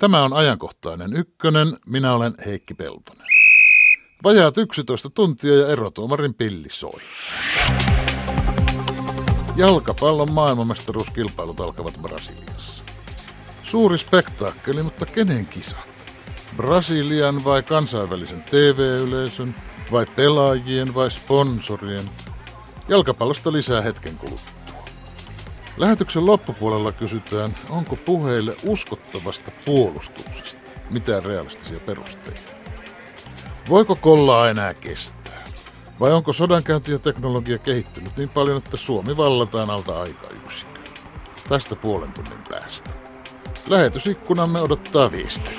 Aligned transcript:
Tämä 0.00 0.22
on 0.22 0.32
ajankohtainen 0.32 1.16
ykkönen. 1.16 1.76
Minä 1.86 2.12
olen 2.14 2.34
Heikki 2.46 2.74
Peltonen. 2.74 3.26
Vajaat 4.24 4.58
11 4.58 5.10
tuntia 5.10 5.54
ja 5.54 5.68
erotuomarin 5.68 6.34
pilli 6.34 6.68
soi. 6.70 7.00
Jalkapallon 9.56 10.32
maailmanmestaruuskilpailut 10.32 11.60
alkavat 11.60 11.98
Brasiliassa. 12.02 12.84
Suuri 13.62 13.98
spektaakkeli, 13.98 14.82
mutta 14.82 15.06
kenen 15.06 15.46
kisat? 15.46 15.94
Brasilian 16.56 17.44
vai 17.44 17.62
kansainvälisen 17.62 18.42
TV-yleisön, 18.42 19.54
vai 19.92 20.06
pelaajien 20.16 20.94
vai 20.94 21.10
sponsorien? 21.10 22.10
Jalkapallosta 22.88 23.52
lisää 23.52 23.80
hetken 23.80 24.18
kuluttua. 24.18 24.59
Lähetyksen 25.76 26.26
loppupuolella 26.26 26.92
kysytään, 26.92 27.54
onko 27.68 27.96
puheille 27.96 28.56
uskottavasta 28.66 29.50
puolustuksesta 29.64 30.70
mitään 30.90 31.24
realistisia 31.24 31.80
perusteita. 31.80 32.52
Voiko 33.68 33.96
kollaa 33.96 34.50
enää 34.50 34.74
kestää? 34.74 35.44
Vai 36.00 36.12
onko 36.12 36.32
sodankäynti 36.32 36.92
ja 36.92 36.98
teknologia 36.98 37.58
kehittynyt 37.58 38.16
niin 38.16 38.30
paljon, 38.30 38.56
että 38.56 38.76
Suomi 38.76 39.16
vallataan 39.16 39.70
alta 39.70 40.06
yksikö? 40.36 40.80
Tästä 41.48 41.76
puolen 41.76 42.12
tunnin 42.12 42.42
päästä. 42.48 42.90
Lähetysikkunamme 43.68 44.60
odottaa 44.60 45.12
viestejä. 45.12 45.58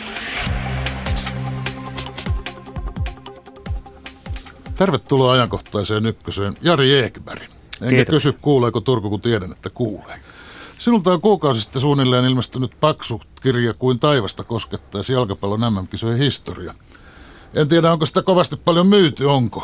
Tervetuloa 4.75 5.31
ajankohtaiseen 5.31 6.05
ykköseen, 6.05 6.57
Jari 6.61 6.99
Ekberg. 6.99 7.50
Enkä 7.81 7.95
Kiitos. 7.95 8.13
kysy, 8.13 8.33
kuuleeko 8.41 8.81
Turku, 8.81 9.09
kun 9.09 9.21
tiedän, 9.21 9.51
että 9.51 9.69
kuulee. 9.69 10.19
Sinulta 10.77 11.13
on 11.13 11.21
kuukausi 11.21 11.61
sitten 11.61 11.81
suunnilleen 11.81 12.25
ilmestynyt 12.25 12.71
paksu 12.79 13.21
kirja 13.41 13.73
kuin 13.73 13.99
taivasta 13.99 14.43
koskettaisi 14.43 15.13
jalkapallon 15.13 15.73
MM-kisojen 15.73 16.17
historia. 16.17 16.73
En 17.53 17.67
tiedä, 17.67 17.91
onko 17.91 18.05
sitä 18.05 18.21
kovasti 18.21 18.55
paljon 18.55 18.87
myyty, 18.87 19.25
onko? 19.25 19.63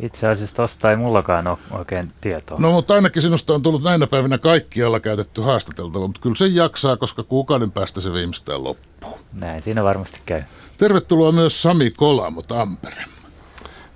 Itse 0.00 0.28
asiassa 0.28 0.56
tosta 0.56 0.90
ei 0.90 0.96
mullakaan 0.96 1.48
ole 1.48 1.58
oikein 1.70 2.08
tietoa. 2.20 2.58
No, 2.60 2.72
mutta 2.72 2.94
ainakin 2.94 3.22
sinusta 3.22 3.54
on 3.54 3.62
tullut 3.62 3.82
näinä 3.82 4.06
päivinä 4.06 4.38
kaikkialla 4.38 5.00
käytetty 5.00 5.40
haastateltava, 5.40 6.06
mutta 6.06 6.20
kyllä 6.20 6.36
se 6.36 6.46
jaksaa, 6.46 6.96
koska 6.96 7.22
kuukauden 7.22 7.72
päästä 7.72 8.00
se 8.00 8.12
viimeistään 8.12 8.64
loppuu. 8.64 9.18
Näin, 9.32 9.62
siinä 9.62 9.84
varmasti 9.84 10.20
käy. 10.26 10.42
Tervetuloa 10.76 11.32
myös 11.32 11.62
Sami 11.62 11.90
Kolamo 11.90 12.42
Tampere. 12.42 13.04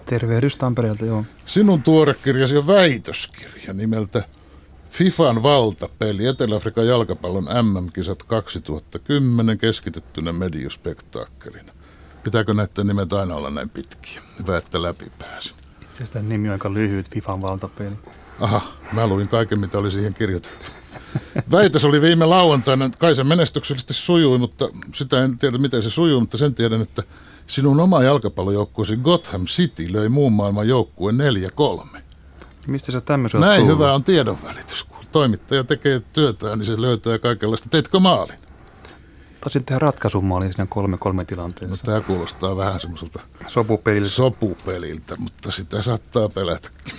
Tervehdys 0.06 0.56
Tampereelta, 0.56 1.05
joo. 1.05 1.24
Sinun 1.47 1.83
tuore 1.83 2.14
kirjasi 2.24 2.56
on 2.56 2.66
väitöskirja 2.66 3.72
nimeltä 3.72 4.22
FIFAn 4.91 5.42
valtapeli, 5.42 6.27
Etelä-Afrikan 6.27 6.86
jalkapallon 6.86 7.44
MM-kisat 7.44 8.22
2010 8.22 9.58
keskitettynä 9.58 10.33
mediospektaakkelina. 10.33 11.72
Pitääkö 12.24 12.55
näiden 12.55 12.86
nimet 12.86 13.12
aina 13.12 13.34
olla 13.34 13.50
näin 13.50 13.70
pitkiä? 13.70 14.22
Hyvä, 14.38 14.56
että 14.56 14.83
läpi 14.83 15.12
pääsin. 15.19 15.56
Itse 15.83 16.05
asiassa 16.05 16.22
nimi 16.22 16.48
on 16.48 16.52
aika 16.52 16.72
lyhyt, 16.72 17.11
FIFAn 17.11 17.42
valtapeli. 17.42 17.96
Aha, 18.41 18.61
mä 18.92 19.06
luin 19.06 19.28
kaiken, 19.28 19.61
mitä 19.61 19.78
oli 19.78 19.91
siihen 19.91 20.14
kirjoitettu. 20.14 20.70
Väitös 21.50 21.84
oli 21.84 22.02
viime 22.02 22.24
lauantaina, 22.24 22.91
kai 22.98 23.14
se 23.14 23.24
menestyksellisesti 23.24 23.94
sujui, 23.94 24.39
mutta 24.39 24.68
sitä 24.94 25.24
en 25.24 25.39
tiedä, 25.39 25.58
miten 25.58 25.83
se 25.83 25.91
sujuu, 25.91 26.20
mutta 26.20 26.39
sen 26.39 26.55
tiedän, 26.55 26.83
että 26.83 27.02
Sinun 27.46 27.80
oma 27.80 28.02
jalkapallojoukkueesi 28.02 28.96
Gotham 28.96 29.44
City 29.44 29.92
löi 29.92 30.08
muun 30.08 30.32
maailman 30.32 30.68
joukkueen 30.68 31.16
4-3. 31.94 31.98
Mistä 32.68 32.92
sä 32.92 33.00
tämmöisen 33.00 33.40
Näin 33.40 33.60
tullut? 33.60 33.78
hyvä 33.78 33.94
on 33.94 34.04
tiedonvälitys. 34.04 34.84
Kun 34.84 35.04
toimittaja 35.12 35.64
tekee 35.64 36.02
työtään, 36.12 36.58
niin 36.58 36.66
se 36.66 36.80
löytää 36.80 37.18
kaikenlaista. 37.18 37.68
Teitkö 37.68 38.00
maalin? 38.00 38.36
Taisin 39.40 39.64
tehdä 39.64 39.78
ratkaisumaalin 39.78 40.52
siinä 40.52 40.66
kolme 40.66 40.98
kolme 40.98 41.24
tilanteessa. 41.24 41.86
No, 41.86 41.92
tämä 41.92 42.06
kuulostaa 42.06 42.56
vähän 42.56 42.80
semmoiselta 42.80 43.20
sopupeliltä. 43.48 44.10
sopupeliltä, 44.10 45.16
mutta 45.18 45.52
sitä 45.52 45.82
saattaa 45.82 46.28
pelätäkin. 46.28 46.94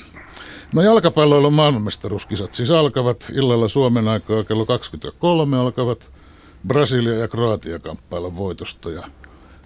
No 0.73 0.81
jalkapalloilla 0.81 1.50
maailmanmestaruuskisat 1.50 2.53
siis 2.53 2.72
alkavat 2.72 3.25
illalla 3.34 3.67
Suomen 3.67 4.07
aikaa 4.07 4.44
kello 4.44 4.66
23 4.66 5.57
alkavat 5.57 6.11
Brasilia 6.67 7.13
ja 7.13 7.28
Kroatia 7.28 7.79
kamppailla 7.79 8.35
voitosta 8.35 8.89
ja 8.89 9.03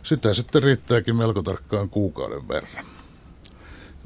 sitä 0.03 0.33
sitten 0.33 0.63
riittääkin 0.63 1.15
melko 1.15 1.41
tarkkaan 1.41 1.89
kuukauden 1.89 2.47
verran. 2.47 2.85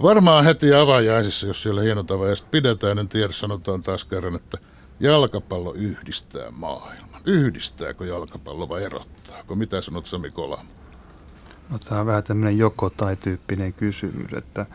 Varmaan 0.01 0.45
heti 0.45 0.73
avajaisissa, 0.73 1.47
jos 1.47 1.63
siellä 1.63 1.81
hienot 1.81 2.11
avajaiset 2.11 2.51
pidetään, 2.51 2.99
en 2.99 3.07
tiedä, 3.07 3.33
sanotaan 3.33 3.83
taas 3.83 4.05
kerran, 4.05 4.35
että 4.35 4.57
jalkapallo 4.99 5.73
yhdistää 5.73 6.51
maailman. 6.51 7.21
Yhdistääkö 7.25 8.05
jalkapallo 8.05 8.69
vai 8.69 8.83
erottaako? 8.83 9.55
Mitä 9.55 9.81
sanot 9.81 10.05
Sami 10.05 10.31
Kola? 10.31 10.65
No, 11.69 11.79
tämä 11.79 12.01
on 12.01 12.07
vähän 12.07 12.23
tämmöinen 12.23 12.57
joko 12.57 12.89
tai 12.89 13.15
tyyppinen 13.15 13.73
kysymys, 13.73 14.33
että 14.33 14.65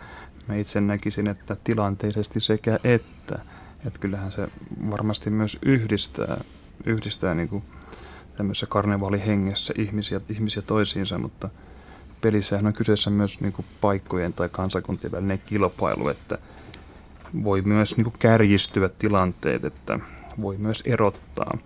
mä 0.49 0.57
itse 0.57 0.81
näkisin, 0.81 1.29
että 1.29 1.57
tilanteisesti 1.65 2.41
sekä 2.41 2.79
että. 2.85 3.39
Että 3.87 4.01
kyllähän 4.01 4.33
se 4.33 4.49
varmasti 4.91 5.31
myös 5.31 5.59
yhdistää, 5.63 6.45
yhdistää 6.87 7.35
niin 7.35 7.49
kuin 7.49 7.63
tämmöisessä 8.39 8.67
karnevaalihengessä 8.67 9.75
ihmisiä, 9.77 10.21
ihmisiä 10.29 10.63
toisiinsa, 10.63 11.19
mutta 11.19 11.49
pelissähän 12.21 12.67
on 12.67 12.73
kyseessä 12.73 13.11
myös 13.11 13.41
niin 13.41 13.53
kuin 13.53 13.67
paikkojen 13.81 14.33
tai 14.33 14.49
kansakuntien 14.49 15.13
välinen 15.13 15.43
kilpailu, 15.47 16.09
että 16.09 16.39
voi 17.45 17.63
myös 17.63 17.97
niin 17.97 18.05
kuin 18.05 18.15
kärjistyä 18.19 18.89
tilanteet, 18.89 19.65
että 19.65 20.01
voi 20.41 20.57
myös 20.57 20.83
erottaa. 20.87 21.59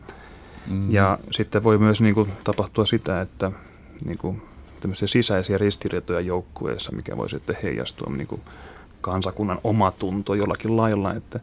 Mm. 0.70 0.90
Ja 0.90 1.18
sitten 1.30 1.64
voi 1.64 1.78
myös 1.78 2.00
niin 2.00 2.14
kuin, 2.14 2.32
tapahtua 2.44 2.86
sitä, 2.86 3.20
että 3.20 3.52
niin 4.04 4.18
kuin, 4.18 4.42
tämmöisiä 4.80 5.08
sisäisiä 5.08 5.58
ristiriitoja 5.58 6.20
joukkueessa, 6.20 6.92
mikä 6.92 7.16
voi 7.16 7.30
sitten 7.30 7.56
heijastua 7.62 8.12
niin 8.16 8.26
kuin, 8.26 8.40
kansakunnan 9.00 9.58
omatunto 9.64 10.34
jollakin 10.34 10.76
lailla, 10.76 11.14
että 11.14 11.40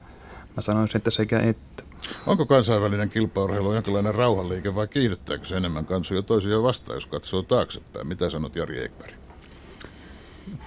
mä 0.55 0.61
sanoisin, 0.61 0.97
että 0.97 1.11
sekä 1.11 1.39
että. 1.39 1.88
Onko 2.27 2.45
kansainvälinen 2.45 3.09
kilpaurheilu 3.09 3.73
jonkinlainen 3.73 4.15
rauhanliike 4.15 4.75
vai 4.75 4.87
kiihdyttääkö 4.87 5.45
se 5.45 5.57
enemmän 5.57 5.85
kansoja 5.85 6.21
toisia 6.21 6.63
vastaan, 6.63 6.95
jos 6.95 7.05
katsoo 7.05 7.41
taaksepäin? 7.41 8.07
Mitä 8.07 8.29
sanot 8.29 8.55
Jari 8.55 8.83
Ekberg? 8.85 9.13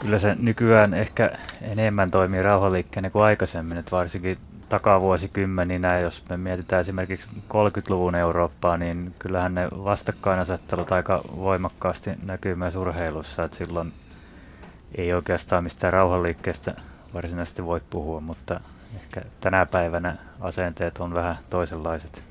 Kyllä 0.01 0.19
se 0.19 0.37
nykyään 0.39 0.95
ehkä 0.95 1.39
enemmän 1.61 2.11
toimii 2.11 2.43
rauhanliikkeenä 2.43 3.11
kuin 3.11 3.25
aikaisemmin, 3.25 3.79
että 3.79 3.91
varsinkin 3.91 4.39
takavuosikymmeninä, 4.69 5.99
jos 5.99 6.23
me 6.29 6.37
mietitään 6.37 6.81
esimerkiksi 6.81 7.27
30-luvun 7.49 8.15
Eurooppaa, 8.15 8.77
niin 8.77 9.15
kyllähän 9.19 9.55
ne 9.55 9.69
vastakkainasettelut 9.85 10.93
aika 10.93 11.23
voimakkaasti 11.37 12.11
näkyy 12.23 12.55
myös 12.55 12.77
urheilussa, 12.77 13.45
että 13.45 13.57
silloin 13.57 13.93
ei 14.95 15.13
oikeastaan 15.13 15.65
mistään 15.65 15.93
rauhanliikkeestä 15.93 16.75
varsinaisesti 17.15 17.65
voi 17.65 17.81
puhua, 17.91 18.21
mutta 18.21 18.61
ehkä 18.95 19.23
tänä 19.41 19.67
päivänä 19.67 20.17
asenteet 20.41 20.99
on 20.99 21.15
vähän 21.15 21.39
toisenlaiset. 21.51 22.23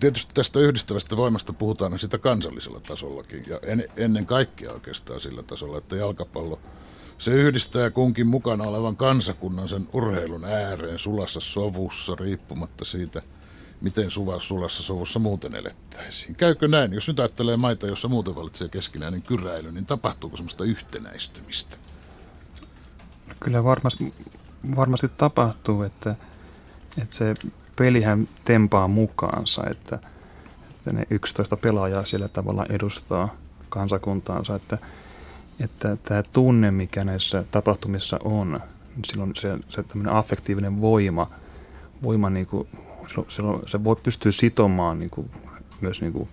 Tietysti 0.00 0.34
tästä 0.34 0.58
yhdistävästä 0.58 1.16
voimasta 1.16 1.52
puhutaan 1.52 1.98
sitä 1.98 2.18
kansallisella 2.18 2.80
tasollakin 2.80 3.44
ja 3.46 3.58
en, 3.62 3.84
ennen 3.96 4.26
kaikkea 4.26 4.72
oikeastaan 4.72 5.20
sillä 5.20 5.42
tasolla, 5.42 5.78
että 5.78 5.96
jalkapallo 5.96 6.60
se 7.18 7.30
yhdistää 7.30 7.90
kunkin 7.90 8.26
mukana 8.26 8.64
olevan 8.64 8.96
kansakunnan 8.96 9.68
sen 9.68 9.88
urheilun 9.92 10.44
ääreen 10.44 10.98
sulassa 10.98 11.40
sovussa 11.40 12.14
riippumatta 12.14 12.84
siitä, 12.84 13.22
miten 13.80 14.10
sulassa 14.38 14.82
sovussa 14.82 15.18
muuten 15.18 15.54
elettäisiin. 15.54 16.34
Käykö 16.34 16.68
näin? 16.68 16.92
Jos 16.92 17.08
nyt 17.08 17.20
ajattelee 17.20 17.56
maita, 17.56 17.86
jossa 17.86 18.08
muuten 18.08 18.34
valitsee 18.34 18.68
keskinäinen 18.68 19.22
kyräily, 19.22 19.72
niin 19.72 19.86
tapahtuuko 19.86 20.36
semmoista 20.36 20.64
yhtenäistymistä? 20.64 21.76
Kyllä 23.40 23.64
varmasti 23.64 24.14
varmasti 24.76 25.10
tapahtuu, 25.16 25.82
että, 25.82 26.16
että 27.02 27.16
se 27.16 27.34
pelihän 27.76 28.28
tempaa 28.44 28.88
mukaansa, 28.88 29.62
että, 29.70 29.98
että 30.70 30.92
ne 30.92 31.06
11 31.10 31.56
pelaajaa 31.56 32.04
siellä 32.04 32.28
tavalla 32.28 32.66
edustaa 32.68 33.36
kansakuntaansa, 33.68 34.54
että, 34.54 34.78
että 35.60 35.96
tämä 36.02 36.22
tunne, 36.22 36.70
mikä 36.70 37.04
näissä 37.04 37.44
tapahtumissa 37.50 38.18
on, 38.24 38.60
niin 38.96 39.04
silloin 39.04 39.32
se, 39.36 39.58
se 39.68 39.82
tämmöinen 39.82 40.14
affektiivinen 40.14 40.80
voima, 40.80 41.30
voima 42.02 42.30
niin 42.30 42.46
kuin, 42.46 42.68
silloin 43.28 43.62
se 43.66 43.84
voi 43.84 43.96
pystyä 43.96 44.32
sitomaan 44.32 44.98
niin 44.98 45.10
kuin, 45.10 45.30
myös 45.80 46.00
niin 46.00 46.12
kuin 46.12 46.28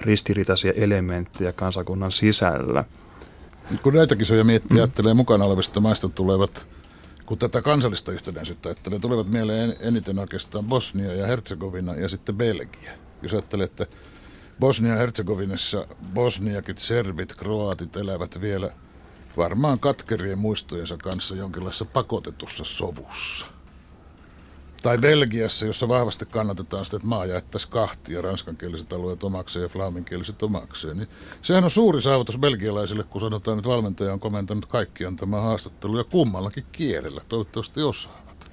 ristiriitaisia 0.00 0.72
elementtejä 0.72 1.52
kansakunnan 1.52 2.12
sisällä. 2.12 2.84
Kun 3.82 3.94
näitä 3.94 4.16
kisoja 4.16 4.44
miettii, 4.44 4.70
mm. 4.70 4.76
ajattelee 4.76 5.14
mukana 5.14 5.44
olevista 5.44 5.80
maista 5.80 6.08
tulevat 6.08 6.66
kun 7.26 7.38
tätä 7.38 7.62
kansallista 7.62 8.12
yhtenäisyyttä 8.12 8.68
ajattelee, 8.68 8.98
tulevat 8.98 9.28
mieleen 9.28 9.76
eniten 9.80 10.18
oikeastaan 10.18 10.64
Bosnia 10.64 11.14
ja 11.14 11.26
Herzegovina 11.26 11.94
ja 11.94 12.08
sitten 12.08 12.36
Belgia. 12.36 12.92
Jos 13.22 13.32
ajattelee, 13.32 13.64
että 13.64 13.86
Bosnia 14.60 14.92
ja 14.92 14.98
Herzegovinassa 14.98 15.86
bosniakit, 16.14 16.78
serbit, 16.78 17.34
kroatit 17.34 17.96
elävät 17.96 18.40
vielä 18.40 18.72
varmaan 19.36 19.78
katkerien 19.78 20.38
muistojensa 20.38 20.96
kanssa 20.96 21.36
jonkinlaisessa 21.36 21.84
pakotetussa 21.84 22.64
sovussa. 22.64 23.46
Tai 24.86 24.98
Belgiassa, 24.98 25.66
jossa 25.66 25.88
vahvasti 25.88 26.26
kannatetaan 26.26 26.84
sitä, 26.84 26.96
että 26.96 27.08
maa 27.08 27.26
jaettaisiin 27.26 27.72
kahtia, 27.72 28.22
ranskankieliset 28.22 28.92
alueet 28.92 29.24
omakseen 29.24 29.62
ja 29.62 29.68
flaaminkieliset 29.68 30.42
omakseen. 30.42 30.96
Niin 30.96 31.08
sehän 31.42 31.64
on 31.64 31.70
suuri 31.70 32.02
saavutus 32.02 32.38
belgialaisille, 32.38 33.04
kun 33.04 33.20
sanotaan, 33.20 33.58
että 33.58 33.70
valmentaja 33.70 34.12
on 34.12 34.20
komentanut 34.20 34.66
kaikki 34.66 35.04
antamaan 35.04 35.42
haastatteluja 35.42 36.04
kummallakin 36.04 36.64
kielellä. 36.72 37.20
Toivottavasti 37.28 37.82
osaavat. 37.82 38.50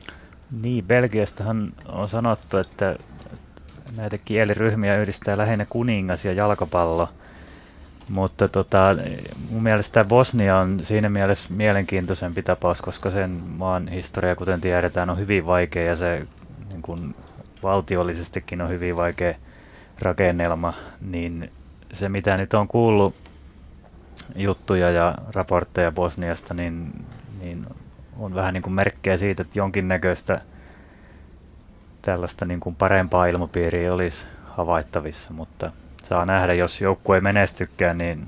Niin, 0.61 0.85
Belgiastahan 0.85 1.73
on 1.87 2.09
sanottu, 2.09 2.57
että 2.57 2.95
näitä 3.95 4.17
kieliryhmiä 4.17 5.01
yhdistää 5.01 5.37
lähinnä 5.37 5.65
kuningas 5.65 6.25
ja 6.25 6.33
jalkapallo. 6.33 7.09
Mutta 8.09 8.47
tota, 8.47 8.95
mun 9.49 9.63
mielestä 9.63 10.03
Bosnia 10.05 10.57
on 10.57 10.79
siinä 10.83 11.09
mielessä 11.09 11.53
mielenkiintoisempi 11.53 12.43
tapaus, 12.43 12.81
koska 12.81 13.11
sen 13.11 13.29
maan 13.57 13.87
historia, 13.87 14.35
kuten 14.35 14.61
tiedetään, 14.61 15.09
on 15.09 15.17
hyvin 15.17 15.45
vaikea 15.45 15.83
ja 15.83 15.95
se 15.95 16.27
niin 16.69 16.81
kun, 16.81 17.15
valtiollisestikin 17.63 18.61
on 18.61 18.69
hyvin 18.69 18.95
vaikea 18.95 19.35
rakennelma. 19.99 20.73
Niin 21.01 21.51
se, 21.93 22.09
mitä 22.09 22.37
nyt 22.37 22.53
on 22.53 22.67
kuullut 22.67 23.15
juttuja 24.35 24.91
ja 24.91 25.15
raportteja 25.33 25.91
Bosniasta, 25.91 26.53
niin, 26.53 27.05
niin 27.41 27.65
on 28.19 28.35
vähän 28.35 28.53
niin 28.53 28.63
kuin 28.63 28.73
merkkejä 28.73 29.17
siitä, 29.17 29.41
että 29.41 29.59
jonkinnäköistä– 29.59 30.41
tällaista 32.05 32.45
niin 32.45 32.59
kuin 32.59 32.75
parempaa 32.75 33.25
ilmapiiriä 33.25 33.93
olisi 33.93 34.25
havaittavissa, 34.45 35.33
mutta 35.33 35.71
saa 36.03 36.25
nähdä, 36.25 36.53
jos 36.53 36.81
joukkue 36.81 37.17
ei 37.17 37.21
menestykään, 37.21 37.97
niin 37.97 38.27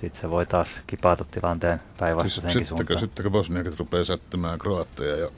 sitten 0.00 0.20
se 0.20 0.30
voi 0.30 0.46
taas 0.46 0.80
kipata 0.86 1.24
tilanteen 1.24 1.80
päinvastaiseenkin 1.98 2.52
siis 2.52 2.68
suuntaan. 2.68 3.00
Sittenkö 3.00 3.30
Bosniakin 3.30 3.78
rupeaa 3.78 4.04
sättämään 4.04 4.58
kroatteja 4.58 5.16
ja 5.16 5.28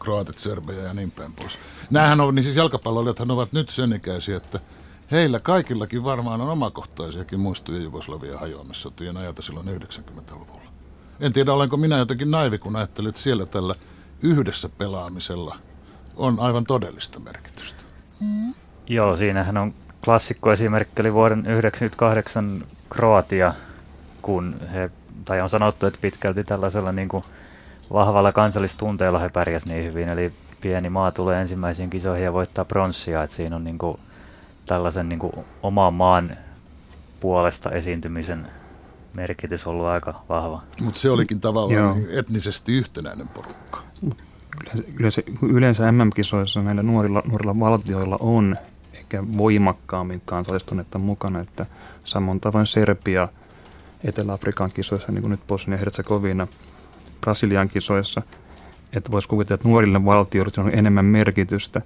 kroatit, 0.00 0.38
serbeja 0.38 0.82
ja 0.82 0.94
niin 0.94 1.10
päin 1.10 1.32
pois. 1.32 1.60
Nämähän 1.90 2.20
on, 2.20 2.34
niin 2.34 2.44
siis 2.44 2.56
jalkapalloilijathan 2.56 3.30
ovat 3.30 3.52
nyt 3.52 3.68
sen 3.68 3.92
ikäisiä, 3.92 4.36
että 4.36 4.60
heillä 5.10 5.40
kaikillakin 5.40 6.04
varmaan 6.04 6.40
on 6.40 6.48
omakohtaisiakin 6.48 7.40
muistoja 7.40 7.78
Jugoslavia 7.78 8.38
hajoamissotien 8.38 9.16
ajalta 9.16 9.42
silloin 9.42 9.68
90-luvulla. 9.68 10.70
En 11.20 11.32
tiedä, 11.32 11.52
olenko 11.52 11.76
minä 11.76 11.98
jotenkin 11.98 12.30
naivi, 12.30 12.58
kun 12.58 12.76
ajattelin, 12.76 13.08
että 13.08 13.20
siellä 13.20 13.46
tällä 13.46 13.74
yhdessä 14.22 14.68
pelaamisella– 14.68 15.56
on 16.16 16.40
aivan 16.40 16.64
todellista 16.64 17.20
merkitystä. 17.20 17.82
Mm. 18.20 18.54
Joo, 18.86 19.16
siinähän 19.16 19.56
on 19.56 19.74
klassikko 20.04 20.52
esimerkki 20.52 21.00
oli 21.00 21.12
vuoden 21.12 21.38
1998 21.38 22.64
Kroatia, 22.90 23.54
kun 24.22 24.60
he, 24.72 24.90
tai 25.24 25.40
on 25.40 25.48
sanottu, 25.48 25.86
että 25.86 25.98
pitkälti 26.02 26.44
tällaisella 26.44 26.92
niin 26.92 27.08
kuin 27.08 27.24
vahvalla 27.92 28.32
kansallistunteella 28.32 29.18
he 29.18 29.28
pärjäsivät 29.28 29.74
niin 29.74 29.84
hyvin, 29.84 30.08
eli 30.08 30.32
pieni 30.60 30.90
maa 30.90 31.12
tulee 31.12 31.40
ensimmäisiin 31.40 31.90
kisoihin 31.90 32.24
ja 32.24 32.32
voittaa 32.32 32.64
pronssia, 32.64 33.22
että 33.22 33.36
siinä 33.36 33.56
on 33.56 33.64
niin 33.64 33.78
kuin 33.78 33.98
tällaisen 34.66 35.08
niin 35.08 35.18
kuin 35.18 35.32
oman 35.62 35.94
maan 35.94 36.36
puolesta 37.20 37.70
esiintymisen 37.70 38.46
merkitys 39.16 39.66
ollut 39.66 39.86
aika 39.86 40.22
vahva. 40.28 40.62
Mutta 40.82 41.00
se 41.00 41.10
olikin 41.10 41.40
tavallaan 41.40 41.74
Joo. 41.74 41.96
etnisesti 42.18 42.78
yhtenäinen 42.78 43.28
porukka 43.28 43.80
yleensä, 44.98 45.22
yleensä 45.42 45.92
MM-kisoissa 45.92 46.62
näillä 46.62 46.82
nuorilla, 46.82 47.22
nuorilla 47.28 47.58
valtioilla 47.58 48.16
on 48.20 48.56
ehkä 49.06 49.24
voimakkaammin 49.38 50.22
kansallistunetta 50.24 50.98
mukana, 50.98 51.40
että 51.40 51.66
samoin 52.04 52.40
tavoin 52.40 52.66
Serbia 52.66 53.28
Etelä-Afrikan 54.04 54.72
kisoissa, 54.72 55.12
niin 55.12 55.22
kuin 55.22 55.30
nyt 55.30 55.46
Bosnia-Herzegovina, 55.46 56.48
Brasilian 57.20 57.68
kisoissa, 57.68 58.22
että 58.92 59.12
voisi 59.12 59.28
kuvitella, 59.28 59.54
että 59.54 59.68
nuorille 59.68 60.04
valtioille 60.04 60.52
on 60.58 60.78
enemmän 60.78 61.04
merkitystä 61.04 61.82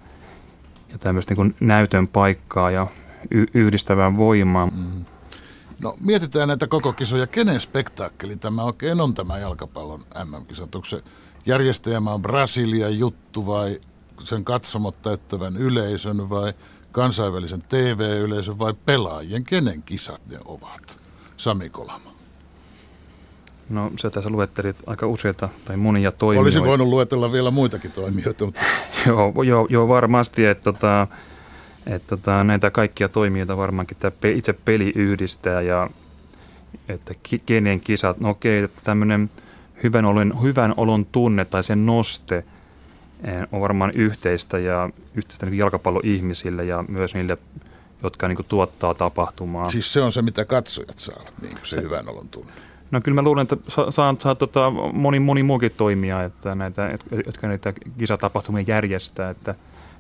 ja 0.88 0.98
tämmöistä 0.98 1.34
niin 1.34 1.54
näytön 1.60 2.08
paikkaa 2.08 2.70
ja 2.70 2.86
y- 3.30 3.46
yhdistävää 3.54 4.16
voimaa. 4.16 4.66
Mm. 4.66 5.04
No 5.82 5.96
mietitään 6.04 6.48
näitä 6.48 6.66
koko 6.66 6.92
kisoja. 6.92 7.26
Kenen 7.26 7.60
spektaakkeli 7.60 8.36
tämä 8.36 8.64
oikein 8.64 9.00
on 9.00 9.14
tämä 9.14 9.38
jalkapallon 9.38 10.04
MM-kisat? 10.24 10.74
Onko 10.74 10.84
se 10.84 11.00
järjestäjämä 11.46 12.10
on 12.10 12.22
Brasilia 12.22 12.88
juttu 12.88 13.46
vai 13.46 13.80
sen 14.24 14.44
katsomot 14.44 15.02
täyttävän 15.02 15.56
yleisön 15.56 16.30
vai 16.30 16.52
kansainvälisen 16.92 17.62
TV-yleisön 17.68 18.58
vai 18.58 18.74
pelaajien, 18.86 19.44
kenen 19.44 19.82
kisat 19.82 20.20
ne 20.30 20.38
ovat? 20.44 21.00
Sami 21.36 21.68
Kolama. 21.68 22.10
No 23.68 23.90
se 23.96 24.10
tässä 24.10 24.30
luettelit 24.30 24.76
aika 24.86 25.06
useita 25.06 25.48
tai 25.64 25.76
monia 25.76 26.12
toimijoita. 26.12 26.44
Olisi 26.44 26.64
voinut 26.64 26.88
luetella 26.88 27.32
vielä 27.32 27.50
muitakin 27.50 27.92
toimijoita. 27.92 28.44
Mutta... 28.44 28.60
joo, 29.06 29.42
joo, 29.42 29.66
joo, 29.70 29.88
varmasti, 29.88 30.46
että 30.46 30.64
tota, 30.64 31.06
että 31.86 32.16
tota, 32.16 32.44
näitä 32.44 32.70
kaikkia 32.70 33.08
toimijoita 33.08 33.56
varmaankin 33.56 33.96
tämä 34.00 34.12
itse 34.34 34.52
peli 34.52 34.92
yhdistää 34.96 35.60
ja 35.62 35.90
että 36.88 37.14
kenen 37.46 37.80
kisat, 37.80 38.20
no 38.20 38.30
okei, 38.30 38.62
että 38.62 38.80
tämmöinen 38.84 39.30
hyvän 39.82 40.04
olon, 40.04 40.42
hyvän 40.42 40.74
olon 40.76 41.06
tunne 41.06 41.44
tai 41.44 41.64
sen 41.64 41.86
noste 41.86 42.44
on 43.52 43.60
varmaan 43.60 43.92
yhteistä 43.94 44.58
ja 44.58 44.90
yhteistä 45.14 45.46
niin 45.46 45.58
jalkapalloihmisille 45.58 46.64
ja 46.64 46.84
myös 46.88 47.14
niille, 47.14 47.38
jotka 48.02 48.28
niin 48.28 48.36
kuin, 48.36 48.46
tuottaa 48.46 48.94
tapahtumaa. 48.94 49.68
Siis 49.68 49.92
se 49.92 50.00
on 50.00 50.12
se, 50.12 50.22
mitä 50.22 50.44
katsojat 50.44 50.98
saavat, 50.98 51.32
niin 51.42 51.52
kuin 51.52 51.66
se 51.66 51.76
eh. 51.76 51.82
hyvän 51.82 52.08
olon 52.08 52.28
tunne. 52.28 52.52
No 52.90 53.00
kyllä 53.00 53.14
mä 53.14 53.22
luulen, 53.22 53.42
että 53.42 53.56
saa, 53.68 53.90
saa, 53.90 54.14
saa 54.18 54.34
tota, 54.34 54.70
moni, 54.92 55.20
moni 55.20 55.42
muukin 55.42 55.72
toimia, 55.76 56.24
että 56.24 56.54
näitä, 56.54 56.98
jotka 57.26 57.48
näitä 57.48 57.72
kisatapahtumia 57.98 58.64
järjestää, 58.66 59.30
että 59.30 59.54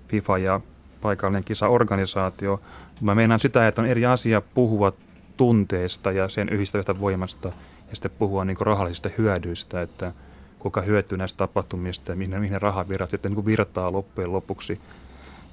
FIFA 0.08 0.38
ja 0.38 0.60
paikallinen 1.00 1.44
kisaorganisaatio. 1.44 2.60
Mä 3.00 3.14
meinaan 3.14 3.40
sitä, 3.40 3.68
että 3.68 3.82
on 3.82 3.88
eri 3.88 4.06
asia 4.06 4.40
puhua 4.40 4.92
tunteesta 5.36 6.12
ja 6.12 6.28
sen 6.28 6.48
yhdistävästä 6.48 7.00
voimasta– 7.00 7.52
ja 7.90 7.96
sitten 7.96 8.10
puhua 8.18 8.44
niin 8.44 8.56
rahallisista 8.60 9.10
hyödyistä, 9.18 9.82
että 9.82 10.12
kuka 10.60 10.80
hyötyy 10.80 11.18
näistä 11.18 11.38
tapahtumista 11.38 12.12
ja 12.12 12.16
mihin, 12.16 12.40
mihin 12.40 12.62
rahavirrat 12.62 13.10
sitten 13.10 13.32
niin 13.32 13.46
virtaa 13.46 13.92
loppujen 13.92 14.32
lopuksi. 14.32 14.80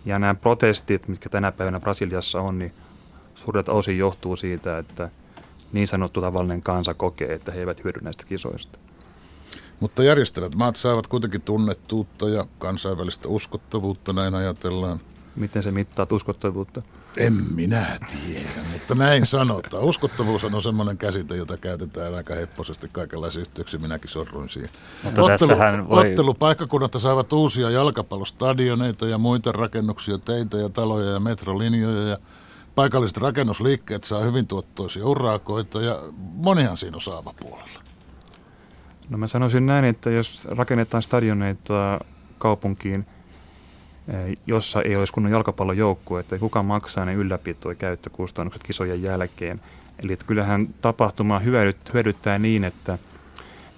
Ja 0.05 0.19
nämä 0.19 0.35
protestit, 0.35 1.07
mitkä 1.07 1.29
tänä 1.29 1.51
päivänä 1.51 1.79
Brasiliassa 1.79 2.41
on, 2.41 2.59
niin 2.59 2.73
suurelta 3.35 3.71
osin 3.71 3.97
johtuu 3.97 4.35
siitä, 4.35 4.77
että 4.77 5.09
niin 5.71 5.87
sanottu 5.87 6.21
tavallinen 6.21 6.61
kansa 6.61 6.93
kokee, 6.93 7.33
että 7.33 7.51
he 7.51 7.59
eivät 7.59 7.83
hyödy 7.83 7.99
näistä 8.01 8.23
kisoista. 8.25 8.79
Mutta 9.79 10.03
järjestävät 10.03 10.55
maat 10.55 10.75
saavat 10.75 11.07
kuitenkin 11.07 11.41
tunnettuutta 11.41 12.29
ja 12.29 12.45
kansainvälistä 12.59 13.27
uskottavuutta, 13.27 14.13
näin 14.13 14.35
ajatellaan. 14.35 14.99
Miten 15.35 15.63
se 15.63 15.71
mittaa 15.71 16.07
uskottavuutta? 16.11 16.81
En 17.17 17.33
minä 17.55 17.85
tiedä, 18.11 18.49
mutta 18.71 18.95
näin 18.95 19.25
sanotaan. 19.25 19.83
Uskottavuus 19.83 20.43
on 20.43 20.63
semmoinen 20.63 20.97
käsite, 20.97 21.35
jota 21.35 21.57
käytetään 21.57 22.15
aika 22.15 22.35
hepposesti 22.35 22.89
kaikenlaisia 22.91 23.41
yhteyksiä. 23.41 23.79
Minäkin 23.79 24.09
sorruin 24.09 24.49
siihen. 24.49 24.69
Ottelu, 25.05 25.89
voi... 25.89 26.09
Ottelupaikkakunnat 26.09 26.91
saavat 26.97 27.33
uusia 27.33 27.69
jalkapallostadioneita 27.69 29.07
ja 29.07 29.17
muita 29.17 29.51
rakennuksia, 29.51 30.17
teitä 30.17 30.57
ja 30.57 30.69
taloja 30.69 31.11
ja 31.11 31.19
metrolinjoja. 31.19 32.07
Ja 32.07 32.17
paikalliset 32.75 33.17
rakennusliikkeet 33.17 34.03
saa 34.03 34.21
hyvin 34.21 34.47
tuottoisia 34.47 35.05
urakoita 35.05 35.81
ja 35.81 35.99
monihan 36.35 36.77
siinä 36.77 36.95
on 36.95 37.01
saama 37.01 37.33
puolella. 37.39 37.79
No 39.09 39.17
mä 39.17 39.27
sanoisin 39.27 39.65
näin, 39.65 39.85
että 39.85 40.09
jos 40.09 40.47
rakennetaan 40.51 41.03
stadioneita 41.03 41.99
kaupunkiin– 42.37 43.05
jossa 44.47 44.81
ei 44.81 44.95
olisi 44.95 45.13
kunnon 45.13 45.31
jalkapallojoukkue, 45.31 46.19
että 46.19 46.39
kuka 46.39 46.63
maksaa 46.63 47.05
ne 47.05 47.15
ylläpito- 47.15 47.69
ja 47.69 47.75
käyttökustannukset 47.75 48.63
kisojen 48.63 49.01
jälkeen. 49.01 49.61
Eli 50.03 50.13
että 50.13 50.25
kyllähän 50.25 50.67
tapahtuma 50.81 51.39
hyödyttää 51.93 52.39
niin, 52.39 52.63
että, 52.63 52.97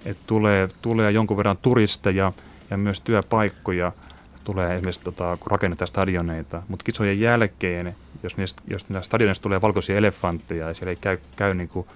että 0.04 0.22
tulee, 0.26 0.68
tulee 0.82 1.10
jonkun 1.10 1.36
verran 1.36 1.56
turisteja 1.56 2.32
ja 2.70 2.76
myös 2.76 3.00
työpaikkoja 3.00 3.92
tulee 4.44 4.74
esimerkiksi, 4.74 5.00
tota, 5.00 5.36
kun 5.40 5.50
rakennetaan 5.50 5.88
stadioneita, 5.88 6.62
mutta 6.68 6.84
kisojen 6.84 7.20
jälkeen, 7.20 7.96
jos, 8.22 8.36
niistä, 8.36 8.62
jos 8.68 8.88
niistä 8.88 9.06
stadioneista 9.06 9.42
tulee 9.42 9.60
valkoisia 9.60 9.96
elefantteja 9.96 10.68
ja 10.68 10.74
siellä 10.74 10.90
ei 10.90 10.96
käy, 10.96 11.18
käy 11.36 11.54
niin 11.54 11.68
kuin 11.68 11.86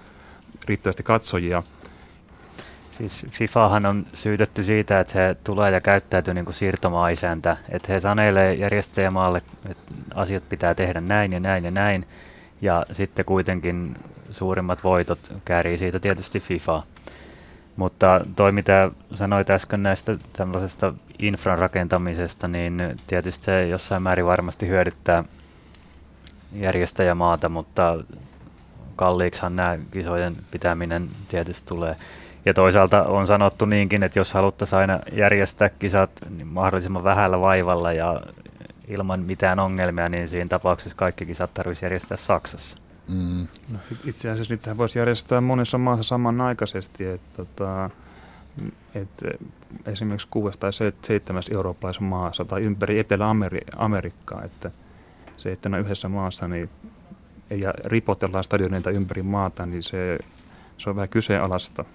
riittävästi 0.65 1.03
katsojia, 1.03 1.63
Siis 2.97 3.25
FIFAhan 3.31 3.85
on 3.85 4.05
syytetty 4.13 4.63
siitä, 4.63 4.99
että 4.99 5.19
he 5.19 5.35
tulee 5.43 5.71
ja 5.71 5.81
käyttäytyy 5.81 6.33
niin 6.33 6.45
kuin 6.45 6.55
siirtomaa-isäntä, 6.55 7.57
että 7.69 7.93
he 7.93 7.99
sanelee 7.99 8.53
järjestäjämaalle, 8.53 9.41
että 9.69 9.93
asiat 10.15 10.49
pitää 10.49 10.75
tehdä 10.75 11.01
näin 11.01 11.33
ja 11.33 11.39
näin 11.39 11.63
ja 11.63 11.71
näin, 11.71 12.07
ja 12.61 12.85
sitten 12.91 13.25
kuitenkin 13.25 13.97
suurimmat 14.31 14.83
voitot 14.83 15.33
käärii 15.45 15.77
siitä 15.77 15.99
tietysti 15.99 16.39
FIFA. 16.39 16.83
Mutta 17.75 18.21
toi, 18.35 18.51
mitä 18.51 18.91
sanoit 19.15 19.49
äsken 19.49 19.83
näistä 19.83 20.17
tällaisesta 20.33 20.93
infran 21.19 21.59
rakentamisesta, 21.59 22.47
niin 22.47 22.99
tietysti 23.07 23.45
se 23.45 23.67
jossain 23.67 24.03
määrin 24.03 24.25
varmasti 24.25 24.67
hyödyttää 24.67 25.23
järjestäjämaata, 26.53 27.49
mutta 27.49 27.97
kalliiksihan 28.95 29.55
nämä 29.55 29.77
kisojen 29.91 30.35
pitäminen 30.51 31.09
tietysti 31.27 31.67
tulee. 31.67 31.95
Ja 32.45 32.53
toisaalta 32.53 33.03
on 33.03 33.27
sanottu 33.27 33.65
niinkin, 33.65 34.03
että 34.03 34.19
jos 34.19 34.33
haluttaisiin 34.33 34.79
aina 34.79 34.99
järjestää 35.11 35.69
kisat 35.69 36.11
niin 36.29 36.47
mahdollisimman 36.47 37.03
vähällä 37.03 37.41
vaivalla 37.41 37.93
ja 37.93 38.21
ilman 38.87 39.19
mitään 39.19 39.59
ongelmia, 39.59 40.09
niin 40.09 40.27
siinä 40.27 40.47
tapauksessa 40.49 40.97
kaikki 40.97 41.25
kisat 41.25 41.53
tarvitsisi 41.53 41.85
järjestää 41.85 42.17
Saksassa. 42.17 42.77
Mm. 43.09 43.47
No, 43.69 43.79
itse 44.05 44.29
asiassa 44.29 44.53
niitä 44.53 44.77
voisi 44.77 44.99
järjestää 44.99 45.41
monessa 45.41 45.77
maassa 45.77 46.03
samanaikaisesti. 46.03 47.05
Että, 47.05 47.37
tota, 47.37 47.89
että 48.95 49.25
esimerkiksi 49.85 50.27
kuudessa 50.31 50.59
tai 50.59 50.71
seitsemässä 51.01 51.51
eurooppalaisessa 51.55 52.03
maassa 52.03 52.45
tai 52.45 52.61
ympäri 52.61 52.99
Etelä-Amerikkaa, 52.99 54.43
että 54.43 54.71
se, 55.37 55.51
että 55.51 55.69
ne 55.69 55.79
yhdessä 55.79 56.09
maassa 56.09 56.47
niin, 56.47 56.69
ja 57.49 57.73
ripotellaan 57.85 58.43
stadioneita 58.43 58.89
ympäri 58.89 59.23
maata, 59.23 59.65
niin 59.65 59.83
se, 59.83 60.17
se 60.77 60.89
on 60.89 60.95
vähän 60.95 61.09
kyseenalaista. 61.09 61.85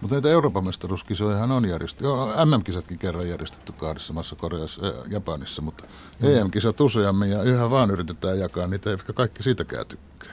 Mutta 0.00 0.14
näitä 0.14 0.28
Euroopan 0.28 0.64
mestaruuskisojahan 0.64 1.52
on 1.52 1.68
järjestetty. 1.68 2.04
Joo, 2.04 2.26
MM-kisatkin 2.44 2.98
kerran 2.98 3.28
järjestetty 3.28 3.72
kahdessa 3.72 4.12
maassa, 4.12 4.36
Koreassa 4.36 4.86
ja 4.86 4.92
Japanissa, 5.08 5.62
mutta 5.62 5.84
mm. 6.22 6.28
EM-kisat 6.28 6.80
useammin 6.80 7.30
ja 7.30 7.42
yhä 7.42 7.70
vaan 7.70 7.90
yritetään 7.90 8.38
jakaa 8.38 8.66
niitä, 8.66 8.90
eivätkä 8.90 9.12
kaikki 9.12 9.42
siitäkään 9.42 9.86
tykkää. 9.86 10.32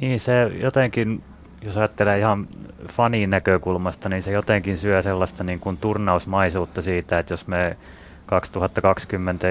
Niin, 0.00 0.20
se 0.20 0.50
jotenkin, 0.60 1.24
jos 1.62 1.76
ajattelee 1.76 2.18
ihan 2.18 2.48
fanin 2.92 3.30
näkökulmasta, 3.30 4.08
niin 4.08 4.22
se 4.22 4.30
jotenkin 4.30 4.78
syö 4.78 5.02
sellaista 5.02 5.44
niin 5.44 5.60
kuin 5.60 5.76
turnausmaisuutta 5.76 6.82
siitä, 6.82 7.18
että 7.18 7.32
jos 7.32 7.46
me 7.46 7.76
2020 8.26 9.48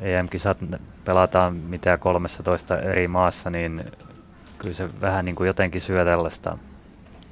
EM-kisat 0.00 0.58
pelataan 1.04 1.54
mitä 1.54 1.98
13 1.98 2.78
eri 2.78 3.08
maassa, 3.08 3.50
niin 3.50 3.84
kyllä 4.58 4.74
se 4.74 5.00
vähän 5.00 5.24
niin 5.24 5.34
kuin 5.34 5.46
jotenkin 5.46 5.80
syö 5.80 6.04
tällaista 6.04 6.58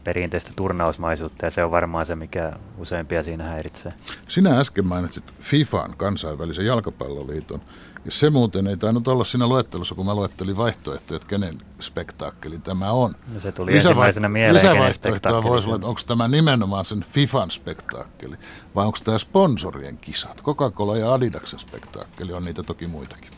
perinteistä 0.04 0.52
turnausmaisuutta 0.56 1.46
ja 1.46 1.50
se 1.50 1.64
on 1.64 1.70
varmaan 1.70 2.06
se, 2.06 2.16
mikä 2.16 2.52
useimpia 2.78 3.22
siinä 3.22 3.44
häiritsee. 3.44 3.92
Sinä 4.28 4.60
äsken 4.60 4.86
mainitsit 4.86 5.24
FIFAn, 5.40 5.96
kansainvälisen 5.96 6.66
jalkapalloliiton. 6.66 7.60
Ja 8.04 8.10
se 8.10 8.30
muuten 8.30 8.66
ei 8.66 8.76
tainnut 8.76 9.08
olla 9.08 9.24
siinä 9.24 9.46
luettelossa, 9.46 9.94
kun 9.94 10.06
mä 10.06 10.14
luettelin 10.14 10.56
vaihtoehtoja, 10.56 11.16
että 11.16 11.28
kenen 11.28 11.58
spektaakkeli 11.80 12.58
tämä 12.58 12.90
on. 12.90 13.14
No 13.34 13.40
se 13.40 13.52
tuli 13.52 13.70
Lisävai- 13.70 13.76
ensimmäisenä 13.76 14.28
mieleen, 14.28 14.54
Lisävaihtoehtoja 14.54 15.42
voisi 15.42 15.68
olla, 15.68 15.76
että 15.76 15.86
onko 15.86 16.00
tämä 16.06 16.28
nimenomaan 16.28 16.84
sen 16.84 17.04
FIFAn 17.12 17.50
spektaakkeli, 17.50 18.36
vai 18.74 18.86
onko 18.86 18.98
tämä 19.04 19.18
sponsorien 19.18 19.98
kisat? 19.98 20.42
Coca-Cola 20.42 20.96
ja 20.96 21.12
Adidaksen 21.12 21.58
spektaakkeli 21.58 22.32
on 22.32 22.44
niitä 22.44 22.62
toki 22.62 22.86
muitakin. 22.86 23.30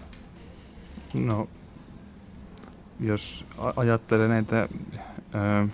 No, 1.15 1.49
jos 3.01 3.45
ajattelee 3.77 4.29
näitä... 4.29 4.69
Äh, 5.35 5.69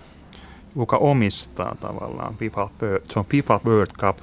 kuka 0.74 0.96
omistaa 0.96 1.76
tavallaan 1.80 2.34
FIFA, 2.34 2.68
se 3.08 3.18
on 3.18 3.24
FIFA 3.24 3.60
World 3.64 3.92
Cup 3.98 4.18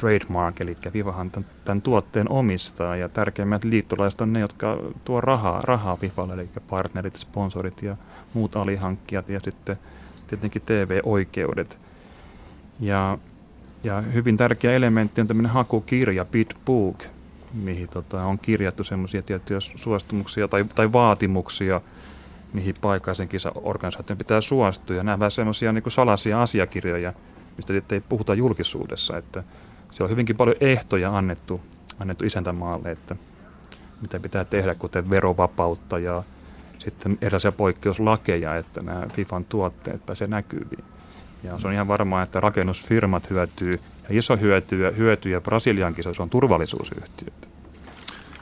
trademark, 0.00 0.60
eli 0.60 0.76
FIFAhan 0.90 1.30
tämän, 1.30 1.48
tämän 1.64 1.82
tuotteen 1.82 2.30
omistaa, 2.30 2.96
ja 2.96 3.08
tärkeimmät 3.08 3.64
liittolaiset 3.64 4.20
on 4.20 4.32
ne, 4.32 4.40
jotka 4.40 4.78
tuo 5.04 5.20
rahaa, 5.20 5.60
rahaa 5.64 5.96
FIFAlle, 5.96 6.34
eli 6.34 6.48
partnerit, 6.70 7.16
sponsorit 7.16 7.82
ja 7.82 7.96
muut 8.34 8.56
alihankkijat, 8.56 9.28
ja 9.28 9.40
sitten 9.40 9.78
tietenkin 10.26 10.62
TV-oikeudet. 10.66 11.78
Ja, 12.80 13.18
ja 13.84 14.00
hyvin 14.00 14.36
tärkeä 14.36 14.72
elementti 14.72 15.20
on 15.20 15.26
tämmöinen 15.26 15.52
hakukirja, 15.52 16.24
Bitbook, 16.24 17.04
mihin 17.52 17.88
tota, 17.88 18.24
on 18.24 18.38
kirjattu 18.38 18.84
semmoisia 18.84 19.22
tiettyjä 19.22 19.60
suostumuksia 19.60 20.48
tai, 20.48 20.64
tai 20.74 20.92
vaatimuksia– 20.92 21.80
mihin 22.54 22.74
paikallisen 22.80 23.28
kisaorganisaation 23.28 24.18
pitää 24.18 24.40
suostua. 24.40 24.96
Ja 24.96 25.02
nämä 25.02 25.18
vähän 25.18 25.30
semmoisia 25.30 25.72
niin 25.72 25.84
salaisia 25.88 26.42
asiakirjoja, 26.42 27.12
mistä 27.56 27.74
ei 27.92 28.00
puhuta 28.00 28.34
julkisuudessa. 28.34 29.16
Että 29.16 29.44
siellä 29.90 30.06
on 30.06 30.10
hyvinkin 30.10 30.36
paljon 30.36 30.56
ehtoja 30.60 31.16
annettu, 31.16 31.60
annettu 32.00 32.24
isäntämaalle, 32.24 32.90
että 32.90 33.16
mitä 34.00 34.20
pitää 34.20 34.44
tehdä, 34.44 34.74
kuten 34.74 35.10
verovapautta 35.10 35.98
ja 35.98 36.22
sitten 36.78 37.18
erilaisia 37.20 37.52
poikkeuslakeja, 37.52 38.56
että 38.56 38.80
nämä 38.80 39.06
FIFAn 39.12 39.44
tuotteet 39.44 40.06
pääsee 40.06 40.28
näkyviin. 40.28 40.84
Ja 41.42 41.58
se 41.58 41.66
on 41.66 41.72
ihan 41.72 41.88
varmaa, 41.88 42.22
että 42.22 42.40
rakennusfirmat 42.40 43.30
hyötyy 43.30 43.72
ja 44.08 44.18
iso 44.18 44.36
hyötyä, 44.36 44.90
hyötyjä 44.90 45.40
Brasilian 45.40 45.94
kisoissa 45.94 46.22
on 46.22 46.30
turvallisuusyhtiöt 46.30 47.53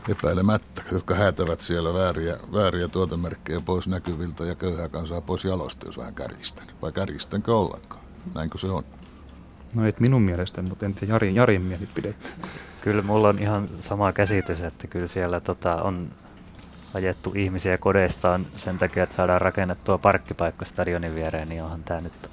epäilemättä, 0.09 0.83
jotka 0.93 1.15
häätävät 1.15 1.61
siellä 1.61 1.95
vääriä, 1.95 2.37
vääriä 2.53 2.89
tuotemerkkejä 2.89 3.61
pois 3.61 3.89
näkyviltä 3.89 4.45
ja 4.45 4.55
köyhää 4.55 4.89
kansaa 4.89 5.21
pois 5.21 5.45
jalosta, 5.45 5.87
jos 5.87 5.99
vähän 5.99 6.15
kärjistän. 6.15 6.67
Vai 6.83 6.93
kärjistänkö 6.93 7.57
ollenkaan? 7.57 8.05
Näinkö 8.35 8.59
se 8.59 8.67
on? 8.67 8.85
No 9.75 9.87
et 9.87 10.01
minun 10.01 10.23
mielestäni, 10.23 10.69
mutta 10.69 10.87
en 10.87 10.95
tiedä 10.95 11.13
Jarin, 11.13 11.35
Jarin 11.35 11.63
mielipide. 11.63 12.15
Kyllä 12.81 13.03
mulla 13.03 13.29
on 13.29 13.39
ihan 13.39 13.69
sama 13.81 14.13
käsitys, 14.13 14.63
että 14.63 14.87
kyllä 14.87 15.07
siellä 15.07 15.41
tota, 15.41 15.83
on 15.83 16.09
ajettu 16.95 17.33
ihmisiä 17.37 17.79
kodeistaan 17.79 18.47
sen 18.57 18.79
takia, 18.79 19.03
että 19.03 19.17
saadaan 19.17 19.41
rakennettua 19.41 19.99
parkkipaikka 19.99 20.65
stadionin 20.65 21.15
viereen, 21.15 21.49
niin 21.49 21.63
onhan 21.63 21.85
tämä 21.85 22.01
nyt 22.01 22.31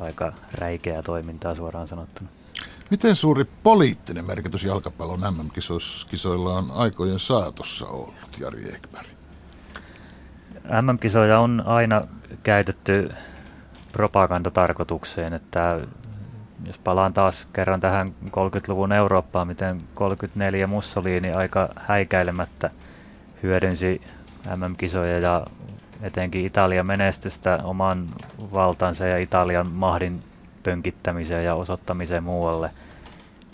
aika 0.00 0.32
räikeää 0.52 1.02
toimintaa 1.02 1.54
suoraan 1.54 1.88
sanottuna. 1.88 2.28
Miten 2.90 3.16
suuri 3.16 3.44
poliittinen 3.62 4.24
merkitys 4.24 4.64
jalkapallon 4.64 5.20
MM-kisoilla 5.20 6.58
on 6.58 6.70
aikojen 6.74 7.18
saatossa 7.18 7.86
ollut, 7.86 8.38
Jari 8.40 8.74
Ekberg? 8.74 9.06
MM-kisoja 10.82 11.40
on 11.40 11.62
aina 11.66 12.02
käytetty 12.42 13.10
propagandatarkoitukseen, 13.92 15.32
että 15.32 15.80
jos 16.66 16.78
palaan 16.78 17.12
taas 17.12 17.48
kerran 17.52 17.80
tähän 17.80 18.14
30-luvun 18.26 18.92
Eurooppaan, 18.92 19.46
miten 19.46 19.82
34 19.94 20.66
Mussolini 20.66 21.32
aika 21.32 21.68
häikäilemättä 21.76 22.70
hyödynsi 23.42 24.02
MM-kisoja 24.56 25.18
ja 25.18 25.46
etenkin 26.02 26.46
Italian 26.46 26.86
menestystä 26.86 27.58
oman 27.62 28.06
valtansa 28.52 29.06
ja 29.06 29.18
Italian 29.18 29.70
mahdin 29.70 30.22
pönkittämiseen 30.62 31.44
ja 31.44 31.54
osoittamiseen 31.54 32.22
muualle. 32.22 32.70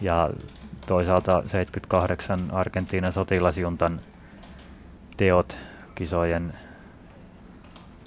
Ja 0.01 0.31
toisaalta 0.87 1.43
78 1.47 2.51
Argentiinan 2.53 3.13
sotilasjuntan 3.13 4.01
teot 5.17 5.57
kisojen 5.95 6.55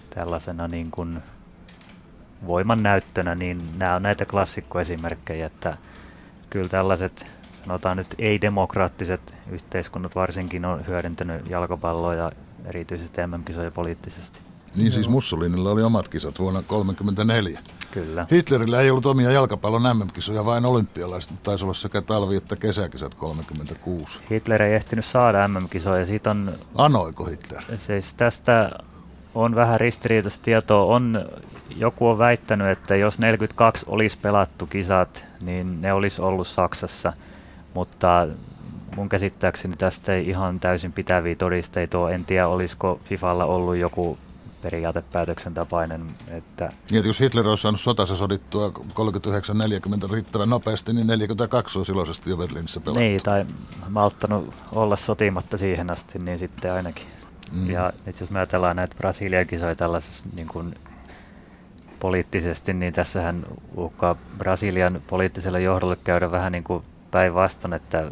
tällaisena 0.10 0.68
niin 0.68 0.92
kuin 0.92 1.22
voiman 2.48 2.84
näyttönä, 2.84 3.36
niin 3.36 3.78
nämä 3.78 3.96
on 3.96 4.04
näitä 4.04 4.26
klassikkoesimerkkejä, 4.26 5.46
että 5.46 5.78
kyllä 6.50 6.70
tällaiset 6.70 7.28
sanotaan 7.64 7.98
nyt 7.98 8.16
ei-demokraattiset 8.20 9.36
yhteiskunnat 9.52 10.16
varsinkin 10.16 10.66
on 10.66 10.88
hyödyntänyt 10.88 11.50
jalkapalloa 11.50 12.16
ja 12.16 12.32
erityisesti 12.66 13.28
MM-kisoja 13.28 13.72
poliittisesti. 13.72 14.51
Niin 14.76 14.92
siis 14.92 15.10
Mussolinilla 15.10 15.72
oli 15.72 15.84
omat 15.84 16.08
kisat 16.08 16.40
vuonna 16.40 16.62
1934. 16.62 17.60
Kyllä. 17.92 18.28
Hitlerillä 18.32 18.82
ei 18.82 18.90
ollut 18.92 19.06
omia 19.06 19.32
jalkapallon 19.32 19.98
MM-kisoja, 19.98 20.46
vain 20.46 20.66
olympialaiset, 20.66 21.32
mutta 21.32 21.50
taisi 21.50 21.66
olla 21.66 21.74
sekä 21.74 22.02
talvi- 22.02 22.36
että 22.36 22.56
kesäkisat 22.56 23.16
36. 23.16 24.20
Hitler 24.32 24.62
ei 24.62 24.74
ehtinyt 24.74 25.06
saada 25.06 25.48
MM-kisoja, 25.48 26.06
siitä 26.06 26.32
on... 26.32 26.58
Anoiko 26.76 27.26
Hitler? 27.26 27.62
Siis 27.78 28.14
tästä 28.14 28.72
on 29.36 29.56
vähän 29.56 29.80
ristiriitaista 29.80 30.44
tietoa. 30.44 30.86
On, 30.96 31.26
joku 31.76 32.08
on 32.08 32.18
väittänyt, 32.18 32.68
että 32.68 32.96
jos 32.96 33.20
42 33.20 33.86
olisi 33.90 34.18
pelattu 34.18 34.68
kisat, 34.68 35.26
niin 35.42 35.82
ne 35.82 35.94
olisi 35.94 36.22
ollut 36.22 36.48
Saksassa, 36.48 37.14
mutta 37.74 38.28
mun 38.96 39.10
käsittääkseni 39.10 39.76
tästä 39.78 40.14
ei 40.14 40.30
ihan 40.30 40.60
täysin 40.60 40.92
pitäviä 40.92 41.36
todisteita 41.36 41.98
ole. 41.98 42.16
En 42.16 42.26
tiedä, 42.26 42.48
olisiko 42.48 43.00
Fifalla 43.04 43.46
ollut 43.46 43.76
joku 43.76 44.18
periaatepäätöksen 44.62 45.54
tapainen. 45.54 46.16
Että 46.28 46.66
niin, 46.66 46.98
että 46.98 47.10
jos 47.10 47.20
Hitler 47.20 47.48
olisi 47.48 47.62
saanut 47.62 47.80
sotassa 47.80 48.16
sodittua 48.16 48.68
39-40 48.68 50.12
riittävän 50.12 50.50
nopeasti, 50.50 50.94
niin 50.94 51.08
42 51.08 51.80
olisi 51.80 51.92
iloisesti 51.92 52.30
jo 52.30 52.38
Berliinissä 52.38 52.80
pelattu. 52.80 53.00
Niin, 53.00 53.22
tai 53.24 53.46
malttanut 53.90 54.54
olla 54.72 54.96
sotimatta 54.96 55.58
siihen 55.58 55.90
asti, 55.90 56.20
niin 56.20 56.40
sitten 56.40 56.74
ainakin. 56.74 57.08
Mm. 57.52 57.70
Ja 57.70 57.94
nyt 58.06 58.20
jos 58.20 58.32
me 58.32 58.40
ajatellaan 58.40 58.76
näitä 58.76 58.96
Brasilian 58.98 59.48
kisoja 59.48 59.76
tällaisessa 59.76 60.30
niin 60.36 60.48
kuin 60.48 60.76
poliittisesti, 62.00 62.74
niin 62.74 62.94
tässähän 62.94 63.46
uhkaa 63.76 64.16
Brasilian 64.38 65.02
poliittiselle 65.08 65.62
johdolle 65.62 65.98
käydä 66.04 66.32
vähän 66.32 66.52
niin 66.52 66.64
kuin 66.64 66.84
päinvastoin, 67.12 67.74
että 67.74 68.12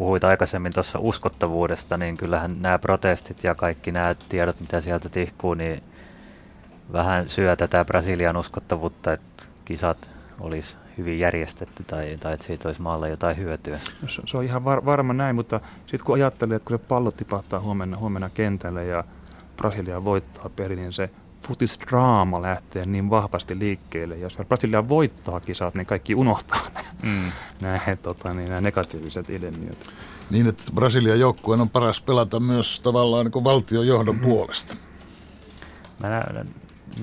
puhuit 0.00 0.24
aikaisemmin 0.24 0.72
tuossa 0.72 0.98
uskottavuudesta, 0.98 1.96
niin 1.96 2.16
kyllähän 2.16 2.62
nämä 2.62 2.78
protestit 2.78 3.44
ja 3.44 3.54
kaikki 3.54 3.92
nämä 3.92 4.14
tiedot, 4.28 4.60
mitä 4.60 4.80
sieltä 4.80 5.08
tihkuu, 5.08 5.54
niin 5.54 5.82
vähän 6.92 7.28
syö 7.28 7.56
tätä 7.56 7.84
Brasilian 7.84 8.36
uskottavuutta, 8.36 9.12
että 9.12 9.44
kisat 9.64 10.10
olisi 10.40 10.76
hyvin 10.98 11.18
järjestetty 11.18 11.84
tai, 11.84 12.16
tai 12.20 12.34
että 12.34 12.46
siitä 12.46 12.68
olisi 12.68 12.82
maalle 12.82 13.08
jotain 13.08 13.36
hyötyä. 13.36 13.78
Se, 13.78 14.22
se 14.26 14.36
on 14.36 14.44
ihan 14.44 14.64
var, 14.64 14.84
varma 14.84 15.12
näin, 15.12 15.36
mutta 15.36 15.60
sitten 15.80 16.06
kun 16.06 16.14
ajattelee, 16.14 16.56
että 16.56 16.66
kun 16.66 16.78
se 16.78 16.84
pallo 16.88 17.10
tipahtaa 17.10 17.60
huomenna, 17.60 17.96
huomenna 17.96 18.30
kentälle 18.30 18.84
ja 18.84 19.04
Brasilia 19.56 20.04
voittaa 20.04 20.50
peli, 20.56 20.76
niin 20.76 20.92
se 20.92 21.10
futisdraama 21.46 22.42
lähtee 22.42 22.86
niin 22.86 23.10
vahvasti 23.10 23.58
liikkeelle. 23.58 24.16
Jos 24.16 24.38
Brasilia 24.48 24.88
voittaa 24.88 25.40
kisat, 25.40 25.74
niin 25.74 25.86
kaikki 25.86 26.14
unohtaa 26.14 26.66
mm. 27.02 27.32
nämä, 27.60 27.80
tota, 28.02 28.34
niin, 28.34 28.48
nämä 28.48 28.60
negatiiviset 28.60 29.30
ilmiöt. 29.30 29.90
Niin, 30.30 30.46
että 30.46 30.62
Brasilian 30.74 31.20
joukkueen 31.20 31.60
on 31.60 31.70
paras 31.70 32.00
pelata 32.00 32.40
myös 32.40 32.80
tavallaan 32.80 33.26
niin 33.26 33.44
valtiojohdon 33.44 34.14
mm. 34.14 34.20
puolesta. 34.20 34.76
Mä 35.98 36.08
näen, 36.08 36.48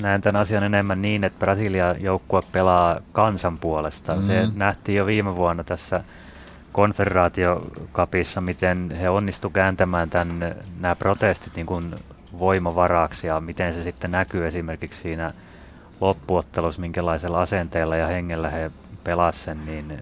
näen 0.01 0.21
tämän 0.21 0.41
asian 0.41 0.63
enemmän 0.63 1.01
niin, 1.01 1.23
että 1.23 1.39
Brasilian 1.39 2.01
joukkue 2.01 2.41
pelaa 2.51 2.99
kansan 3.11 3.57
puolesta. 3.57 4.15
Mm. 4.15 4.25
Se 4.25 4.47
nähtiin 4.55 4.97
jo 4.97 5.05
viime 5.05 5.35
vuonna 5.35 5.63
tässä 5.63 6.03
konfederaatiokapissa, 6.71 8.41
miten 8.41 8.91
he 8.91 9.09
onnistuivat 9.09 9.53
kääntämään 9.53 10.09
tämän, 10.09 10.55
nämä 10.79 10.95
protestit 10.95 11.55
niin 11.55 11.65
kuin 11.65 11.95
voimavaraksi 12.39 13.27
ja 13.27 13.39
miten 13.39 13.73
se 13.73 13.83
sitten 13.83 14.11
näkyy 14.11 14.47
esimerkiksi 14.47 15.01
siinä 15.01 15.33
loppuottelussa, 16.01 16.81
minkälaisella 16.81 17.41
asenteella 17.41 17.95
ja 17.95 18.07
hengellä 18.07 18.49
he 18.49 18.71
pelasivat 19.03 19.45
sen, 19.45 19.65
niin 19.65 20.01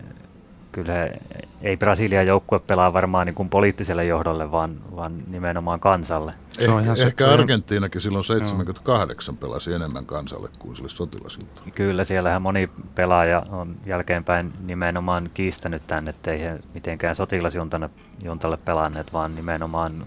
kyllä 0.72 0.94
he, 0.94 1.20
ei 1.62 1.77
Brasilian 1.77 2.27
joukkue 2.27 2.60
pelaa 2.60 2.94
varmaan 2.94 3.27
niin 3.27 3.36
kuin 3.36 3.50
poliittiselle 3.50 4.06
johdolle, 4.06 4.51
vaan, 4.51 4.75
vaan 4.96 5.24
nimenomaan 5.27 5.80
kansalle. 5.80 6.34
Eh, 6.60 7.06
ehkä 7.08 7.32
Argentiinakin 7.32 8.01
silloin 8.01 8.24
78 8.24 9.36
no. 9.36 9.39
pelasi 9.42 9.74
enemmän 9.74 10.06
kansalle 10.06 10.50
kuin 10.60 10.75
sille 10.75 10.89
sotilasjuntalle. 10.89 11.72
Kyllä, 11.72 12.04
siellähän 12.04 12.42
moni 12.42 12.70
pelaaja 12.96 13.46
on 13.50 13.75
jälkeenpäin 13.86 14.54
nimenomaan 14.65 15.30
kiistänyt 15.34 15.88
tämän, 15.88 16.08
ettei 16.08 16.42
he 16.42 16.60
mitenkään 16.74 17.15
sotilasjuntalle 17.15 18.58
pelanneet, 18.65 19.13
vaan 19.13 19.36
nimenomaan 19.36 20.04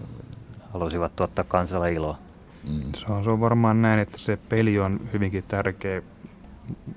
halusivat 0.73 1.15
tuottaa 1.15 1.45
kansalle 1.45 1.91
iloa. 1.91 2.17
Mm. 2.69 2.81
Se, 2.97 3.05
on, 3.09 3.23
se 3.23 3.29
on 3.29 3.39
varmaan 3.39 3.81
näin, 3.81 3.99
että 3.99 4.17
se 4.17 4.37
peli 4.49 4.79
on 4.79 4.99
hyvinkin 5.13 5.43
tärkeä 5.47 6.01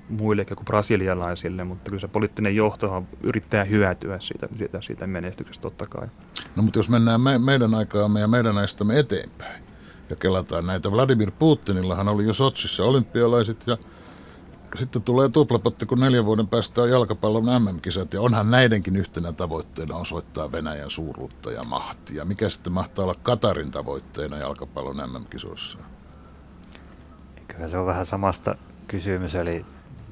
muille 0.08 0.44
kuin 0.44 0.64
brasilialaisille, 0.64 1.64
mutta 1.64 1.90
kyllä 1.90 2.00
se 2.00 2.08
poliittinen 2.08 2.56
johto 2.56 3.04
yrittää 3.22 3.64
hyötyä 3.64 4.20
siitä, 4.20 4.48
siitä, 4.58 4.80
siitä 4.82 5.06
menestyksestä 5.06 5.62
totta 5.62 5.86
kai. 5.86 6.08
No 6.56 6.62
mutta 6.62 6.78
jos 6.78 6.88
mennään 6.88 7.20
me, 7.20 7.38
meidän 7.38 7.74
aikaamme 7.74 8.20
ja 8.20 8.28
meidän 8.28 8.58
aistamme 8.58 8.98
eteenpäin 8.98 9.62
ja 10.10 10.16
kelataan 10.16 10.66
näitä. 10.66 10.92
Vladimir 10.92 11.30
Putinillahan 11.38 12.08
oli 12.08 12.26
jo 12.26 12.34
Sotsissa 12.34 12.84
olympialaiset 12.84 13.66
ja 13.66 13.76
sitten 14.76 15.02
tulee 15.02 15.28
tuplapotti, 15.28 15.86
kun 15.86 16.00
neljän 16.00 16.24
vuoden 16.24 16.48
päästä 16.48 16.82
on 16.82 16.90
jalkapallon 16.90 17.62
MM-kisat, 17.62 18.12
ja 18.12 18.20
onhan 18.20 18.50
näidenkin 18.50 18.96
yhtenä 18.96 19.32
tavoitteena 19.32 19.96
osoittaa 19.96 20.52
Venäjän 20.52 20.90
suuruutta 20.90 21.52
ja 21.52 21.62
mahtia. 21.62 22.24
Mikä 22.24 22.48
sitten 22.48 22.72
mahtaa 22.72 23.04
olla 23.04 23.14
Katarin 23.22 23.70
tavoitteena 23.70 24.38
jalkapallon 24.38 24.96
MM-kisoissa? 24.96 25.78
Kyllä 27.48 27.68
se 27.68 27.78
on 27.78 27.86
vähän 27.86 28.06
samasta 28.06 28.54
kysymys, 28.86 29.34
eli 29.34 29.66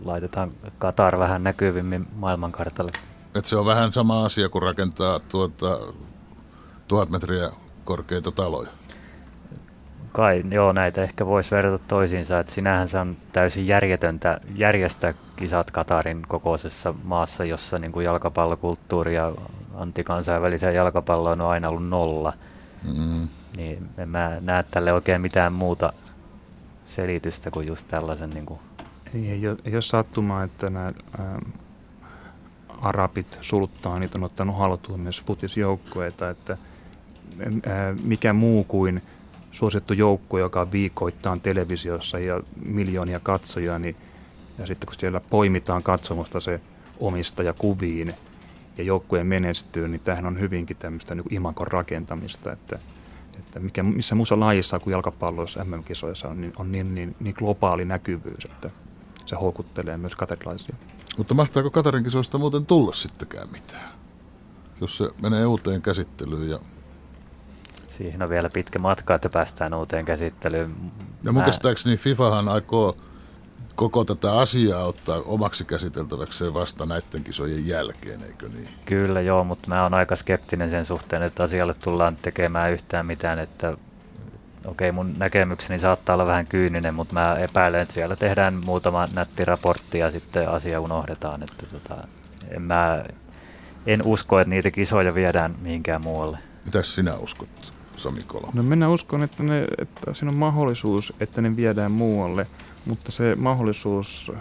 laitetaan 0.05 0.53
Katar 0.79 1.19
vähän 1.19 1.45
näkyvimmin 1.45 2.07
maailmankartalle. 2.15 2.93
Et 3.35 3.45
se 3.45 3.57
on 3.57 3.67
vähän 3.67 3.93
sama 3.93 4.25
asia 4.25 4.49
kuin 4.49 4.63
rakentaa 4.63 5.19
tuota, 5.19 5.79
tuhat 6.89 7.11
metriä 7.11 7.51
korkeita 7.85 8.31
taloja 8.31 8.80
kai, 10.13 10.43
joo, 10.51 10.73
näitä 10.73 11.03
ehkä 11.03 11.27
voisi 11.27 11.51
verrata 11.51 11.85
toisiinsa, 11.89 12.39
että 12.39 12.53
sinähän 12.53 12.89
se 12.89 12.99
on 12.99 13.17
täysin 13.33 13.67
järjetöntä 13.67 14.41
järjestää 14.55 15.15
kisat 15.37 15.71
Katarin 15.71 16.23
kokoisessa 16.29 16.95
maassa, 17.05 17.45
jossa 17.45 17.79
niin 17.79 17.93
kuin 17.93 18.05
jalkapallokulttuuri 18.05 19.15
ja 19.15 19.33
antikansainväliseen 19.75 20.75
jalkapalloon 20.75 21.41
on 21.41 21.51
aina 21.51 21.69
ollut 21.69 21.89
nolla. 21.89 22.33
Mm-hmm. 22.87 23.29
Niin 23.57 23.89
en 23.99 24.09
mä 24.09 24.37
näe 24.41 24.65
tälle 24.71 24.93
oikein 24.93 25.21
mitään 25.21 25.53
muuta 25.53 25.93
selitystä 26.87 27.51
kuin 27.51 27.67
just 27.67 27.89
tällaisen. 27.89 28.31
Niin 28.31 28.47
kuin. 28.47 28.61
Ei, 29.15 29.31
ei, 29.31 29.49
ole, 29.49 29.57
ei 29.65 29.75
ole 29.75 29.83
sattumaa, 29.83 30.43
että 30.43 30.71
nämä 30.71 30.93
ää, 31.19 31.41
arabit, 32.81 33.39
sulttaanit 33.41 34.15
on 34.15 34.25
ottanut 34.25 34.59
haltuun 34.59 35.01
myös 35.01 35.23
futisjoukkueita, 35.23 36.31
että 36.31 36.59
ää, 37.67 37.95
mikä 38.03 38.33
muu 38.33 38.65
kuin 38.65 39.03
suosittu 39.53 39.95
joukko, 39.95 40.39
joka 40.39 40.73
viikoittain 40.73 41.41
televisiossa 41.41 42.19
ja 42.19 42.41
miljoonia 42.65 43.21
katsojia, 43.21 43.79
niin, 43.79 43.97
ja 44.59 44.67
sitten 44.67 44.87
kun 44.87 44.95
siellä 44.99 45.21
poimitaan 45.21 45.83
katsomusta 45.83 46.41
se 46.41 46.61
omistaja 47.01 47.53
kuviin 47.53 48.15
ja 48.79 48.85
joukkueen 48.85 49.27
menestyy, 49.27 49.89
niin 49.89 50.01
tämähän 50.01 50.27
on 50.27 50.41
hyvinkin 50.41 50.77
tämmöistä 50.77 51.15
niin 51.15 51.35
imakon 51.35 51.67
rakentamista, 51.67 52.53
että, 52.53 52.79
että 53.39 53.61
mikä, 53.61 53.83
missä 53.83 54.15
muussa 54.15 54.41
lajissa 54.41 54.79
kuin 54.79 54.93
jalkapalloissa 54.93 55.65
MM-kisoissa 55.65 56.29
on, 56.29 56.41
niin, 56.41 56.53
on 56.57 56.73
niin, 56.73 56.95
niin, 56.95 57.17
niin 57.21 57.35
globaali 57.39 57.85
näkyvyys, 57.85 58.45
että 58.45 58.71
se 59.27 59.37
houkuttelee 59.37 59.97
myös 59.97 60.17
katarilaisia. 60.17 60.75
Mutta 61.19 61.35
mahtaako 61.35 61.71
Katarin 61.71 62.05
kisoista 62.05 62.39
muuten 62.39 62.67
tulla 62.67 62.93
sittenkään 62.93 63.49
mitään? 63.53 63.91
Jos 64.81 64.97
se 64.97 65.11
menee 65.23 65.47
uuteen 65.47 65.83
käsittelyyn 65.83 66.51
ja 66.51 66.59
siihen 68.01 68.23
on 68.23 68.31
vielä 68.31 68.51
pitkä 68.53 68.79
matka, 68.79 69.15
että 69.15 69.29
päästään 69.29 69.75
uuteen 69.75 70.05
käsittelyyn. 70.05 70.75
Ja 71.25 71.33
mun 71.33 71.45
käsittääkseni 71.45 71.97
FIFAhan 71.97 72.49
aikoo 72.49 72.97
koko 73.75 74.05
tätä 74.05 74.39
asiaa 74.39 74.85
ottaa 74.85 75.23
omaksi 75.25 75.65
käsiteltäväkseen 75.65 76.55
vasta 76.55 76.87
näiden 76.87 77.25
kisojen 77.25 77.69
jälkeen, 77.69 78.23
eikö 78.23 78.49
niin? 78.49 78.69
Kyllä 78.85 79.21
joo, 79.21 79.45
mutta 79.45 79.69
mä 79.69 79.83
oon 79.83 79.95
aika 79.95 80.17
skeptinen 80.17 80.71
sen 80.71 80.85
suhteen, 80.85 81.23
että 81.23 81.43
asialle 81.43 81.75
tullaan 81.75 82.17
tekemään 82.17 82.73
yhtään 82.73 83.07
mitään, 83.07 83.39
että 83.39 83.77
okei 84.65 84.93
mun 84.93 85.15
näkemykseni 85.19 85.79
saattaa 85.79 86.15
olla 86.15 86.27
vähän 86.27 86.47
kyyninen, 86.47 86.95
mutta 86.95 87.15
mä 87.15 87.37
epäilen, 87.39 87.81
että 87.81 87.95
siellä 87.95 88.17
tehdään 88.17 88.55
muutama 88.65 89.09
nätti 89.15 89.45
raportti 89.45 89.99
ja 89.99 90.11
sitten 90.11 90.49
asia 90.49 90.81
unohdetaan, 90.81 91.43
että 91.43 91.67
tota, 91.73 92.09
en 92.51 92.63
mä 92.63 93.05
en 93.87 94.03
usko, 94.03 94.41
että 94.41 94.51
niitä 94.51 94.71
kisoja 94.71 95.15
viedään 95.15 95.55
mihinkään 95.61 96.03
muualle. 96.03 96.39
Mitäs 96.65 96.95
sinä 96.95 97.15
uskot? 97.15 97.80
Sami 98.03 98.23
Kolo? 98.23 98.49
No 98.55 98.63
minä 98.63 98.89
uskon, 98.89 99.23
että, 99.23 99.43
ne, 99.43 99.67
että 99.79 100.15
siinä 100.15 100.31
on 100.31 100.37
mahdollisuus, 100.37 101.13
että 101.21 101.43
ne 101.43 101.57
viedään 101.57 101.93
muualle, 101.93 102.47
mutta 102.87 103.13
se 103.13 103.35
mahdollisuus 103.35 104.33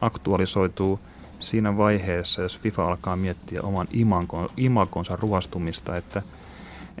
aktualisoituu 0.00 1.00
siinä 1.40 1.76
vaiheessa, 1.76 2.42
jos 2.42 2.58
FIFA 2.58 2.88
alkaa 2.88 3.16
miettiä 3.16 3.62
oman 3.62 3.88
imakon, 3.90 4.48
imakonsa 4.56 5.16
ruostumista, 5.16 5.96
että, 5.96 6.22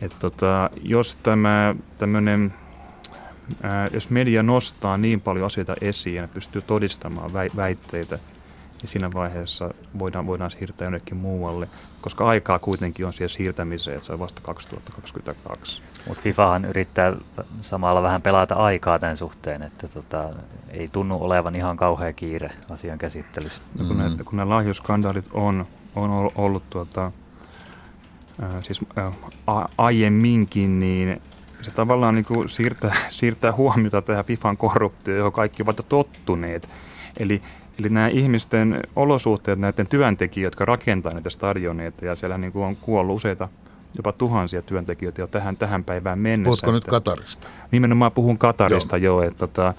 että 0.02 0.16
tota, 0.20 0.70
jos 0.82 1.16
tämä 1.16 1.74
tämmöinen 1.98 2.52
jos 3.92 4.10
media 4.10 4.42
nostaa 4.42 4.96
niin 4.96 5.20
paljon 5.20 5.46
asioita 5.46 5.74
esiin 5.80 6.16
ja 6.16 6.28
pystyy 6.28 6.62
todistamaan 6.62 7.32
väitteitä, 7.32 8.18
niin 8.80 8.88
siinä 8.88 9.08
vaiheessa 9.14 9.74
voidaan, 9.98 10.26
voidaan 10.26 10.50
siirtää 10.50 10.86
jonnekin 10.86 11.16
muualle, 11.16 11.68
koska 12.00 12.28
aikaa 12.28 12.58
kuitenkin 12.58 13.06
on 13.06 13.12
siihen 13.12 13.28
siirtämiseen, 13.28 13.96
että 13.96 14.06
se 14.06 14.12
on 14.12 14.18
vasta 14.18 14.40
2022. 14.44 15.82
Mutta 16.08 16.22
FIFAhan 16.22 16.64
yrittää 16.64 17.16
samalla 17.62 18.02
vähän 18.02 18.22
pelata 18.22 18.54
aikaa 18.54 18.98
tämän 18.98 19.16
suhteen, 19.16 19.62
että 19.62 19.88
tota, 19.88 20.24
ei 20.70 20.88
tunnu 20.88 21.18
olevan 21.22 21.54
ihan 21.54 21.76
kauhea 21.76 22.12
kiire 22.12 22.50
asian 22.70 22.98
käsittelyssä. 22.98 23.62
Mm. 23.80 23.86
Kun, 23.88 23.98
ne, 23.98 24.24
kun 24.24 24.36
nämä 24.36 24.54
lahjuskandaalit 24.54 25.28
on, 25.32 25.66
on 25.96 26.32
ollut 26.34 26.70
tuota, 26.70 27.12
äh, 28.42 28.50
siis 28.62 28.80
äh, 28.98 29.12
aiemminkin, 29.78 30.80
niin 30.80 31.22
se 31.62 31.70
tavallaan 31.70 32.14
niin 32.14 32.24
kuin 32.24 32.48
siirtää, 32.48 32.96
siirtää 33.08 33.52
huomiota 33.52 34.02
tähän 34.02 34.24
FIFAn 34.24 34.56
korruptioon, 34.56 35.18
johon 35.18 35.32
kaikki 35.32 35.62
ovat 35.62 35.84
tottuneet. 35.88 36.68
Eli 37.16 37.42
Eli 37.78 37.88
nämä 37.88 38.08
ihmisten 38.08 38.82
olosuhteet, 38.96 39.58
näiden 39.58 39.86
työntekijöitä, 39.86 40.46
jotka 40.46 40.64
rakentaa 40.64 41.12
näitä 41.12 41.30
stadioneita, 41.30 42.04
ja 42.04 42.16
siellä 42.16 42.38
niin 42.38 42.52
kuin 42.52 42.64
on 42.64 42.76
kuollut 42.76 43.16
useita, 43.16 43.48
jopa 43.96 44.12
tuhansia 44.12 44.62
työntekijöitä 44.62 45.20
jo 45.20 45.26
tähän, 45.26 45.56
tähän 45.56 45.84
päivään 45.84 46.18
mennessä. 46.18 46.66
Puhutko 46.66 46.72
nyt 46.72 46.84
Katarista? 46.84 47.48
Nimenomaan 47.70 48.12
puhun 48.12 48.38
Katarista, 48.38 48.96
joo. 48.96 49.20
joo 49.20 49.28
että, 49.28 49.38
tota, 49.38 49.74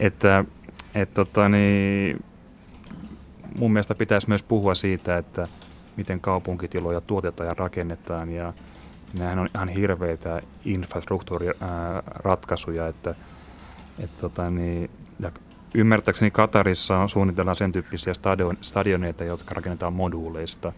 että, 0.00 0.44
että 0.94 1.14
tota, 1.14 1.48
niin, 1.48 2.24
mun 3.56 3.72
mielestä 3.72 3.94
pitäisi 3.94 4.28
myös 4.28 4.42
puhua 4.42 4.74
siitä, 4.74 5.16
että 5.16 5.48
miten 5.96 6.20
kaupunkitiloja 6.20 7.00
tuotetaan 7.00 7.48
ja 7.48 7.54
rakennetaan, 7.58 8.32
ja 8.32 8.52
nämähän 9.14 9.38
on 9.38 9.48
ihan 9.54 9.68
hirveitä 9.68 10.42
infrastruktuuriratkaisuja, 10.64 12.86
että, 12.86 13.14
että 13.98 14.20
tota, 14.20 14.50
niin, 14.50 14.90
ja 15.20 15.32
Ymmärtääkseni 15.76 16.30
Katarissa 16.30 17.08
suunnitellaan 17.08 17.56
sen 17.56 17.72
tyyppisiä 17.72 18.14
stadion, 18.14 18.58
stadioneita, 18.60 19.24
jotka 19.24 19.54
rakennetaan 19.54 19.92
moduuleista, 19.92 20.72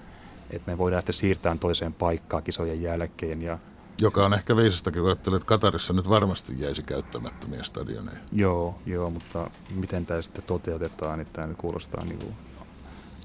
että 0.50 0.70
ne 0.70 0.78
voidaan 0.78 1.02
sitten 1.02 1.12
siirtää 1.12 1.56
toiseen 1.60 1.92
paikkaan 1.92 2.42
kisojen 2.42 2.82
jälkeen. 2.82 3.42
Ja 3.42 3.58
joka 4.00 4.26
on 4.26 4.34
ehkä 4.34 4.56
viisastakin, 4.56 5.02
kun 5.02 5.12
että 5.12 5.30
Katarissa 5.44 5.92
nyt 5.92 6.08
varmasti 6.08 6.52
jäisi 6.58 6.82
käyttämättömiä 6.82 7.62
stadioneja. 7.62 8.18
Joo, 8.32 8.78
joo, 8.86 9.10
mutta 9.10 9.50
miten 9.74 10.06
tämä 10.06 10.22
sitten 10.22 10.44
toteutetaan, 10.46 11.18
niin 11.18 11.28
tämä 11.32 11.54
kuulostaa 11.54 12.04
niin 12.04 12.18
kuin 12.18 12.34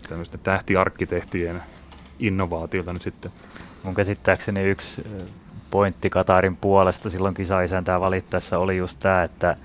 tämmöisten 0.10 0.40
tähtiarkkitehtien 0.40 1.64
innovaatiolta 2.20 2.94
nyt 2.94 3.02
sitten. 3.02 3.32
Mun 3.84 3.96
käsittääkseni 3.96 4.64
yksi 4.64 5.04
pointti 5.72 6.10
Katarin 6.10 6.56
puolesta 6.58 7.10
silloin 7.10 7.36
kisaisäntää 7.36 8.00
valittaessa 8.00 8.58
oli 8.58 8.78
just 8.78 9.00
tämä, 9.00 9.24
että 9.24 9.58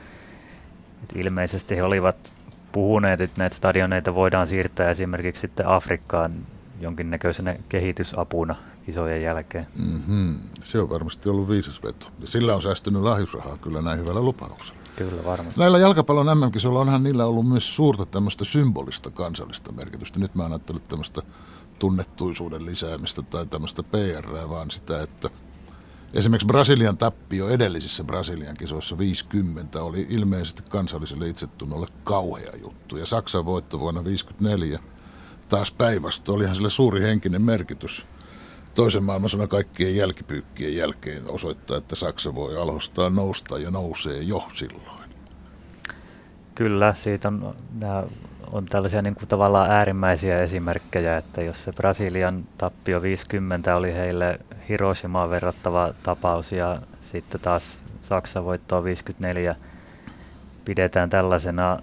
Et 1.03 1.17
ilmeisesti 1.17 1.77
he 1.77 1.83
olivat 1.83 2.33
puhuneet, 2.73 3.21
että 3.21 3.39
näitä 3.39 3.57
stadioneita 3.57 4.15
voidaan 4.15 4.47
siirtää 4.47 4.91
esimerkiksi 4.91 5.41
sitten 5.41 5.69
Afrikkaan 5.69 6.47
jonkinnäköisenä 6.81 7.57
kehitysapuna 7.69 8.57
kisojen 8.87 9.23
jälkeen. 9.23 9.67
Mm-hmm. 9.79 10.35
Se 10.61 10.81
on 10.81 10.91
varmasti 10.91 11.29
ollut 11.29 11.49
viisas 11.49 11.83
veto. 11.83 12.07
Ja 12.21 12.27
sillä 12.27 12.55
on 12.55 12.63
säästynyt 12.63 13.03
lahjusrahaa 13.03 13.57
kyllä 13.57 13.83
näin 13.83 13.99
hyvällä 13.99 14.21
lupauksella. 14.21 14.81
Kyllä 14.97 15.25
varmasti. 15.25 15.61
Näillä 15.61 15.79
jalkapallon 15.79 16.39
MM-kisoilla 16.39 16.81
onhan 16.81 17.03
niillä 17.03 17.25
ollut 17.25 17.49
myös 17.49 17.77
suurta 17.77 18.07
tämmöistä 18.07 18.45
symbolista 18.45 19.11
kansallista 19.11 19.73
merkitystä. 19.73 20.19
Nyt 20.19 20.35
mä 20.35 20.47
en 20.47 20.53
ajatellut 20.53 20.89
tämmöistä 20.89 21.23
tunnettuisuuden 21.79 22.67
lisäämistä 22.67 23.23
tai 23.23 23.47
tämmöistä 23.47 23.83
PR, 23.83 24.49
vaan 24.49 24.71
sitä, 24.71 25.03
että 25.03 25.31
esimerkiksi 26.14 26.47
Brasilian 26.47 26.99
tappio 26.99 27.49
edellisissä 27.49 28.05
Brasilian 28.05 28.57
kisoissa 28.57 28.99
50 28.99 29.83
oli 29.83 30.07
ilmeisesti 30.11 30.62
kansalliselle 30.68 31.29
itsetunnolle 31.29 31.87
kauhea 32.05 32.53
juttu. 32.62 32.97
Ja 32.97 33.07
Saksan 33.07 33.44
voitto 33.44 33.81
vuonna 33.81 34.05
54 34.05 34.79
taas 35.49 35.73
päinvastoin 35.73 36.37
olihan 36.37 36.55
sille 36.55 36.71
suuri 36.71 37.03
henkinen 37.03 37.42
merkitys. 37.42 38.07
Toisen 38.75 39.05
maailmansodan 39.05 39.49
kaikkien 39.49 39.97
jälkipyykkien 39.97 40.77
jälkeen 40.77 41.31
osoittaa, 41.31 41.77
että 41.77 41.97
Saksa 41.97 42.35
voi 42.35 42.57
alhostaa 42.57 43.11
nousta 43.11 43.59
ja 43.59 43.71
nousee 43.71 44.23
jo 44.23 44.49
silloin. 44.55 45.09
Kyllä, 46.55 46.94
siitä 46.94 47.29
on, 47.29 47.57
nämä 47.75 48.05
on 48.53 48.67
tällaisia 48.67 49.03
niin 49.03 49.15
kuin 49.15 49.29
tavallaan 49.29 49.71
äärimmäisiä 49.71 50.43
esimerkkejä, 50.43 51.17
että 51.17 51.43
jos 51.43 51.65
se 51.65 51.73
Brasilian 51.77 52.45
tappio 52.59 53.03
50 53.03 53.77
oli 53.77 53.95
heille 53.95 54.39
Hiroshimaan 54.69 55.31
verrattava 55.31 55.95
tapaus 56.03 56.53
ja 56.53 56.79
sitten 57.03 57.41
taas 57.41 57.79
Saksa 58.03 58.45
voittoa 58.45 58.85
54 58.85 59.57
pidetään 60.65 61.11
tällaisena, 61.11 61.79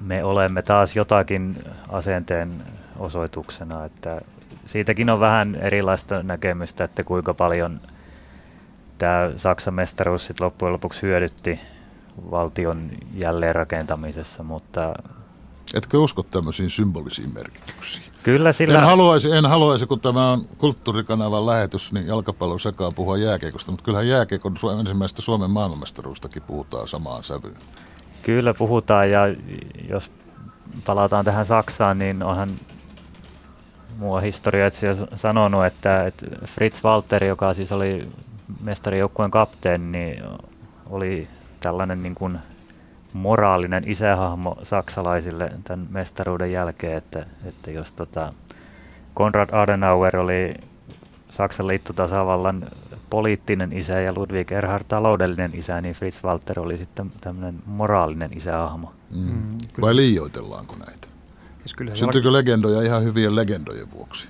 me 0.00 0.24
olemme 0.24 0.62
taas 0.62 0.96
jotakin 0.96 1.64
asenteen 1.88 2.52
osoituksena, 2.98 3.84
että 3.84 4.20
siitäkin 4.66 5.10
on 5.10 5.20
vähän 5.20 5.54
erilaista 5.54 6.22
näkemystä, 6.22 6.84
että 6.84 7.04
kuinka 7.04 7.34
paljon 7.34 7.80
tämä 8.98 9.32
Saksan 9.36 9.74
mestaruus 9.74 10.26
sitten 10.26 10.44
loppujen 10.44 10.72
lopuksi 10.72 11.02
hyödytti 11.02 11.60
valtion 12.30 12.90
jälleenrakentamisessa, 13.14 14.42
mutta 14.42 14.94
Etkö 15.74 15.98
usko 15.98 16.22
tämmöisiin 16.22 16.70
symbolisiin 16.70 17.34
merkityksiin? 17.34 18.12
Kyllä 18.22 18.52
sillä... 18.52 18.78
En 18.78 18.84
haluaisi, 18.84 19.32
en 19.32 19.46
haluaisi, 19.46 19.86
kun 19.86 20.00
tämä 20.00 20.30
on 20.30 20.44
kulttuurikanavan 20.58 21.46
lähetys, 21.46 21.92
niin 21.92 22.06
jalkapallon 22.06 22.60
sekaa 22.60 22.90
puhua 22.90 23.16
jääkeikosta, 23.16 23.70
mutta 23.70 23.84
kyllähän 23.84 24.08
jääkeikon 24.08 24.56
ensimmäistä 24.80 25.22
Suomen 25.22 25.50
maailmanmestaruustakin 25.50 26.42
puhutaan 26.42 26.88
samaan 26.88 27.24
sävyyn. 27.24 27.56
Kyllä 28.22 28.54
puhutaan 28.54 29.10
ja 29.10 29.20
jos 29.88 30.10
palataan 30.86 31.24
tähän 31.24 31.46
Saksaan, 31.46 31.98
niin 31.98 32.22
onhan 32.22 32.50
mua 33.96 34.20
historiaitsija 34.20 34.94
sanonut, 35.16 35.64
että, 35.64 36.06
että 36.06 36.26
Fritz 36.46 36.84
Walter, 36.84 37.24
joka 37.24 37.54
siis 37.54 37.72
oli 37.72 38.08
mestarijoukkueen 38.60 39.30
kapteeni, 39.30 39.98
niin 39.98 40.24
oli 40.90 41.28
tällainen 41.60 42.02
niin 42.02 42.14
kuin 42.14 42.38
moraalinen 43.12 43.84
isähahmo 43.86 44.58
saksalaisille 44.62 45.52
tämän 45.64 45.86
mestaruuden 45.90 46.52
jälkeen, 46.52 46.96
että, 46.96 47.26
että 47.44 47.70
jos 47.70 47.92
tota 47.92 48.32
Konrad 49.14 49.48
Adenauer 49.52 50.16
oli 50.16 50.54
Saksan 51.30 51.66
liittotasavallan 51.66 52.68
poliittinen 53.10 53.72
isä 53.72 54.00
ja 54.00 54.12
Ludwig 54.16 54.52
Erhard 54.52 54.84
taloudellinen 54.88 55.50
isä, 55.54 55.80
niin 55.80 55.94
Fritz 55.94 56.24
Walter 56.24 56.60
oli 56.60 56.76
sitten 56.76 57.12
tämmöinen 57.20 57.62
moraalinen 57.66 58.36
isähahmo. 58.36 58.92
Mm. 59.14 59.20
Mm, 59.20 59.58
Vai 59.80 59.96
liioitellaanko 59.96 60.76
näitä? 60.86 61.08
Siis 61.66 61.98
Syntyykö 61.98 62.28
jalk... 62.28 62.32
legendoja 62.32 62.82
ihan 62.82 63.04
hyvien 63.04 63.36
legendojen 63.36 63.92
vuoksi? 63.92 64.28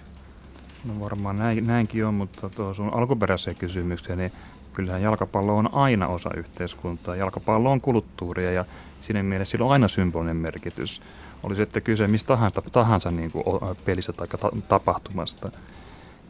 No 0.85 1.01
varmaan 1.01 1.39
näin, 1.39 1.67
näinkin 1.67 2.07
on, 2.07 2.15
mutta 2.15 2.51
tuo 2.51 2.75
sun 2.75 2.95
alkuperäiseen 2.95 3.57
kysymykseen, 3.57 4.19
niin 4.19 4.33
kyllähän 4.75 5.03
jalkapallo 5.03 5.57
on 5.57 5.75
aina 5.75 6.09
osa 6.09 6.31
yhteiskuntaa. 6.37 7.17
Jalkapallo 7.17 7.71
on 7.71 7.81
kulttuuria 7.81 8.53
ja 8.53 8.65
siinä 9.01 9.23
mielessä 9.23 9.51
sillä 9.51 9.65
on 9.65 9.73
aina 9.73 9.89
symbolinen 9.89 10.37
merkitys. 10.37 11.03
Oli 11.43 11.63
että 11.63 11.81
kyse 11.81 12.09
mistä 12.09 12.27
tahansa, 12.27 12.63
tahansa 12.73 13.11
niin 13.11 13.31
kuin 13.31 13.45
pelistä 13.85 14.13
tai 14.13 14.27
ta- 14.27 14.53
tapahtumasta. 14.69 15.51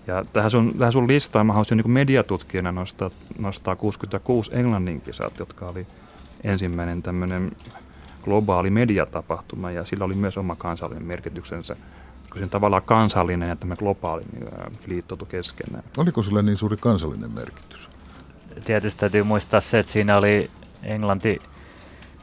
Ja 0.06 0.24
tähän 0.32 0.50
sun, 0.50 0.74
tähän 0.78 0.92
sun 0.92 1.08
listaan 1.08 1.46
mä 1.46 1.52
haluaisin 1.52 1.76
niin 1.78 1.90
mediatutkijana 1.90 2.72
nostaa, 2.72 3.10
nostaa 3.38 3.76
66 3.76 4.50
Englannin 4.54 5.00
kisat, 5.00 5.38
jotka 5.38 5.68
oli 5.68 5.86
ensimmäinen 6.44 7.02
tämmöinen 7.02 7.52
globaali 8.24 8.70
mediatapahtuma 8.70 9.70
ja 9.70 9.84
sillä 9.84 10.04
oli 10.04 10.14
myös 10.14 10.38
oma 10.38 10.56
kansallinen 10.56 11.06
merkityksensä 11.06 11.76
koska 12.32 12.44
se 12.44 12.50
tavallaan 12.50 12.82
kansallinen 12.82 13.48
ja 13.48 13.56
tämä 13.56 13.76
globaali 13.76 14.22
liittoutu 14.86 15.26
keskenään. 15.26 15.84
Oliko 15.96 16.22
sillä 16.22 16.42
niin 16.42 16.56
suuri 16.56 16.76
kansallinen 16.76 17.30
merkitys? 17.30 17.90
Tietysti 18.64 19.00
täytyy 19.00 19.22
muistaa 19.22 19.60
se, 19.60 19.78
että 19.78 19.92
siinä 19.92 20.16
oli 20.16 20.50
Englanti 20.82 21.42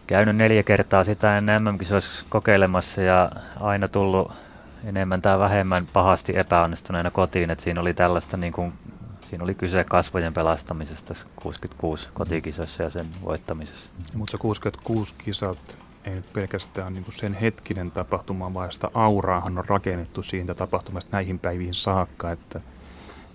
käynyt 0.08 0.36
neljä 0.36 0.64
kertaa 0.64 1.04
sitä 1.04 1.38
ennen 1.38 1.64
MM-kisoissa 1.64 2.26
kokeilemassa 2.30 3.02
ja 3.02 3.32
aina 3.60 3.88
tullut 3.88 4.32
enemmän 4.84 5.22
tai 5.22 5.40
vähemmän 5.40 5.88
pahasti 5.94 6.38
epäonnistuneena 6.38 7.12
kotiin, 7.12 7.52
että 7.52 7.64
siinä 7.64 7.82
oli 7.82 7.94
tällaista 7.94 8.38
niin 8.38 8.54
kuin, 8.54 8.74
siinä 9.30 9.44
oli 9.44 9.56
kyse 9.56 9.84
kasvojen 9.84 10.34
pelastamisesta 10.34 11.14
66 11.36 12.10
kotikisoissa 12.14 12.84
ja 12.84 12.90
sen 12.90 13.08
voittamisessa. 13.26 13.92
Mutta 14.14 14.38
66 14.38 15.14
kisat 15.18 15.78
ei 16.06 16.16
nyt 16.16 16.34
pelkästään 16.34 16.94
niin 16.94 17.06
sen 17.10 17.34
hetkinen 17.34 17.92
tapahtuma, 17.92 18.54
vaan 18.54 18.72
sitä 18.72 18.90
auraahan 18.94 19.58
on 19.58 19.66
rakennettu 19.66 20.24
siitä 20.24 20.54
tapahtumasta 20.54 21.18
näihin 21.18 21.40
päiviin 21.40 21.76
saakka, 21.76 22.32
että, 22.32 22.62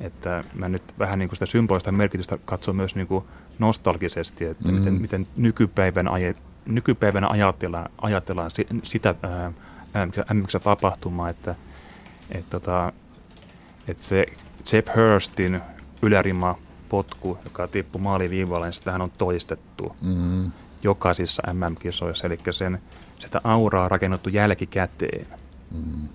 että 0.00 0.44
mä 0.54 0.68
nyt 0.68 0.82
vähän 0.98 1.18
niin 1.18 1.28
kuin 1.28 1.36
sitä 1.36 1.46
symbolista 1.46 1.92
merkitystä 1.92 2.38
katson 2.44 2.76
myös 2.76 2.96
niin 2.96 3.06
kuin 3.06 3.24
nostalgisesti, 3.58 4.44
että 4.44 4.68
mm. 4.68 4.74
miten, 4.74 4.94
miten 5.00 5.26
nykypäivän, 5.36 6.08
aje, 6.08 6.34
nykypäivänä 6.66 7.28
ajatellaan, 7.28 7.90
ajatellaan 7.98 8.50
sitä 8.82 9.14
ää, 9.22 9.52
tapahtumaa, 10.62 11.28
että, 11.28 11.54
että, 12.30 12.50
tota, 12.50 12.92
että 13.88 14.02
se 14.02 14.26
Jeff 14.72 14.88
Hurstin 14.96 15.60
ylärima 16.02 16.58
potku, 16.88 17.38
joka 17.44 17.68
tippui 17.68 18.00
maaliviivalle, 18.00 18.66
niin 18.66 18.72
sitähän 18.72 19.02
on 19.02 19.10
toistettu. 19.18 19.96
Mm 20.02 20.52
jokaisissa 20.84 21.42
MM-kisoissa, 21.52 22.26
eli 22.26 22.38
sen, 22.50 22.82
sitä 23.18 23.40
auraa 23.44 23.88
rakennettu 23.88 24.28
jälkikäteen. 24.28 25.26
Mm. 25.70 26.08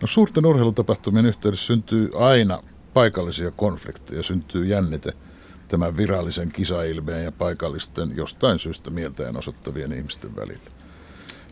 No 0.00 0.06
suurten 0.06 0.46
urheilutapahtumien 0.46 1.26
yhteydessä 1.26 1.66
syntyy 1.66 2.10
aina 2.18 2.62
paikallisia 2.96 3.50
konflikteja, 3.50 4.22
syntyy 4.22 4.66
jännite 4.66 5.12
tämän 5.68 5.96
virallisen 5.96 6.52
kisailmeen 6.52 7.24
ja 7.24 7.32
paikallisten 7.32 8.16
jostain 8.16 8.58
syystä 8.58 8.90
mieltään 8.90 9.36
osoittavien 9.36 9.92
ihmisten 9.92 10.36
välillä. 10.36 10.70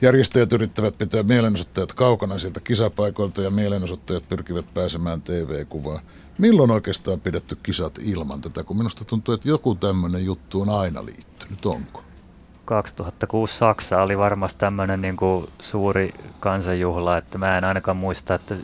Järjestäjät 0.02 0.52
yrittävät 0.52 0.98
pitää 0.98 1.22
mielenosoittajat 1.22 1.92
kaukana 1.92 2.38
sieltä 2.38 2.60
kisapaikoilta 2.60 3.42
ja 3.42 3.50
mielenosoittajat 3.50 4.28
pyrkivät 4.28 4.74
pääsemään 4.74 5.22
TV-kuvaan. 5.22 6.00
Milloin 6.38 6.70
oikeastaan 6.70 7.20
pidetty 7.20 7.56
kisat 7.62 7.98
ilman 8.02 8.40
tätä, 8.40 8.64
kun 8.64 8.76
minusta 8.76 9.04
tuntuu, 9.04 9.34
että 9.34 9.48
joku 9.48 9.74
tämmöinen 9.74 10.24
juttu 10.24 10.60
on 10.60 10.68
aina 10.68 11.04
liittynyt, 11.04 11.66
onko? 11.66 12.02
2006 12.64 13.56
Saksa 13.56 14.02
oli 14.02 14.18
varmasti 14.18 14.58
tämmöinen 14.58 15.00
niin 15.00 15.16
kuin 15.16 15.46
suuri 15.60 16.14
kansanjuhla, 16.40 17.16
että 17.16 17.38
mä 17.38 17.58
en 17.58 17.64
ainakaan 17.64 17.96
muista, 17.96 18.34
että 18.34 18.56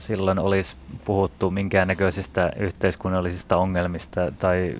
silloin 0.00 0.38
olisi 0.38 0.76
puhuttu 1.04 1.50
minkäännäköisistä 1.50 2.52
yhteiskunnallisista 2.60 3.56
ongelmista 3.56 4.32
tai 4.38 4.76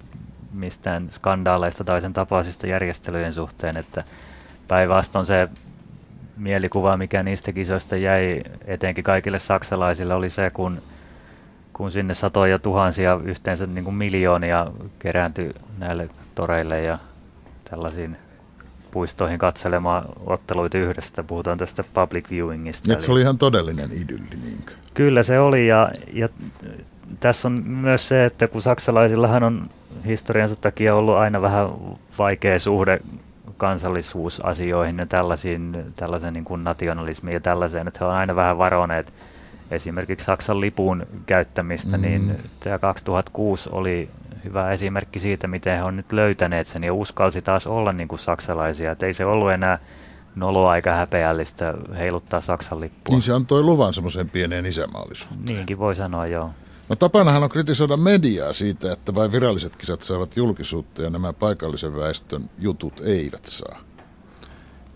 mistään 0.52 1.08
skandaaleista 1.10 1.84
tai 1.84 2.00
sen 2.00 2.12
tapaisista 2.12 2.66
järjestelyjen 2.66 3.32
suhteen, 3.32 3.76
että 3.76 4.04
päinvastoin 4.68 5.26
se 5.26 5.48
mielikuva, 6.36 6.96
mikä 6.96 7.22
niistä 7.22 7.52
kisoista 7.52 7.96
jäi 7.96 8.42
etenkin 8.64 9.04
kaikille 9.04 9.38
saksalaisille, 9.38 10.14
oli 10.14 10.30
se, 10.30 10.50
kun, 10.50 10.82
kun 11.72 11.92
sinne 11.92 12.14
satoja 12.14 12.58
tuhansia, 12.58 13.20
yhteensä 13.24 13.66
niin 13.66 13.84
kuin 13.84 13.96
miljoonia 13.96 14.66
kerääntyi 14.98 15.54
näille 15.78 16.08
toreille 16.34 16.82
ja 16.82 16.98
tällaisiin 17.70 18.16
puistoihin 18.90 19.38
katselemaan 19.38 20.04
otteluita 20.26 20.78
yhdestä. 20.78 21.22
Puhutaan 21.22 21.58
tästä 21.58 21.84
public 21.94 22.30
viewingista. 22.30 22.92
Et 22.92 23.00
se 23.00 23.12
oli 23.12 23.20
ihan 23.20 23.38
todellinen 23.38 23.90
idylli, 23.92 24.36
niinkö? 24.42 24.72
Kyllä 24.94 25.22
se 25.22 25.40
oli 25.40 25.66
ja, 25.66 25.90
ja 26.12 26.28
tässä 27.20 27.48
on 27.48 27.62
myös 27.66 28.08
se, 28.08 28.24
että 28.24 28.48
kun 28.48 28.62
saksalaisillahan 28.62 29.42
on 29.42 29.66
historiansa 30.06 30.56
takia 30.56 30.94
ollut 30.94 31.16
aina 31.16 31.42
vähän 31.42 31.68
vaikea 32.18 32.58
suhde 32.58 33.00
kansallisuusasioihin 33.56 34.98
ja 34.98 35.06
tällaisiin, 35.06 35.84
tällaisen 35.96 36.32
niin 36.32 36.44
kuin 36.44 36.64
nationalismiin 36.64 37.34
ja 37.34 37.40
tällaiseen, 37.40 37.88
että 37.88 37.98
he 38.00 38.04
on 38.04 38.14
aina 38.14 38.36
vähän 38.36 38.58
varoneet 38.58 39.12
esimerkiksi 39.70 40.24
Saksan 40.24 40.60
lipun 40.60 41.06
käyttämistä, 41.26 41.96
mm. 41.96 42.02
niin 42.02 42.36
tämä 42.60 42.78
2006 42.78 43.68
oli 43.72 44.08
hyvä 44.44 44.72
esimerkki 44.72 45.20
siitä, 45.20 45.48
miten 45.48 45.78
he 45.78 45.84
on 45.84 45.96
nyt 45.96 46.12
löytäneet 46.12 46.66
sen 46.66 46.84
ja 46.84 46.94
uskalsi 46.94 47.42
taas 47.42 47.66
olla 47.66 47.92
niin 47.92 48.08
kuin 48.08 48.18
saksalaisia. 48.18 48.92
Et 48.92 49.02
ei 49.02 49.14
se 49.14 49.24
ollut 49.24 49.50
enää 49.50 49.78
noloa 50.34 50.70
aika 50.70 50.94
häpeällistä 50.94 51.74
heiluttaa 51.98 52.40
Saksan 52.40 52.80
lippua. 52.80 53.14
Niin 53.14 53.22
se 53.22 53.32
antoi 53.32 53.62
luvan 53.62 53.94
semmoiseen 53.94 54.30
pieneen 54.30 54.66
isämaallisuuteen. 54.66 55.44
Niinkin 55.44 55.78
voi 55.78 55.96
sanoa, 55.96 56.26
joo. 56.26 56.50
No 56.88 56.96
tapanahan 56.96 57.42
on 57.42 57.48
kritisoida 57.48 57.96
mediaa 57.96 58.52
siitä, 58.52 58.92
että 58.92 59.14
vain 59.14 59.32
viralliset 59.32 59.76
kisat 59.76 60.02
saavat 60.02 60.36
julkisuutta 60.36 61.02
ja 61.02 61.10
nämä 61.10 61.32
paikallisen 61.32 61.96
väestön 61.96 62.50
jutut 62.58 63.00
eivät 63.04 63.44
saa. 63.44 63.78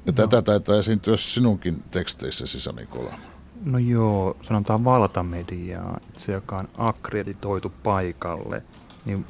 Ja 0.06 0.12
no. 0.12 0.12
tätä 0.12 0.42
taitaa 0.42 0.76
esiintyä 0.76 1.16
sinunkin 1.16 1.82
teksteissäsi, 1.90 2.60
Sami 2.60 2.86
Kolama. 2.86 3.18
No 3.64 3.78
joo, 3.78 4.36
sanotaan 4.42 4.84
valtamediaa, 4.84 6.00
se 6.16 6.32
joka 6.32 6.56
on 6.56 6.68
akkreditoitu 6.78 7.72
paikalle, 7.82 8.62
niin 9.04 9.26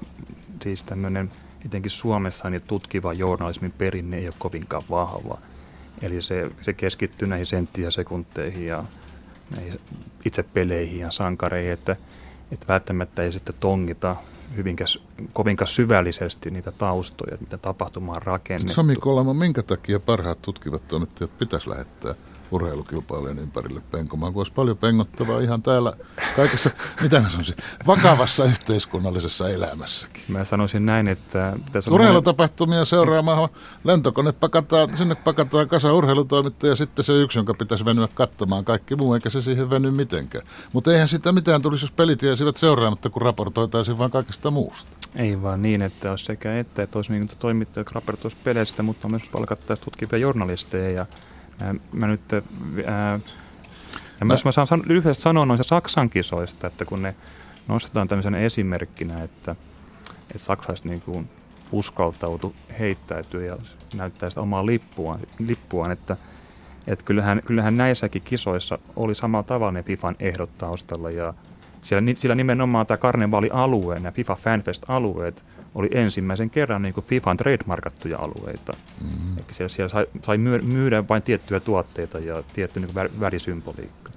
siis 0.63 0.83
tämmöinen 0.83 1.33
etenkin 1.65 1.91
Suomessa 1.91 2.51
niin 2.51 2.63
tutkiva 2.63 3.13
journalismin 3.13 3.73
perinne 3.73 4.17
ei 4.17 4.27
ole 4.27 4.35
kovinkaan 4.39 4.85
vahva. 4.91 5.39
Eli 6.03 6.23
se, 6.23 6.51
se 6.61 6.73
keskittyy 6.73 7.29
näihin 7.29 7.47
sentti- 7.47 7.83
ja 7.83 7.91
sekunteihin 7.91 8.67
ja 8.67 8.85
näihin 9.51 9.81
itse 10.25 10.43
peleihin 10.43 11.01
ja 11.01 11.11
sankareihin, 11.11 11.73
että, 11.73 11.97
että 12.53 12.67
välttämättä 12.69 13.23
ei 13.23 13.33
sitten 13.33 13.55
tongita 13.61 14.17
hyvinkä, 14.57 14.85
kovinkaan 15.33 15.69
syvällisesti 15.69 16.51
niitä 16.51 16.73
taustoja, 16.73 17.37
mitä 17.41 17.59
tapahtumaan 17.59 18.23
rakennettu. 18.23 18.73
Sami 18.73 18.97
Kolama, 18.97 19.35
minkä 19.35 19.63
takia 19.63 20.01
parhaat 20.01 20.43
tutkivat 20.43 20.89
toimittajat 20.89 21.39
pitäisi 21.39 21.71
lähettää 21.71 22.15
urheilukilpailujen 22.55 23.39
ympärille 23.39 23.81
penkomaan, 23.91 24.33
kun 24.33 24.41
olisi 24.41 24.53
paljon 24.53 24.77
pengottavaa 24.77 25.41
ihan 25.41 25.63
täällä 25.63 25.93
kaikessa, 26.37 26.71
mitä 27.03 27.21
mä 27.21 27.31
sanoisin, 27.31 27.57
vakavassa 27.87 28.45
yhteiskunnallisessa 28.45 29.49
elämässäkin. 29.49 30.23
Mä 30.29 30.45
sanoisin 30.45 30.87
näin, 30.87 31.09
että... 31.09 31.53
Urheilutapahtumia 31.91 32.85
seuraamaan 32.85 33.49
lentokone 33.85 34.33
pakataan, 34.33 34.99
sinne 34.99 35.15
pakataan 35.15 35.69
kasa 35.69 35.93
urheilutoimittaja 35.93 36.73
ja 36.73 36.77
sitten 36.77 37.05
se 37.05 37.13
yksi, 37.13 37.39
jonka 37.39 37.55
pitäisi 37.55 37.85
venyä 37.85 38.09
katsomaan 38.15 38.65
kaikki 38.65 38.97
muu, 38.97 39.15
eikä 39.15 39.31
se 39.31 39.43
siihen 39.43 39.71
veny 39.71 39.91
mitenkään. 39.91 40.47
Mutta 40.73 40.93
eihän 40.93 41.09
sitä 41.09 41.33
mitään 41.33 41.63
tulisi, 41.63 41.85
jos 41.85 41.91
pelit 41.91 42.23
jäisivät 42.23 42.57
seuraamatta, 42.57 43.11
kun 43.11 43.23
raportoitaisiin 43.23 43.99
vain 43.99 44.11
kaikesta 44.11 44.51
muusta. 44.51 44.91
Ei 45.17 45.43
vaan 45.43 45.63
niin, 45.63 45.83
että 45.83 46.11
olisi 46.11 46.25
sekä 46.25 46.59
että, 46.59 46.83
että 46.83 46.99
olisi 46.99 47.13
niin 47.13 47.29
toimittajat 47.39 47.93
raportoisi 47.93 48.37
peleistä, 48.45 48.83
mutta 48.83 49.09
myös 49.09 49.23
palkattaisiin 49.33 49.85
tutkivia 49.85 50.19
journalisteja 50.19 50.91
ja 50.91 51.07
Mä 51.93 52.07
nyt, 52.07 52.21
ää, 52.87 53.21
ja 54.21 54.27
mä, 54.27 54.35
mä 54.45 54.53
saan 54.53 54.83
lyhyesti 54.87 55.23
sanoa 55.23 55.47
noista 55.47 55.65
Saksan 55.65 56.11
kisoista, 56.11 56.67
että 56.67 56.85
kun 56.85 57.03
ne 57.03 57.15
nostetaan 57.69 58.09
tämmöisenä 58.09 58.39
esimerkkinä, 58.39 59.23
että, 59.23 59.57
että 60.31 60.39
saksalaiset 60.39 60.87
niin 60.87 61.01
kuin 61.01 61.29
uskaltautu 61.73 62.55
heittäytyä 62.79 63.45
ja 63.45 63.57
näyttää 63.95 64.31
sitä 64.31 64.41
omaa 64.41 64.67
lippuaan, 64.67 65.21
lippuaan 65.39 65.93
että, 65.93 66.17
että 66.87 67.05
kyllähän, 67.05 67.43
kyllähän 67.45 67.77
näissäkin 67.77 68.23
kisoissa 68.23 68.79
oli 68.97 69.15
samalla 69.15 69.43
tavalla 69.43 69.73
ne 69.73 69.83
FIFAn 69.83 70.17
ehdot 70.21 70.59
taustalla 70.59 71.11
ja 71.11 71.35
siellä, 71.83 72.13
siellä 72.15 72.35
nimenomaan 72.35 72.87
tämä 72.87 72.99
karnevaalialue 72.99 74.01
ja 74.05 74.13
FIFA 74.13 74.35
Fanfest-alueet 74.35 75.45
oli 75.75 75.89
ensimmäisen 75.93 76.51
kerran 76.51 76.83
niin 76.83 76.95
kuin 76.95 77.05
FIFAn 77.05 77.37
trademarkattuja 77.37 78.19
alueita. 78.19 78.73
Mm-hmm. 79.01 79.39
Eli 79.39 79.47
siellä, 79.53 79.69
siellä 79.69 79.89
sai, 79.89 80.07
sai 80.23 80.39
myydä 80.63 81.09
vain 81.09 81.23
tiettyjä 81.23 81.61
tuotteita 81.61 82.19
ja 82.19 82.43
tietty 82.53 82.81
niin 82.81 82.93
kuin 82.93 83.21
värisymboliikka. 83.21 84.11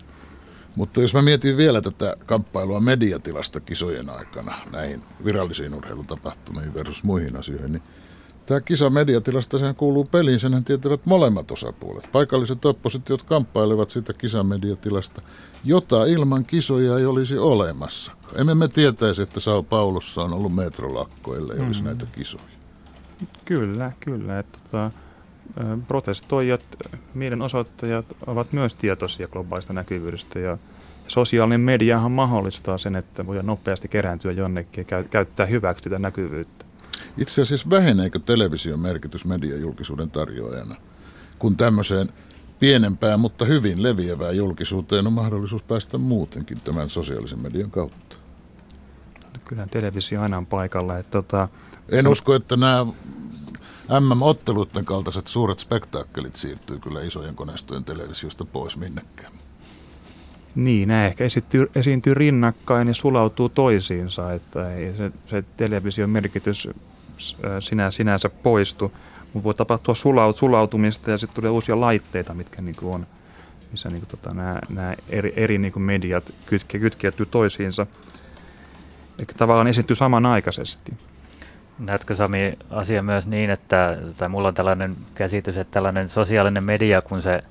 Mutta 0.75 1.01
jos 1.01 1.13
mä 1.13 1.21
mietin 1.21 1.57
vielä 1.57 1.81
tätä 1.81 2.13
kamppailua 2.25 2.79
mediatilasta 2.79 3.59
kisojen 3.59 4.09
aikana 4.09 4.53
näihin 4.71 5.03
virallisiin 5.25 5.73
urheilutapahtumiin 5.73 6.73
versus 6.73 7.03
muihin 7.03 7.37
asioihin, 7.37 7.71
niin 7.71 7.83
Tämä 8.47 8.61
kisa 8.61 8.89
mediatilasta 8.89 9.57
sehän 9.57 9.75
kuuluu 9.75 10.03
peliin, 10.05 10.39
senhän 10.39 10.63
tietävät 10.63 11.05
molemmat 11.05 11.51
osapuolet. 11.51 12.11
Paikalliset 12.11 12.65
oppositiot 12.65 13.23
kamppailevat 13.23 13.89
siitä 13.89 14.13
kisamediatilasta, 14.13 15.21
jota 15.63 16.05
ilman 16.05 16.45
kisoja 16.45 16.99
ei 16.99 17.05
olisi 17.05 17.37
olemassa. 17.37 18.11
Emme 18.35 18.55
me 18.55 18.67
tietäisi, 18.67 19.21
että 19.21 19.39
Sao 19.39 19.63
Paulossa 19.63 20.21
on 20.21 20.33
ollut 20.33 20.55
metrolakko, 20.55 21.35
ellei 21.35 21.57
mm. 21.57 21.65
olisi 21.65 21.83
näitä 21.83 22.05
kisoja. 22.05 22.43
Kyllä, 23.45 23.91
kyllä. 23.99 24.39
Että, 24.39 24.59
tota, 24.63 24.91
protestoijat, 25.87 26.61
mielenosoittajat 27.13 28.05
ovat 28.27 28.53
myös 28.53 28.75
tietoisia 28.75 29.27
globaalista 29.27 29.73
näkyvyydestä 29.73 30.39
ja 30.39 30.57
sosiaalinen 31.07 31.61
mediahan 31.61 32.11
mahdollistaa 32.11 32.77
sen, 32.77 32.95
että 32.95 33.27
voidaan 33.27 33.45
nopeasti 33.45 33.87
kerääntyä 33.87 34.31
jonnekin 34.31 34.85
ja 34.91 35.03
käyttää 35.03 35.45
hyväksi 35.45 35.83
sitä 35.83 35.99
näkyvyyttä. 35.99 36.66
Itse 37.17 37.41
asiassa 37.41 37.69
väheneekö 37.69 38.19
television 38.19 38.79
merkitys 38.79 39.25
mediajulkisuuden 39.25 40.11
tarjoajana, 40.11 40.75
kun 41.39 41.57
tämmöiseen 41.57 42.07
pienempään, 42.59 43.19
mutta 43.19 43.45
hyvin 43.45 43.83
leviävään 43.83 44.37
julkisuuteen 44.37 45.07
on 45.07 45.13
mahdollisuus 45.13 45.63
päästä 45.63 45.97
muutenkin 45.97 46.61
tämän 46.61 46.89
sosiaalisen 46.89 47.39
median 47.39 47.71
kautta? 47.71 48.15
Kyllä 49.45 49.67
televisio 49.67 50.21
aina 50.21 50.37
on 50.37 50.45
paikalla. 50.45 50.97
Että 50.97 51.11
tota, 51.11 51.49
en 51.91 52.07
usko, 52.07 52.35
että 52.35 52.57
nämä 52.57 52.85
MM-otteluiden 53.99 54.85
kaltaiset 54.85 55.27
suuret 55.27 55.59
spektaakkelit 55.59 56.35
siirtyy 56.35 56.79
kyllä 56.79 57.01
isojen 57.01 57.35
koneistojen 57.35 57.83
televisiosta 57.83 58.45
pois 58.45 58.77
minnekään. 58.77 59.31
Niin, 60.55 60.87
nämä 60.87 61.05
ehkä 61.05 61.23
esiintyy, 61.23 61.71
esiintyy 61.75 62.13
rinnakkain 62.13 62.87
ja 62.87 62.93
sulautuu 62.93 63.49
toisiinsa, 63.49 64.33
että 64.33 64.73
ei 64.73 64.97
se, 64.97 65.11
se 65.25 65.43
television 65.57 66.09
merkitys 66.09 66.69
sinä, 67.59 67.91
sinänsä 67.91 68.29
poistu, 68.29 68.91
mutta 69.33 69.43
voi 69.43 69.53
tapahtua 69.53 69.95
sulaut, 69.95 70.37
sulautumista 70.37 71.11
ja 71.11 71.17
sitten 71.17 71.35
tulee 71.35 71.51
uusia 71.51 71.79
laitteita, 71.79 72.33
mitkä 72.33 72.61
niin 72.61 72.75
kuin 72.75 72.93
on, 72.93 73.07
missä 73.71 73.89
niin 73.89 74.01
kuin 74.01 74.09
tota, 74.09 74.35
nämä, 74.69 74.93
eri, 75.09 75.33
eri 75.35 75.57
niin 75.57 75.73
kuin 75.73 75.83
mediat 75.83 76.33
kytke, 76.45 76.79
kytkeytyy 76.79 77.25
toisiinsa. 77.25 77.87
Eli 79.17 79.25
tavallaan 79.37 79.67
esiintyy 79.67 79.95
samanaikaisesti. 79.95 80.93
Näetkö 81.79 82.15
Sami 82.15 82.53
asia 82.69 83.03
myös 83.03 83.27
niin, 83.27 83.49
että 83.49 83.97
tai 84.17 84.29
mulla 84.29 84.47
on 84.47 84.53
tällainen 84.53 84.95
käsitys, 85.15 85.57
että 85.57 85.73
tällainen 85.73 86.09
sosiaalinen 86.09 86.63
media, 86.63 87.01
kun 87.01 87.21
se 87.21 87.43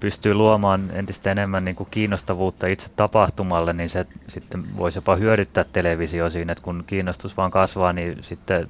pystyy 0.00 0.34
luomaan 0.34 0.90
entistä 0.92 1.30
enemmän 1.30 1.64
niin 1.64 1.76
kuin 1.76 1.88
kiinnostavuutta 1.90 2.66
itse 2.66 2.88
tapahtumalle, 2.96 3.72
niin 3.72 3.90
se 3.90 4.06
sitten 4.28 4.76
voisi 4.76 4.98
jopa 4.98 5.16
hyödyttää 5.16 5.64
televisio 5.64 6.30
siinä, 6.30 6.52
että 6.52 6.64
kun 6.64 6.84
kiinnostus 6.86 7.36
vaan 7.36 7.50
kasvaa, 7.50 7.92
niin 7.92 8.18
sitten 8.22 8.68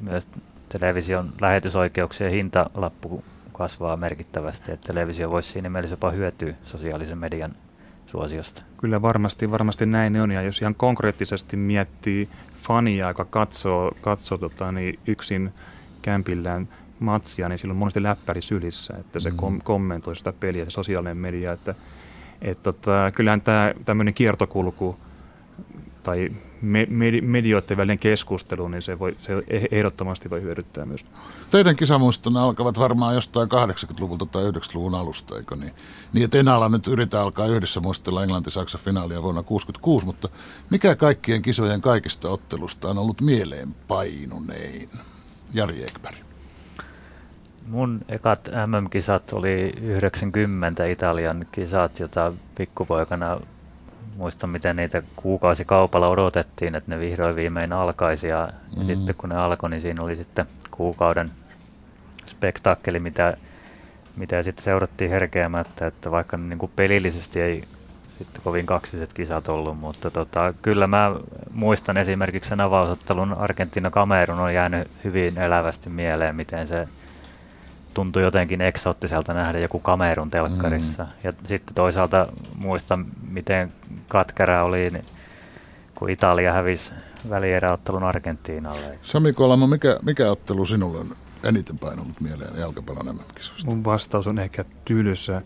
myös 0.00 0.28
television 0.68 1.32
lähetysoikeuksien 1.40 2.32
hintalappu 2.32 3.24
kasvaa 3.52 3.96
merkittävästi, 3.96 4.72
että 4.72 4.86
televisio 4.86 5.30
voisi 5.30 5.50
siinä 5.50 5.70
mielessä 5.70 5.92
jopa 5.92 6.10
hyötyä 6.10 6.54
sosiaalisen 6.64 7.18
median 7.18 7.52
suosiosta. 8.06 8.62
Kyllä 8.76 9.02
varmasti, 9.02 9.50
varmasti 9.50 9.86
näin 9.86 10.16
on, 10.16 10.30
ja 10.30 10.42
jos 10.42 10.60
ihan 10.60 10.74
konkreettisesti 10.74 11.56
miettii 11.56 12.28
fania, 12.62 13.08
joka 13.08 13.24
katsoo, 13.24 13.92
katsoo 14.00 14.38
tota, 14.38 14.72
niin 14.72 14.98
yksin 15.06 15.52
kämpillään 16.02 16.68
matsia, 17.00 17.48
niin 17.48 17.58
silloin 17.58 17.78
monesti 17.78 18.02
läppäri 18.02 18.42
sylissä, 18.42 18.94
että 19.00 19.20
se 19.20 19.30
mm. 19.30 19.36
kom- 19.36 19.60
kommentoi 19.60 20.16
sitä 20.16 20.32
peliä, 20.32 20.64
se 20.64 20.70
sosiaalinen 20.70 21.16
media, 21.16 21.52
että 21.52 21.74
et 22.42 22.62
tota, 22.62 23.12
kyllähän 23.14 23.40
tämä 23.40 23.74
tämmöinen 23.84 24.14
kiertokulku 24.14 24.96
tai 26.02 26.30
me, 26.62 26.86
med, 26.90 27.20
medioiden 27.20 27.76
välinen 27.76 27.98
keskustelu, 27.98 28.68
niin 28.68 28.82
se, 28.82 28.98
voi, 28.98 29.16
se 29.18 29.32
ehdottomasti 29.70 30.30
voi 30.30 30.42
hyödyttää 30.42 30.86
myös. 30.86 31.04
Teidän 31.50 31.76
kisamuistonne 31.76 32.40
alkavat 32.40 32.78
varmaan 32.78 33.14
jostain 33.14 33.48
80-luvulta 33.48 34.26
tai 34.26 34.50
90-luvun 34.50 34.94
alusta, 34.94 35.36
eikö 35.36 35.56
niin? 35.56 35.72
Niin, 36.12 36.24
että 36.24 36.38
enää 36.38 36.68
nyt 36.68 36.86
yritä 36.86 37.22
alkaa 37.22 37.46
yhdessä 37.46 37.80
muistella 37.80 38.22
Englanti-Saksa 38.22 38.78
finaalia 38.78 39.22
vuonna 39.22 39.42
1966, 39.42 40.06
mutta 40.06 40.28
mikä 40.70 40.94
kaikkien 40.94 41.42
kisojen 41.42 41.80
kaikista 41.80 42.30
ottelusta 42.30 42.88
on 42.88 42.98
ollut 42.98 43.20
mieleen 43.20 43.74
painunein? 43.88 44.88
Jari 45.54 45.84
Ekberg. 45.84 46.16
Mun 47.68 48.00
ekat 48.08 48.48
MM-kisat 48.66 49.32
oli 49.32 49.72
90 49.80 50.86
Italian 50.86 51.46
kisat, 51.52 52.00
jota 52.00 52.32
pikkupoikana 52.54 53.40
muistan, 54.16 54.50
miten 54.50 54.76
niitä 54.76 55.02
kuukausikaupalla 55.16 56.08
odotettiin, 56.08 56.74
että 56.74 56.90
ne 56.90 57.00
vihdoin 57.00 57.36
viimein 57.36 57.72
alkaisi. 57.72 58.28
Ja, 58.28 58.48
mm. 58.76 58.84
sitten 58.84 59.14
kun 59.14 59.28
ne 59.28 59.36
alkoi, 59.36 59.70
niin 59.70 59.82
siinä 59.82 60.02
oli 60.02 60.16
sitten 60.16 60.46
kuukauden 60.70 61.30
spektaakkeli, 62.26 62.98
mitä, 62.98 63.36
mitä 64.16 64.42
sitten 64.42 64.64
seurattiin 64.64 65.10
herkeämättä, 65.10 65.86
että 65.86 66.10
vaikka 66.10 66.36
niin 66.36 66.58
kuin 66.58 66.72
pelillisesti 66.76 67.40
ei 67.40 67.64
sitten 68.18 68.42
kovin 68.42 68.66
kaksiset 68.66 69.12
kisat 69.12 69.48
ollut, 69.48 69.78
mutta 69.78 70.10
tota, 70.10 70.54
kyllä 70.62 70.86
mä 70.86 71.12
muistan 71.54 71.96
esimerkiksi 71.96 72.48
sen 72.48 72.60
avausottelun 72.60 73.34
Argentiina-Kamerun 73.34 74.40
on 74.40 74.54
jäänyt 74.54 74.90
hyvin 75.04 75.38
elävästi 75.38 75.90
mieleen, 75.90 76.36
miten 76.36 76.66
se 76.66 76.88
tuntui 77.96 78.22
jotenkin 78.22 78.60
eksoottiselta 78.60 79.34
nähdä 79.34 79.58
joku 79.58 79.78
kamerun 79.78 80.30
telkkarissa. 80.30 81.02
Mm. 81.02 81.10
Ja 81.24 81.32
sitten 81.44 81.74
toisaalta 81.74 82.28
muistan, 82.54 83.06
miten 83.28 83.72
katkera 84.08 84.64
oli, 84.64 84.90
niin 84.90 85.04
kun 85.94 86.10
Italia 86.10 86.52
hävisi 86.52 86.92
välieräottelun 87.30 88.02
Argentiinalle. 88.02 88.98
Sami 89.02 89.32
Kolama, 89.32 89.66
mikä, 89.66 89.98
mikä 90.04 90.30
ottelu 90.30 90.66
sinulle 90.66 90.98
on 90.98 91.10
eniten 91.44 91.78
painunut 91.78 92.20
mieleen 92.20 92.60
jalkapallon 92.60 93.16
MM-kisosta? 93.16 93.70
Mun 93.70 93.84
vastaus 93.84 94.26
on 94.26 94.38
ehkä 94.38 94.64
tylsä, 94.84 95.42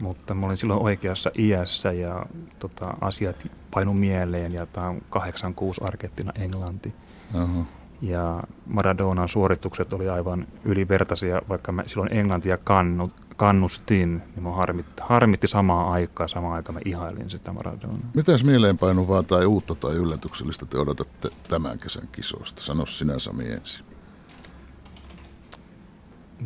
mutta 0.00 0.34
mä 0.34 0.46
olin 0.46 0.56
silloin 0.56 0.82
oikeassa 0.82 1.30
iässä 1.38 1.92
ja 1.92 2.26
tota, 2.58 2.94
asiat 3.00 3.46
painu 3.70 3.94
mieleen 3.94 4.52
ja 4.52 4.66
tämä 4.66 4.88
on 4.88 5.02
8-6 5.16 5.86
Argentina 5.86 6.32
Englanti. 6.34 6.94
Uh-huh. 7.34 7.66
Ja 8.04 8.42
Maradonan 8.66 9.28
suoritukset 9.28 9.92
oli 9.92 10.08
aivan 10.08 10.46
ylivertaisia, 10.64 11.42
vaikka 11.48 11.72
mä 11.72 11.82
silloin 11.86 12.12
Englantia 12.12 12.58
kannut, 12.58 13.12
kannustin, 13.36 14.22
niin 14.34 14.42
mä 14.42 14.50
harmitti, 14.50 15.02
harmitti 15.06 15.46
samaa 15.46 15.92
aikaa, 15.92 16.28
samaan 16.28 16.54
aikaan 16.54 16.74
mä 16.74 16.80
ihailin 16.84 17.30
sitä 17.30 17.52
Maradonaa. 17.52 17.98
Mitäs 18.14 18.44
mieleenpainuvaa 18.44 19.22
tai 19.22 19.46
uutta 19.46 19.74
tai 19.74 19.94
yllätyksellistä 19.94 20.66
te 20.66 20.78
odotatte 20.78 21.30
tämän 21.48 21.78
kesän 21.78 22.08
kisoista? 22.12 22.62
Sano 22.62 22.86
sinä 22.86 23.18
Sami 23.18 23.44
ensin. 23.44 23.84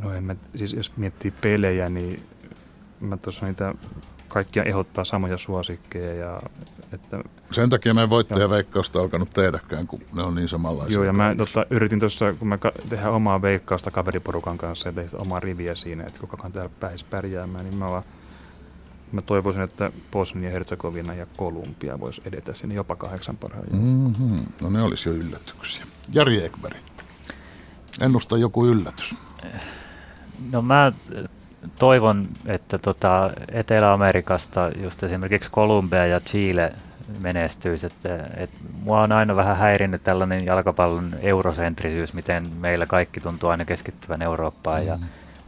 No 0.03 0.13
en 0.15 0.25
mä, 0.25 0.37
siis 0.57 0.73
jos 0.73 0.97
miettii 0.97 1.31
pelejä, 1.31 1.89
niin 1.89 2.23
mä 3.01 3.17
tuossa 3.17 3.47
niitä 3.47 3.75
kaikkia 4.29 4.65
ehdottaa 4.65 5.05
samoja 5.05 5.39
suosikkeja. 5.39 6.15
Ja, 6.15 6.43
että, 6.93 7.21
Sen 7.53 7.71
takia 7.71 7.95
mä 7.95 8.03
en 8.03 8.11
voittajaveikkausta 8.11 9.01
alkanut 9.01 9.33
tehdäkään, 9.33 9.87
kun 9.87 10.01
ne 10.15 10.23
on 10.23 10.35
niin 10.35 10.49
samanlaisia. 10.49 10.95
Joo, 10.95 11.05
ja 11.05 11.13
mä 11.13 11.35
tota, 11.35 11.67
yritin 11.71 12.01
tuossa, 12.01 12.33
kun 12.33 12.49
mä 12.49 12.59
tehdään 12.89 13.13
omaa 13.13 13.43
veikkausta 13.43 13.91
kaveriporukan 13.91 14.59
kanssa 14.59 14.89
ja 14.89 14.93
tein 14.93 15.09
omaa 15.15 15.41
riviä 15.41 15.75
siinä, 15.75 16.05
että 16.05 16.21
kukakaan 16.21 16.53
täällä 16.53 16.71
pääsisi 16.81 17.07
pärjäämään, 17.11 17.65
niin 17.65 17.79
mä, 17.79 17.87
olla, 17.87 18.03
mä 19.13 19.23
toivoisin, 19.23 19.63
että 19.63 19.93
Bosnia, 20.13 20.51
Herzegovina 20.51 21.15
ja 21.15 21.27
Kolumbia 21.37 22.01
voisi 22.01 22.23
edetä 22.25 22.55
sinne 22.55 22.75
jopa 22.75 22.97
kahdeksan 22.97 23.37
parhaan. 23.37 23.65
Mm-hmm. 23.73 24.47
No 24.63 24.71
ne 24.71 24.83
olisi 24.83 25.09
jo 25.09 25.15
yllätyksiä. 25.15 25.87
Jari 26.13 26.45
Ekberg, 26.45 26.77
ennusta 28.01 28.37
joku 28.37 28.67
yllätys. 28.67 29.15
No 30.53 30.63
mä 30.63 30.93
toivon, 31.79 32.29
että 32.47 32.79
tota 32.79 33.31
Etelä-Amerikasta 33.53 34.71
just 34.83 35.03
esimerkiksi 35.03 35.51
Kolumbia 35.51 36.07
ja 36.07 36.21
Chile 36.21 36.73
menestyisi. 37.19 37.87
Että, 37.87 38.29
et 38.37 38.51
mua 38.83 39.01
on 39.01 39.13
aina 39.13 39.37
vähän 39.37 39.57
häirinnyt 39.57 40.03
tällainen 40.03 40.47
jalkapallon 40.47 41.15
eurosentrisyys, 41.21 42.15
miten 42.15 42.51
meillä 42.61 42.87
kaikki 42.87 43.21
tuntuu 43.21 43.51
aina 43.51 43.65
keskittyvän 43.65 44.23
Eurooppaan 44.23 44.81
mm. 44.81 44.87
ja 44.87 44.99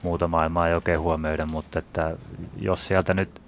muuta 0.02 0.28
maailmaa 0.28 0.68
ei 0.68 0.74
oikein 0.74 1.00
huomioida, 1.00 1.46
mutta 1.46 1.78
että 1.78 2.16
jos 2.60 2.86
sieltä 2.86 3.14
nyt 3.14 3.40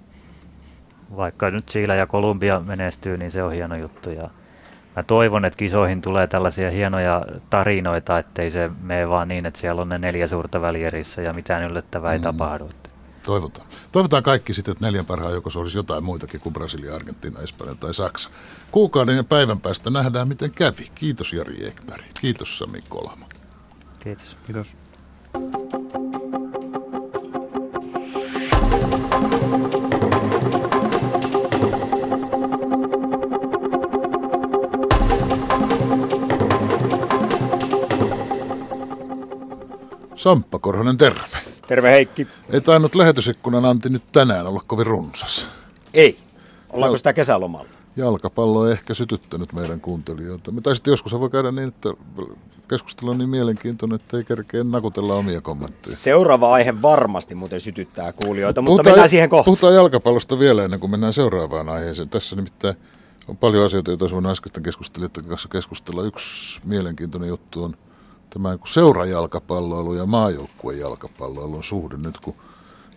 vaikka 1.15 1.51
nyt 1.51 1.65
Chile 1.65 1.95
ja 1.95 2.07
Kolumbia 2.07 2.59
menestyy, 2.59 3.17
niin 3.17 3.31
se 3.31 3.43
on 3.43 3.51
hieno 3.51 3.75
juttu. 3.75 4.09
Ja 4.09 4.29
mä 4.95 5.03
toivon, 5.03 5.45
että 5.45 5.57
kisoihin 5.57 6.01
tulee 6.01 6.27
tällaisia 6.27 6.71
hienoja 6.71 7.25
tarinoita, 7.49 8.19
ettei 8.19 8.51
se 8.51 8.69
mene 8.81 9.09
vaan 9.09 9.27
niin, 9.27 9.45
että 9.45 9.59
siellä 9.59 9.81
on 9.81 9.89
ne 9.89 9.97
neljä 9.97 10.27
suurta 10.27 10.61
välierissä 10.61 11.21
ja 11.21 11.33
mitään 11.33 11.63
yllättävää 11.63 12.09
mm. 12.09 12.13
ei 12.13 12.19
tapahdu. 12.19 12.69
Toivotaan. 13.25 13.67
Toivotaan 13.91 14.23
kaikki 14.23 14.53
sitten, 14.53 14.71
että 14.71 14.85
neljän 14.85 15.05
parhaan 15.05 15.33
joukossa 15.33 15.59
olisi 15.59 15.77
jotain 15.77 16.03
muitakin 16.03 16.39
kuin 16.39 16.53
Brasilia, 16.53 16.95
Argentiina, 16.95 17.41
Espanja 17.41 17.75
tai 17.75 17.93
Saksa. 17.93 18.29
Kuukauden 18.71 19.15
ja 19.15 19.23
päivän 19.23 19.59
päästä 19.59 19.89
nähdään, 19.89 20.27
miten 20.27 20.51
kävi. 20.51 20.87
Kiitos 20.95 21.33
Jari 21.33 21.67
Ekberg. 21.67 22.05
Kiitos 22.21 22.57
Sami 22.57 22.83
Kolama. 22.89 23.25
Kiitos. 23.99 24.37
Kiitos. 24.45 24.75
Samppa 40.23 40.59
Korhonen, 40.59 40.97
terve. 40.97 41.19
Terve 41.67 41.91
Heikki. 41.91 42.27
Ei 42.49 42.61
tainnut 42.61 42.95
lähetysikkunan 42.95 43.65
Antti 43.65 43.89
nyt 43.89 44.11
tänään 44.11 44.47
olla 44.47 44.61
kovin 44.67 44.85
runsas. 44.85 45.47
Ei. 45.93 46.17
Ollaanko 46.69 46.97
sitä 46.97 47.13
kesälomalla? 47.13 47.69
Jalkapallo 47.95 48.59
on 48.59 48.71
ehkä 48.71 48.93
sytyttänyt 48.93 49.53
meidän 49.53 49.81
kuuntelijoita. 49.81 50.51
Me 50.51 50.61
sitten 50.73 50.91
joskus 50.91 51.13
voi 51.13 51.29
käydä 51.29 51.51
niin, 51.51 51.67
että 51.67 51.89
keskustelu 52.69 53.09
on 53.09 53.17
niin 53.17 53.29
mielenkiintoinen, 53.29 53.95
että 53.95 54.17
ei 54.17 54.23
kerkeä 54.23 54.63
nakutella 54.63 55.15
omia 55.15 55.41
kommentteja. 55.41 55.95
Seuraava 55.95 56.53
aihe 56.53 56.81
varmasti 56.81 57.35
muuten 57.35 57.61
sytyttää 57.61 58.13
kuulijoita, 58.13 58.61
mutta 58.61 58.69
puhutaan, 58.69 58.93
mennään 58.93 59.09
siihen 59.09 59.29
kohtaan. 59.29 59.45
Puhutaan 59.45 59.75
jalkapallosta 59.75 60.39
vielä 60.39 60.63
ennen 60.63 60.79
kuin 60.79 60.91
mennään 60.91 61.13
seuraavaan 61.13 61.69
aiheeseen. 61.69 62.09
Tässä 62.09 62.35
nimittäin 62.35 62.75
on 63.27 63.37
paljon 63.37 63.65
asioita, 63.65 63.91
joita 63.91 64.09
voinut 64.11 64.31
äskeisten 64.31 64.63
keskustelijoiden 64.63 65.25
kanssa 65.25 65.49
keskustella. 65.49 66.03
Yksi 66.03 66.61
mielenkiintoinen 66.65 67.29
juttu 67.29 67.63
on 67.63 67.73
tämä 68.33 68.57
seurajalkapalloilu 68.65 69.93
ja 69.93 70.05
maajoukkuejalkapalloilun 70.05 71.63
suhde 71.63 71.97
nyt, 71.97 72.19
kun 72.19 72.35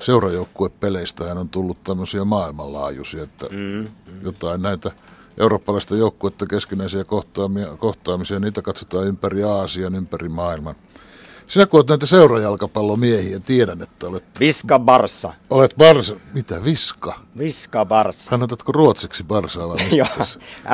seurajoukkuepeleistähän 0.01 1.38
on 1.38 1.49
tullut 1.49 1.83
tämmöisiä 1.85 2.25
maailmanlaajuisia, 2.25 3.22
että 3.22 3.46
mm, 3.51 3.57
mm. 3.57 4.22
jotain 4.22 4.62
näitä 4.62 4.90
eurooppalaista 5.38 5.96
joukkuetta 5.96 6.46
keskinäisiä 6.46 7.05
kohtaamia, 7.05 7.77
kohtaamisia, 7.77 8.40
niitä 8.40 8.62
katsotaan 8.62 9.07
ympäri 9.07 9.44
Aasian, 9.44 9.94
ympäri 9.94 10.29
maailman. 10.29 10.75
Sinä 11.46 11.66
kun 11.66 11.78
olet 11.78 11.88
näitä 11.88 12.06
seurajalkapallomiehiä, 12.06 13.40
tiedän, 13.40 13.82
että 13.82 14.06
olet... 14.06 14.24
Viska 14.40 14.78
Barsa. 14.78 15.32
Olet 15.50 15.74
Barsa. 15.78 16.16
Mitä 16.35 16.64
Viska? 16.64 17.20
Viska 17.38 17.85
Barsa. 17.85 18.30
Kannatatko 18.30 18.72
ruotsiksi 18.72 19.24
Barsaa 19.24 19.68
vai 19.68 19.76
Joo, 19.96 20.06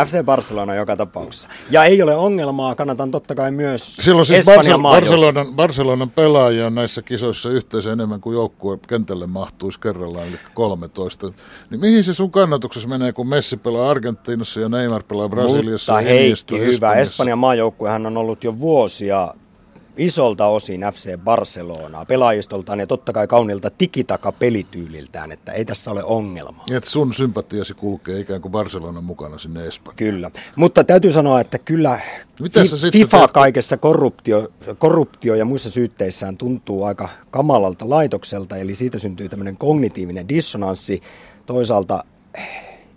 FC 0.07 0.25
Barcelona 0.25 0.75
joka 0.75 0.97
tapauksessa. 0.97 1.49
Ja 1.71 1.85
ei 1.85 2.03
ole 2.03 2.17
ongelmaa, 2.17 2.75
kannatan 2.75 3.11
totta 3.11 3.35
kai 3.35 3.51
myös 3.51 3.97
Silloin 3.97 4.27
siis 4.27 4.47
Barcelona, 4.47 4.83
Barcelonan, 4.83 5.47
Barcelonan 5.55 6.11
pelaajia 6.11 6.67
on 6.67 6.75
näissä 6.75 7.03
kisoissa 7.03 7.51
yhteensä 7.51 7.93
enemmän 7.93 8.21
kuin 8.21 8.35
joukkue 8.35 8.79
kentälle 8.89 9.27
mahtuisi 9.27 9.81
kerrallaan, 9.81 10.29
eli 10.29 10.39
13. 10.55 11.33
Niin 11.71 11.81
mihin 11.81 12.05
se 12.05 12.15
sun 12.15 12.31
kannatuksessa 12.31 12.89
menee, 12.89 13.13
kun 13.13 13.29
Messi 13.29 13.57
pelaa 13.57 13.91
Argentiinassa 13.91 14.61
ja 14.61 14.69
Neymar 14.69 15.03
pelaa 15.09 15.29
Brasiliassa? 15.29 15.93
Mutta 15.93 16.09
Heikki, 16.09 16.59
hyvä. 16.59 16.95
Espanjan 16.95 17.39
maajoukkuehan 17.39 18.07
on 18.07 18.17
ollut 18.17 18.45
jo 18.45 18.59
vuosia 18.59 19.35
isolta 19.97 20.47
osin 20.47 20.81
FC 20.93 21.17
Barcelonaa 21.19 22.05
pelaajistoltaan 22.05 22.81
ja 22.81 22.87
totta 22.87 23.13
kai 23.13 23.27
kaunilta 23.27 23.71
tikitaka 23.71 24.33
pelityyliltään, 24.33 25.33
että 25.33 25.53
ei 25.53 25.65
tässä 25.65 25.91
ole 25.91 26.05
ongelmaa. 26.05 26.65
Et 26.77 26.85
sun 26.87 27.15
sympatiasi 27.15 27.75
kulkee 27.75 28.21
ikään 28.21 28.41
kuin 28.41 28.53
Barcelonan 28.53 29.05
mukana 29.05 29.39
sinne 29.39 29.67
Espanjaan. 29.67 29.97
Kyllä, 29.97 30.31
mutta 30.57 30.85
täytyy 30.85 31.13
sanoa, 31.13 31.41
että 31.41 31.59
kyllä 31.59 32.01
Mitä 32.41 32.61
fi- 32.61 32.91
FIFA 32.93 33.19
teet? 33.19 33.31
kaikessa 33.31 33.77
korruptio, 33.77 34.49
korruptio 34.79 35.35
ja 35.35 35.45
muissa 35.45 35.71
syytteissään 35.71 36.37
tuntuu 36.37 36.85
aika 36.85 37.09
kamalalta 37.31 37.91
laitokselta, 37.91 38.57
eli 38.57 38.75
siitä 38.75 38.99
syntyy 38.99 39.29
tämmöinen 39.29 39.57
kognitiivinen 39.57 40.29
dissonanssi. 40.29 41.03
Toisaalta 41.47 42.05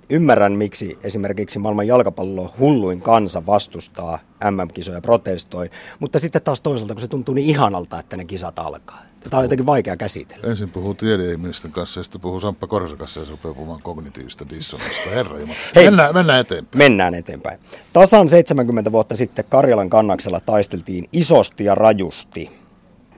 Ymmärrän, 0.10 0.54
miksi 0.54 0.98
esimerkiksi 1.04 1.60
maailman 1.60 1.88
jalkapallo 1.88 2.54
hulluin 2.60 3.02
kansa 3.02 3.46
vastustaa 3.46 4.20
MM-kisoja, 4.52 5.02
protestoi, 5.02 5.70
mutta 6.00 6.20
sitten 6.20 6.42
taas 6.42 6.62
toisaalta, 6.62 6.94
kun 6.94 7.02
se 7.02 7.08
tuntuu 7.08 7.34
niin 7.34 7.50
ihanalta, 7.50 8.00
että 8.00 8.18
ne 8.18 8.26
kisat 8.26 8.60
alkaa. 8.60 9.02
Tämä 9.30 9.40
on 9.40 9.46
jotenkin 9.46 9.66
vaikea 9.66 9.98
käsitellä. 9.98 10.50
Ensin 10.50 10.70
puhuu 10.70 10.94
tiedeihmisten 10.94 11.72
kanssa 11.72 12.00
ja 12.00 12.04
sitten 12.04 12.22
puhuu 12.22 12.40
Samppa 12.40 12.68
Korsa 12.68 12.96
kanssa 12.96 13.20
ja 13.20 13.26
se 13.26 13.32
rupeaa 13.32 13.54
puhumaan 13.54 13.82
kognitiivista 13.82 14.46
dissonasta. 14.50 15.10
Herra. 15.10 15.38
Hei, 15.76 15.86
mennään, 15.86 16.14
mennään 16.14 16.40
eteenpäin. 16.40 16.78
Mennään 16.78 17.16
eteenpäin. 17.16 17.60
Tasan 17.94 18.30
70 18.30 18.92
vuotta 18.92 19.16
sitten 19.16 19.46
Karjalan 19.50 19.90
kannaksella 19.90 20.40
taisteltiin 20.40 21.06
isosti 21.14 21.66
ja 21.66 21.76
rajusti 21.76 22.65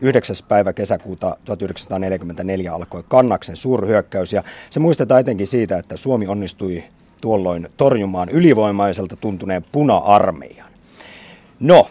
9. 0.01 0.35
päivä 0.47 0.73
kesäkuuta 0.73 1.37
1944 1.45 2.73
alkoi 2.73 3.03
Kannaksen 3.07 3.57
suurhyökkäys 3.57 4.33
ja 4.33 4.43
se 4.69 4.79
muistetaan 4.79 5.21
etenkin 5.21 5.47
siitä, 5.47 5.77
että 5.77 5.97
Suomi 5.97 6.27
onnistui 6.27 6.83
tuolloin 7.21 7.67
torjumaan 7.77 8.29
ylivoimaiselta 8.29 9.15
tuntuneen 9.15 9.65
puna-armeijan. 9.71 10.71
No, 11.59 11.87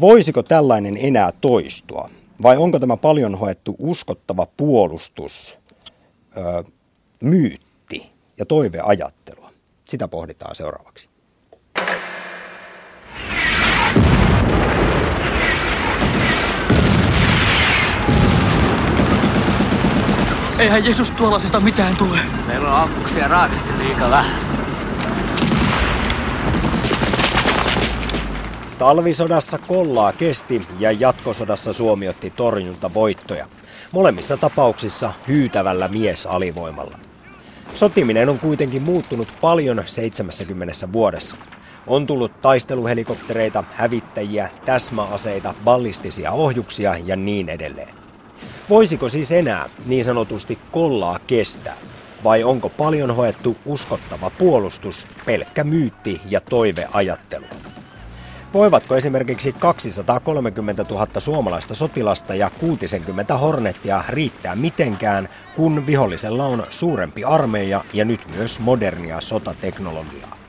voisiko 0.00 0.42
tällainen 0.42 0.96
enää 1.00 1.32
toistua? 1.40 2.10
Vai 2.42 2.56
onko 2.56 2.78
tämä 2.78 2.96
paljon 2.96 3.34
hoettu 3.34 3.76
uskottava 3.78 4.46
puolustus 4.56 5.58
myytti 7.22 8.12
ja 8.38 8.46
toiveajattelua? 8.46 9.50
Sitä 9.84 10.08
pohditaan 10.08 10.54
seuraavaksi. 10.54 11.09
Eihän 20.60 20.84
Jeesus 20.84 21.10
tuollaisesta 21.10 21.60
mitään 21.60 21.96
tule. 21.96 22.18
Meillä 22.46 22.68
on 22.68 22.74
ammuksia 22.74 23.28
raadisti 23.28 23.78
liikaa 23.78 24.10
vähän. 24.10 24.40
Talvisodassa 28.78 29.58
kollaa 29.58 30.12
kesti 30.12 30.62
ja 30.78 30.92
jatkosodassa 30.92 31.72
Suomi 31.72 32.08
otti 32.08 32.30
torjunta 32.30 32.94
voittoja. 32.94 33.46
Molemmissa 33.92 34.36
tapauksissa 34.36 35.12
hyytävällä 35.28 35.88
miesalivoimalla. 35.88 36.98
Sotiminen 37.74 38.28
on 38.28 38.38
kuitenkin 38.38 38.82
muuttunut 38.82 39.28
paljon 39.40 39.82
70 39.86 40.92
vuodessa. 40.92 41.36
On 41.86 42.06
tullut 42.06 42.40
taisteluhelikoptereita, 42.40 43.64
hävittäjiä, 43.74 44.48
täsmäaseita, 44.64 45.54
ballistisia 45.64 46.30
ohjuksia 46.30 46.96
ja 47.04 47.16
niin 47.16 47.48
edelleen. 47.48 47.99
Voisiko 48.70 49.08
siis 49.08 49.32
enää 49.32 49.68
niin 49.86 50.04
sanotusti 50.04 50.58
kollaa 50.72 51.18
kestää? 51.26 51.76
Vai 52.24 52.44
onko 52.44 52.68
paljon 52.68 53.16
hoettu 53.16 53.56
uskottava 53.64 54.30
puolustus 54.30 55.06
pelkkä 55.26 55.64
myytti 55.64 56.20
ja 56.30 56.40
toiveajattelu? 56.40 57.46
Voivatko 58.54 58.96
esimerkiksi 58.96 59.52
230 59.52 60.84
000 60.90 61.06
suomalaista 61.18 61.74
sotilasta 61.74 62.34
ja 62.34 62.50
60 62.50 63.36
hornettia 63.36 64.04
riittää 64.08 64.56
mitenkään, 64.56 65.28
kun 65.56 65.86
vihollisella 65.86 66.46
on 66.46 66.66
suurempi 66.70 67.24
armeija 67.24 67.84
ja 67.92 68.04
nyt 68.04 68.28
myös 68.28 68.58
modernia 68.58 69.20
sotateknologiaa? 69.20 70.39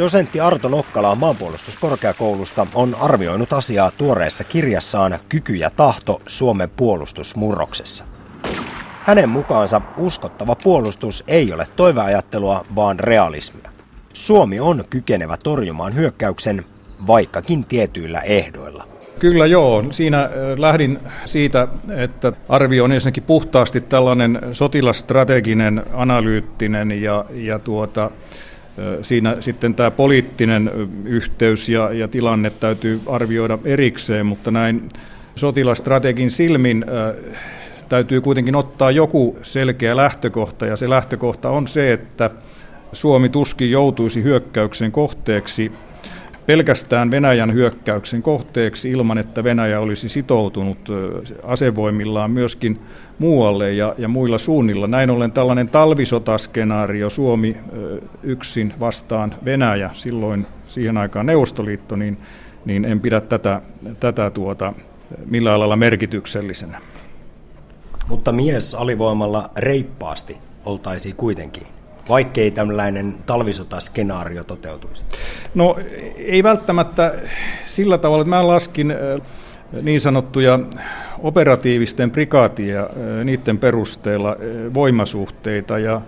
Dosentti 0.00 0.40
Arto 0.40 0.68
Nokkala 0.68 1.14
maanpuolustuskorkeakoulusta 1.14 2.66
on 2.74 2.96
arvioinut 3.00 3.52
asiaa 3.52 3.90
tuoreessa 3.90 4.44
kirjassaan 4.44 5.18
Kyky 5.28 5.54
ja 5.54 5.70
tahto 5.70 6.22
Suomen 6.26 6.70
puolustusmurroksessa. 6.70 8.04
Hänen 9.02 9.28
mukaansa 9.28 9.80
uskottava 9.96 10.54
puolustus 10.54 11.24
ei 11.28 11.52
ole 11.52 11.66
toiveajattelua, 11.76 12.64
vaan 12.76 13.00
realismia. 13.00 13.70
Suomi 14.12 14.60
on 14.60 14.84
kykenevä 14.90 15.36
torjumaan 15.36 15.94
hyökkäyksen, 15.94 16.64
vaikkakin 17.06 17.64
tietyillä 17.64 18.20
ehdoilla. 18.20 18.88
Kyllä 19.18 19.46
joo. 19.46 19.84
Siinä 19.90 20.22
äh, 20.22 20.30
lähdin 20.58 20.98
siitä, 21.26 21.68
että 21.96 22.32
arvio 22.48 22.84
on 22.84 22.92
ensinnäkin 22.92 23.22
puhtaasti 23.22 23.80
tällainen 23.80 24.40
sotilastrateginen, 24.52 25.82
analyyttinen 25.92 27.02
ja, 27.02 27.24
ja 27.30 27.58
tuota, 27.58 28.10
siinä 29.02 29.36
sitten 29.40 29.74
tämä 29.74 29.90
poliittinen 29.90 30.70
yhteys 31.04 31.68
ja, 31.68 31.92
ja 31.92 32.08
tilanne 32.08 32.50
täytyy 32.50 33.00
arvioida 33.06 33.58
erikseen, 33.64 34.26
mutta 34.26 34.50
näin 34.50 34.88
sotilastrategin 35.36 36.30
silmin 36.30 36.84
täytyy 37.88 38.20
kuitenkin 38.20 38.56
ottaa 38.56 38.90
joku 38.90 39.38
selkeä 39.42 39.96
lähtökohta, 39.96 40.66
ja 40.66 40.76
se 40.76 40.90
lähtökohta 40.90 41.50
on 41.50 41.68
se, 41.68 41.92
että 41.92 42.30
Suomi 42.92 43.28
tuskin 43.28 43.70
joutuisi 43.70 44.22
hyökkäyksen 44.22 44.92
kohteeksi 44.92 45.72
pelkästään 46.50 47.10
Venäjän 47.10 47.52
hyökkäyksen 47.52 48.22
kohteeksi 48.22 48.90
ilman, 48.90 49.18
että 49.18 49.44
Venäjä 49.44 49.80
olisi 49.80 50.08
sitoutunut 50.08 50.78
asevoimillaan 51.42 52.30
myöskin 52.30 52.80
muualle 53.18 53.72
ja, 53.72 53.94
ja 53.98 54.08
muilla 54.08 54.38
suunnilla. 54.38 54.86
Näin 54.86 55.10
ollen 55.10 55.32
tällainen 55.32 55.68
talvisotaskenaario 55.68 57.10
Suomi 57.10 57.56
yksin 58.22 58.74
vastaan 58.80 59.34
Venäjä, 59.44 59.90
silloin 59.92 60.46
siihen 60.66 60.96
aikaan 60.96 61.26
Neuvostoliitto, 61.26 61.96
niin, 61.96 62.18
niin 62.64 62.84
en 62.84 63.00
pidä 63.00 63.20
tätä, 63.20 63.62
tätä 64.00 64.30
tuota, 64.30 64.72
millään 65.26 65.60
lailla 65.60 65.76
merkityksellisenä. 65.76 66.78
Mutta 68.08 68.32
mies 68.32 68.74
alivoimalla 68.74 69.50
reippaasti 69.56 70.36
oltaisiin 70.64 71.16
kuitenkin 71.16 71.66
vaikkei 72.10 72.50
tällainen 72.50 73.14
talvisotaskenaario 73.26 74.44
toteutuisi? 74.44 75.04
No 75.54 75.76
ei 76.16 76.42
välttämättä 76.42 77.14
sillä 77.66 77.98
tavalla, 77.98 78.22
että 78.22 78.36
mä 78.36 78.46
laskin 78.46 78.94
niin 79.82 80.00
sanottuja 80.00 80.58
operatiivisten 81.18 82.10
prikaatia 82.10 82.88
niiden 83.24 83.58
perusteella 83.58 84.36
voimasuhteita 84.74 85.78
ja 85.78 86.00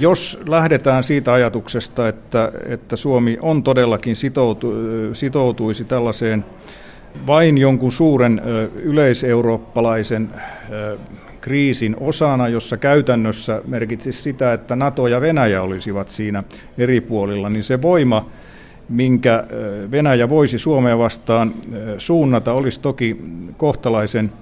jos 0.00 0.40
lähdetään 0.48 1.04
siitä 1.04 1.32
ajatuksesta, 1.32 2.08
että, 2.08 2.52
että 2.66 2.96
Suomi 2.96 3.38
on 3.42 3.62
todellakin 3.62 4.16
sitoutu, 4.16 4.74
sitoutuisi 5.12 5.84
tällaiseen 5.84 6.44
vain 7.26 7.58
jonkun 7.58 7.92
suuren 7.92 8.42
yleiseurooppalaisen 8.74 10.30
kriisin 11.42 11.96
osana, 12.00 12.48
jossa 12.48 12.76
käytännössä 12.76 13.62
merkitsisi 13.66 14.22
sitä, 14.22 14.52
että 14.52 14.76
NATO 14.76 15.06
ja 15.06 15.20
Venäjä 15.20 15.62
olisivat 15.62 16.08
siinä 16.08 16.42
eri 16.78 17.00
puolilla, 17.00 17.50
niin 17.50 17.64
se 17.64 17.82
voima, 17.82 18.26
minkä 18.88 19.44
Venäjä 19.90 20.28
voisi 20.28 20.58
Suomea 20.58 20.98
vastaan 20.98 21.52
suunnata, 21.98 22.52
olisi 22.52 22.80
toki 22.80 23.16
kohtalaisen 23.56 24.32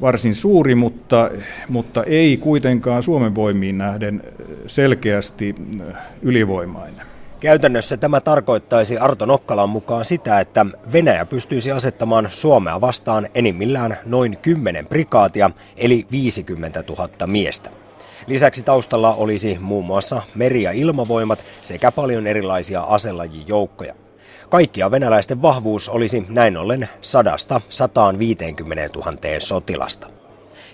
varsin 0.00 0.34
suuri, 0.34 0.74
mutta, 0.74 1.30
mutta 1.68 2.04
ei 2.04 2.36
kuitenkaan 2.36 3.02
Suomen 3.02 3.34
voimiin 3.34 3.78
nähden 3.78 4.22
selkeästi 4.66 5.54
ylivoimainen. 6.22 7.07
Käytännössä 7.40 7.96
tämä 7.96 8.20
tarkoittaisi 8.20 8.98
Arto 8.98 9.26
Nokkalan 9.26 9.68
mukaan 9.68 10.04
sitä, 10.04 10.40
että 10.40 10.66
Venäjä 10.92 11.24
pystyisi 11.24 11.72
asettamaan 11.72 12.28
Suomea 12.30 12.80
vastaan 12.80 13.28
enimmillään 13.34 13.98
noin 14.04 14.38
10 14.38 14.86
prikaatia, 14.86 15.50
eli 15.76 16.06
50 16.10 16.84
000 16.88 17.26
miestä. 17.26 17.70
Lisäksi 18.26 18.64
olisi 19.16 19.58
muun 19.60 19.86
muassa 19.86 20.22
meri- 20.34 20.62
ja 20.62 20.72
ilmavoimat 20.72 21.44
sekä 21.60 21.92
paljon 21.92 22.26
erilaisia 22.26 22.80
aselajijoukkoja. 22.80 23.94
Kaikkia 24.48 24.90
venäläisten 24.90 25.42
vahvuus 25.42 25.88
olisi 25.88 26.26
näin 26.28 26.56
ollen 26.56 26.88
100-150 27.02 28.96
000 28.96 29.16
sotilasta. 29.38 30.10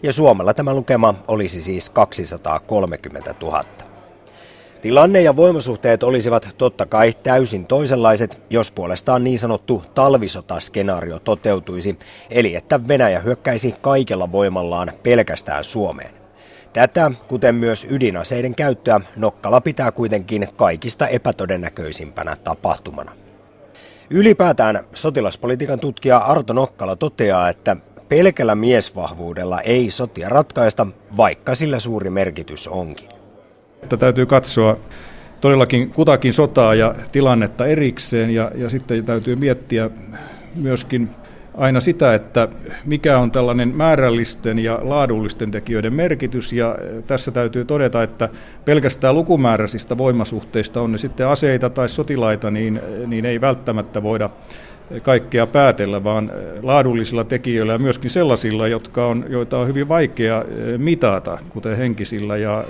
Ja 0.02 0.12
Suomella 0.12 0.54
tämä 0.54 0.74
lukema 0.74 1.14
olisi 1.28 1.62
siis 1.62 1.90
230 1.90 3.34
000. 3.42 3.93
Tilanne 4.85 5.22
ja 5.22 5.37
voimasuhteet 5.37 6.03
olisivat 6.03 6.49
totta 6.59 6.87
kai 6.87 7.12
täysin 7.22 7.66
toisenlaiset, 7.66 8.43
jos 8.51 8.70
puolestaan 8.70 9.24
niin 9.24 9.39
sanottu 9.39 9.82
talvisotaskenaario 9.95 11.18
toteutuisi, 11.18 11.99
eli 12.30 12.55
että 12.55 12.89
Venäjä 12.89 13.18
hyökkäisi 13.18 13.74
kaikella 13.80 14.32
voimallaan 14.32 14.93
pelkästään 15.03 15.64
Suomeen. 15.64 16.14
Tätä, 16.72 17.11
kuten 17.28 17.55
myös 17.55 17.87
ydinaseiden 17.91 18.55
käyttöä, 18.55 19.01
Nokkala 19.16 19.61
pitää 19.61 19.93
kuitenkin 19.93 20.49
kaikista 20.57 21.09
epätodennäköisimpänä 21.09 22.37
tapahtumana. 22.37 23.12
Ylipäätään 24.11 24.85
sotilaspolitiikan 24.95 25.80
tutkija 25.80 26.18
Arto 26.18 26.53
Nokkala 26.53 26.97
toteaa, 26.97 27.49
että 27.49 27.76
pelkällä 28.09 28.55
miesvahvuudella 28.55 29.61
ei 29.61 29.91
sotia 29.91 30.28
ratkaista, 30.28 30.87
vaikka 31.16 31.55
sillä 31.55 31.80
suuri 31.80 32.11
merkitys 32.11 32.68
onkin. 32.68 33.13
Että 33.85 33.97
täytyy 33.97 34.26
katsoa 34.26 34.76
todellakin 35.41 35.91
kutakin 35.91 36.32
sotaa 36.32 36.74
ja 36.74 36.95
tilannetta 37.12 37.66
erikseen 37.66 38.30
ja, 38.30 38.51
ja 38.55 38.68
sitten 38.68 39.05
täytyy 39.05 39.37
miettiä 39.37 39.91
myöskin 40.55 41.11
aina 41.57 41.80
sitä, 41.80 42.14
että 42.14 42.49
mikä 42.85 43.18
on 43.18 43.30
tällainen 43.30 43.76
määrällisten 43.76 44.59
ja 44.59 44.78
laadullisten 44.82 45.51
tekijöiden 45.51 45.95
merkitys. 45.95 46.53
Ja 46.53 46.76
tässä 47.07 47.30
täytyy 47.30 47.64
todeta, 47.64 48.03
että 48.03 48.28
pelkästään 48.64 49.14
lukumääräisistä 49.14 49.99
voimasuhteista 49.99 50.80
on 50.80 50.93
ne 50.93 50.99
sitten 50.99 51.28
aseita 51.28 51.70
tai 51.70 51.89
sotilaita, 51.89 52.51
niin, 52.51 52.80
niin 53.07 53.24
ei 53.24 53.41
välttämättä 53.41 54.03
voida 54.03 54.30
kaikkea 55.03 55.47
päätellä, 55.47 56.05
vaan 56.05 56.32
laadullisilla 56.62 57.24
tekijöillä 57.24 57.72
ja 57.72 57.78
myöskin 57.78 58.11
sellaisilla, 58.11 58.68
jotka 58.68 59.07
on, 59.07 59.24
joita 59.28 59.59
on 59.59 59.66
hyvin 59.66 59.89
vaikea 59.89 60.45
mitata, 60.78 61.39
kuten 61.49 61.76
henkisillä 61.76 62.37
ja, 62.37 62.64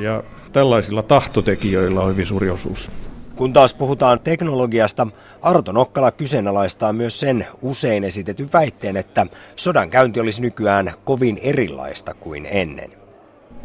ja 0.00 0.22
tällaisilla 0.52 1.02
tahtotekijöillä 1.02 2.00
on 2.00 2.10
hyvin 2.10 2.26
suuri 2.26 2.50
osuus. 2.50 2.90
Kun 3.36 3.52
taas 3.52 3.74
puhutaan 3.74 4.20
teknologiasta, 4.20 5.06
Arto 5.42 5.72
Nokkala 5.72 6.10
kyseenalaistaa 6.10 6.92
myös 6.92 7.20
sen 7.20 7.46
usein 7.62 8.04
esitetyn 8.04 8.48
väitteen, 8.52 8.96
että 8.96 9.26
sodan 9.56 9.90
käynti 9.90 10.20
olisi 10.20 10.42
nykyään 10.42 10.92
kovin 11.04 11.38
erilaista 11.42 12.14
kuin 12.14 12.46
ennen. 12.50 12.90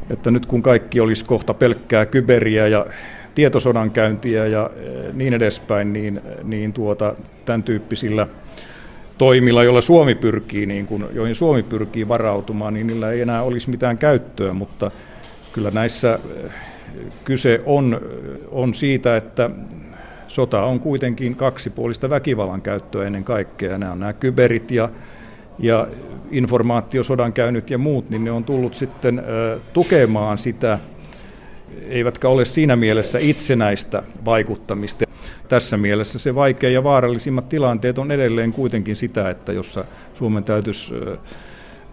Että 0.09 0.31
nyt 0.31 0.45
kun 0.45 0.61
kaikki 0.61 0.99
olisi 0.99 1.25
kohta 1.25 1.53
pelkkää 1.53 2.05
kyberiä 2.05 2.67
ja 2.67 2.85
tietosodan 3.35 3.91
käyntiä 3.91 4.47
ja 4.47 4.69
eh, 4.75 5.13
niin 5.13 5.33
edespäin, 5.33 5.93
niin, 5.93 6.21
niin 6.43 6.73
tuota, 6.73 7.15
tämän 7.45 7.63
tyyppisillä 7.63 8.27
toimilla, 9.17 9.63
joilla 9.63 9.81
Suomi 9.81 10.15
pyrkii, 10.15 10.65
niin 10.65 10.85
kun, 10.85 11.09
joihin 11.13 11.35
Suomi 11.35 11.63
pyrkii 11.63 12.07
varautumaan, 12.07 12.73
niin 12.73 12.87
niillä 12.87 13.11
ei 13.11 13.21
enää 13.21 13.43
olisi 13.43 13.69
mitään 13.69 13.97
käyttöä, 13.97 14.53
mutta 14.53 14.91
kyllä 15.53 15.71
näissä 15.71 16.19
eh, 16.43 16.51
kyse 17.23 17.59
on, 17.65 18.01
on 18.51 18.73
siitä, 18.73 19.17
että 19.17 19.49
sota 20.27 20.63
on 20.63 20.79
kuitenkin 20.79 21.35
kaksipuolista 21.35 22.09
väkivallan 22.09 22.61
käyttöä 22.61 23.07
ennen 23.07 23.23
kaikkea. 23.23 23.77
Nämä 23.77 23.91
on 23.91 23.99
nämä 23.99 24.13
kyberit 24.13 24.71
ja, 24.71 24.89
ja 25.59 25.87
informaatiosodan 26.31 27.33
käynyt 27.33 27.69
ja 27.69 27.77
muut, 27.77 28.09
niin 28.09 28.23
ne 28.23 28.31
on 28.31 28.43
tullut 28.43 28.73
sitten 28.73 29.23
tukemaan 29.73 30.37
sitä, 30.37 30.79
eivätkä 31.89 32.29
ole 32.29 32.45
siinä 32.45 32.75
mielessä 32.75 33.19
itsenäistä 33.21 34.03
vaikuttamista. 34.25 35.05
Tässä 35.49 35.77
mielessä 35.77 36.19
se 36.19 36.35
vaikea 36.35 36.69
ja 36.69 36.83
vaarallisimmat 36.83 37.49
tilanteet 37.49 37.97
on 37.97 38.11
edelleen 38.11 38.51
kuitenkin 38.51 38.95
sitä, 38.95 39.29
että 39.29 39.53
jossa 39.53 39.85
Suomen 40.13 40.43
täytyisi 40.43 40.93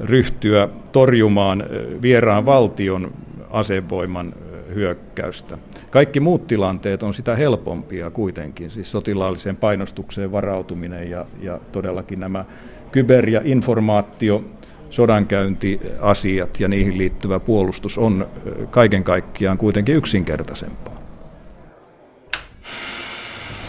ryhtyä 0.01 0.68
torjumaan 0.93 1.64
vieraan 2.03 2.47
valtion 2.47 3.12
asevoiman 3.51 4.35
hyökkäystä. 4.74 5.59
Kaikki 5.91 6.20
muut 6.20 6.47
tilanteet 6.47 7.03
on 7.03 7.14
sitä 7.14 7.37
helpompia 7.37 8.11
kuitenkin, 8.11 8.70
siis 8.70 8.93
sotilaalliseen 8.93 9.57
painostukseen 9.57 10.33
varautuminen 10.33 11.11
ja, 11.11 11.26
ja 11.43 11.61
todellakin 11.72 12.20
nämä 12.20 12.45
kyber- 12.93 13.29
ja 13.29 13.41
informaatio 13.45 14.45
sodankäyntiasiat 14.91 16.61
ja 16.61 16.68
niihin 16.68 16.99
liittyvä 16.99 17.41
puolustus 17.41 17.99
on 17.99 18.28
kaiken 18.70 19.05
kaikkiaan 19.05 19.59
kuitenkin 19.59 19.95
yksinkertaisempaa. 19.95 20.99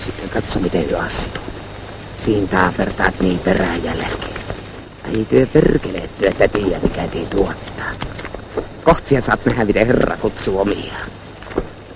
Sitten 0.06 0.30
katso 0.30 0.60
miten 0.60 0.90
jo 0.90 1.00
astuu. 1.00 1.44
Siinä 2.18 2.48
taapertaat 2.48 3.20
niin 3.20 3.40
perään 3.40 3.84
jälkeen. 3.84 4.40
Ei 5.14 5.26
työ 5.26 5.48
perkeleetty, 5.54 6.28
että 6.28 6.48
tiedä 6.48 6.80
mikä 6.84 7.08
tii 7.08 7.26
tuottaa. 7.26 7.92
Kohtsia 8.84 9.22
saat 9.22 9.46
nähdä, 9.46 9.66
miten 9.66 9.88
Herra 9.88 10.18
kutsuu 10.18 10.60
omia. 10.60 10.94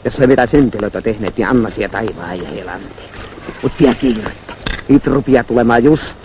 Jos 0.05 0.19
on 0.19 0.29
mitä 0.29 0.45
syntilöitä 0.45 1.01
tehneet, 1.01 1.37
niin 1.37 1.47
anna 1.47 1.69
sieltä 1.69 1.91
taivaan 1.97 2.37
ja 2.37 2.49
heillä 2.49 2.71
anteeksi. 2.71 3.27
Mut 3.63 3.77
pidä 3.77 3.93
kiirettä. 3.93 4.53
Niitä 4.87 5.09
rupia 5.09 5.43
tulemaan 5.43 5.83
justiin. 5.83 6.22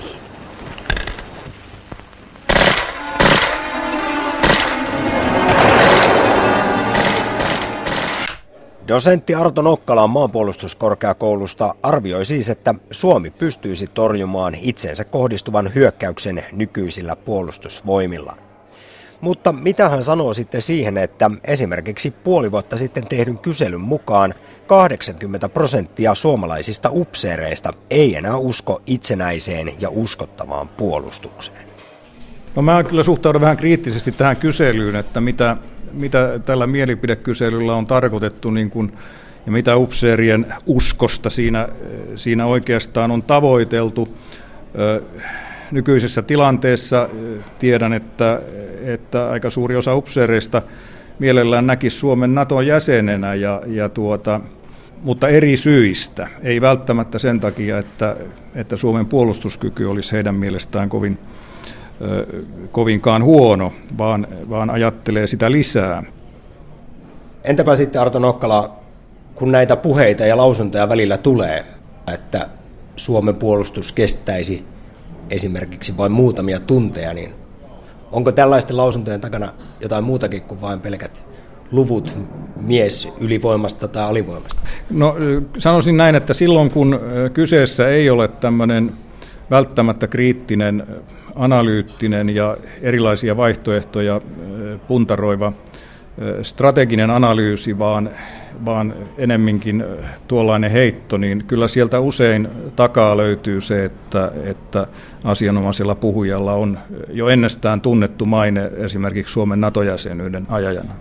Dosentti 8.88 9.34
Arto 9.34 9.62
Nokkala 9.62 10.06
maanpuolustuskorkeakoulusta 10.06 11.74
arvioi 11.82 12.24
siis, 12.24 12.48
että 12.48 12.74
Suomi 12.90 13.30
pystyisi 13.30 13.86
torjumaan 13.86 14.54
itseensä 14.62 15.04
kohdistuvan 15.04 15.70
hyökkäyksen 15.74 16.44
nykyisillä 16.52 17.16
puolustusvoimilla. 17.16 18.36
Mutta 19.20 19.52
mitä 19.52 19.88
hän 19.88 20.02
sanoo 20.02 20.32
sitten 20.32 20.62
siihen, 20.62 20.98
että 20.98 21.30
esimerkiksi 21.44 22.10
puoli 22.10 22.52
vuotta 22.52 22.76
sitten 22.76 23.06
tehdyn 23.06 23.38
kyselyn 23.38 23.80
mukaan 23.80 24.34
80 24.66 25.48
prosenttia 25.48 26.14
suomalaisista 26.14 26.90
upseereista 26.92 27.72
ei 27.90 28.16
enää 28.16 28.36
usko 28.36 28.82
itsenäiseen 28.86 29.72
ja 29.80 29.88
uskottavaan 29.90 30.68
puolustukseen? 30.68 31.68
No 32.56 32.62
mä 32.62 32.84
kyllä 32.84 33.02
suhtaudun 33.02 33.40
vähän 33.40 33.56
kriittisesti 33.56 34.12
tähän 34.12 34.36
kyselyyn, 34.36 34.96
että 34.96 35.20
mitä, 35.20 35.56
mitä 35.92 36.40
tällä 36.46 36.66
mielipidekyselyllä 36.66 37.74
on 37.74 37.86
tarkoitettu 37.86 38.50
niin 38.50 38.70
kuin, 38.70 38.92
ja 39.46 39.52
mitä 39.52 39.76
upseerien 39.76 40.54
uskosta 40.66 41.30
siinä, 41.30 41.68
siinä 42.16 42.46
oikeastaan 42.46 43.10
on 43.10 43.22
tavoiteltu 43.22 44.08
nykyisessä 45.70 46.22
tilanteessa 46.22 47.08
tiedän, 47.58 47.92
että, 47.92 48.40
että 48.84 49.30
aika 49.30 49.50
suuri 49.50 49.76
osa 49.76 49.94
upseereista 49.94 50.62
mielellään 51.18 51.66
näkisi 51.66 51.96
Suomen 51.96 52.34
Naton 52.34 52.66
jäsenenä, 52.66 53.34
ja, 53.34 53.62
ja 53.66 53.88
tuota, 53.88 54.40
mutta 55.02 55.28
eri 55.28 55.56
syistä. 55.56 56.28
Ei 56.42 56.60
välttämättä 56.60 57.18
sen 57.18 57.40
takia, 57.40 57.78
että, 57.78 58.16
että 58.54 58.76
Suomen 58.76 59.06
puolustuskyky 59.06 59.84
olisi 59.84 60.12
heidän 60.12 60.34
mielestään 60.34 60.88
kovin, 60.88 61.18
kovinkaan 62.72 63.24
huono, 63.24 63.72
vaan, 63.98 64.26
vaan 64.50 64.70
ajattelee 64.70 65.26
sitä 65.26 65.52
lisää. 65.52 66.02
Entäpä 67.44 67.74
sitten 67.74 68.00
Arto 68.00 68.18
Nokkala, 68.18 68.76
kun 69.34 69.52
näitä 69.52 69.76
puheita 69.76 70.26
ja 70.26 70.36
lausuntoja 70.36 70.88
välillä 70.88 71.16
tulee, 71.16 71.64
että 72.14 72.48
Suomen 72.96 73.34
puolustus 73.34 73.92
kestäisi 73.92 74.64
esimerkiksi 75.30 75.96
vain 75.96 76.12
muutamia 76.12 76.60
tunteja, 76.60 77.14
niin 77.14 77.30
onko 78.12 78.32
tällaisten 78.32 78.76
lausuntojen 78.76 79.20
takana 79.20 79.52
jotain 79.80 80.04
muutakin 80.04 80.42
kuin 80.42 80.60
vain 80.60 80.80
pelkät 80.80 81.26
luvut 81.72 82.16
mies 82.60 83.12
ylivoimasta 83.20 83.88
tai 83.88 84.04
alivoimasta? 84.04 84.60
No 84.90 85.16
sanoisin 85.58 85.96
näin, 85.96 86.14
että 86.14 86.34
silloin 86.34 86.70
kun 86.70 87.00
kyseessä 87.34 87.88
ei 87.88 88.10
ole 88.10 88.28
tämmöinen 88.28 88.92
välttämättä 89.50 90.06
kriittinen, 90.06 90.86
analyyttinen 91.38 92.30
ja 92.30 92.56
erilaisia 92.82 93.36
vaihtoehtoja 93.36 94.20
puntaroiva 94.88 95.52
strateginen 96.42 97.10
analyysi, 97.10 97.78
vaan 97.78 98.10
vaan 98.66 98.94
enemminkin 99.18 99.84
tuollainen 100.28 100.70
heitto, 100.70 101.16
niin 101.16 101.44
kyllä 101.46 101.68
sieltä 101.68 102.00
usein 102.00 102.48
takaa 102.76 103.16
löytyy 103.16 103.60
se, 103.60 103.84
että, 103.84 104.32
että 104.44 104.86
asianomaisella 105.24 105.94
puhujalla 105.94 106.52
on 106.52 106.78
jo 107.12 107.28
ennestään 107.28 107.80
tunnettu 107.80 108.24
maine 108.24 108.70
esimerkiksi 108.76 109.32
Suomen 109.32 109.60
NATO-jäsenyyden 109.60 110.46
ajajana. 110.48 110.92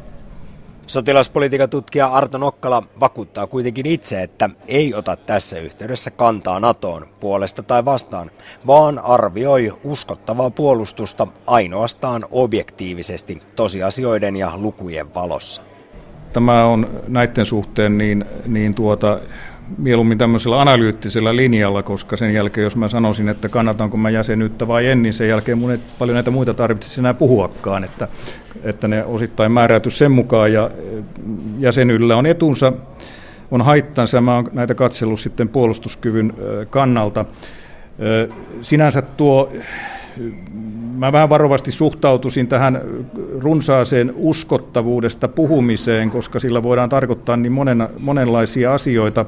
Sotilaspolitiikan 0.87 1.69
tutkija 1.69 2.07
Arto 2.07 2.37
Nokkala 2.37 2.83
vakuuttaa 2.99 3.47
kuitenkin 3.47 3.85
itse, 3.85 4.23
että 4.23 4.49
ei 4.67 4.93
ota 4.93 5.15
tässä 5.15 5.59
yhteydessä 5.59 6.11
kantaa 6.11 6.59
NATOon 6.59 7.05
puolesta 7.19 7.63
tai 7.63 7.85
vastaan, 7.85 8.31
vaan 8.67 8.99
arvioi 8.99 9.73
uskottavaa 9.83 10.49
puolustusta 10.49 11.27
ainoastaan 11.47 12.25
objektiivisesti 12.31 13.41
tosiasioiden 13.55 14.35
ja 14.35 14.51
lukujen 14.55 15.13
valossa. 15.13 15.61
Tämä 16.33 16.65
on 16.65 16.89
näiden 17.07 17.45
suhteen 17.45 17.97
niin, 17.97 18.25
niin 18.45 18.75
tuota, 18.75 19.19
mieluummin 19.77 20.17
tämmöisellä 20.17 20.61
analyyttisellä 20.61 21.35
linjalla, 21.35 21.83
koska 21.83 22.17
sen 22.17 22.33
jälkeen, 22.33 22.63
jos 22.63 22.75
mä 22.75 22.87
sanoisin, 22.87 23.29
että 23.29 23.49
kannatanko 23.49 23.97
mä 23.97 24.09
jäsenyyttä 24.09 24.67
vai 24.67 24.87
en, 24.87 25.03
niin 25.03 25.13
sen 25.13 25.29
jälkeen 25.29 25.57
mun 25.57 25.71
ei 25.71 25.79
paljon 25.99 26.13
näitä 26.13 26.31
muita 26.31 26.53
tarvitsisi 26.53 27.01
enää 27.01 27.13
puhuakaan, 27.13 27.83
että, 27.83 28.07
että 28.63 28.87
ne 28.87 29.05
osittain 29.05 29.51
määräyty 29.51 29.91
sen 29.91 30.11
mukaan 30.11 30.53
ja 30.53 30.71
jäsenyydellä 31.59 32.15
on 32.15 32.25
etunsa, 32.25 32.73
on 33.51 33.61
haittansa. 33.61 34.21
Mä 34.21 34.35
oon 34.35 34.47
näitä 34.53 34.75
katsellut 34.75 35.19
sitten 35.19 35.49
puolustuskyvyn 35.49 36.33
kannalta. 36.69 37.25
Sinänsä 38.61 39.01
tuo 39.01 39.53
mä 40.97 41.11
vähän 41.11 41.29
varovasti 41.29 41.71
suhtautuisin 41.71 42.47
tähän 42.47 42.81
runsaaseen 43.39 44.13
uskottavuudesta 44.15 45.27
puhumiseen, 45.27 46.09
koska 46.09 46.39
sillä 46.39 46.63
voidaan 46.63 46.89
tarkoittaa 46.89 47.37
niin 47.37 47.51
monen, 47.51 47.87
monenlaisia 47.99 48.73
asioita. 48.73 49.25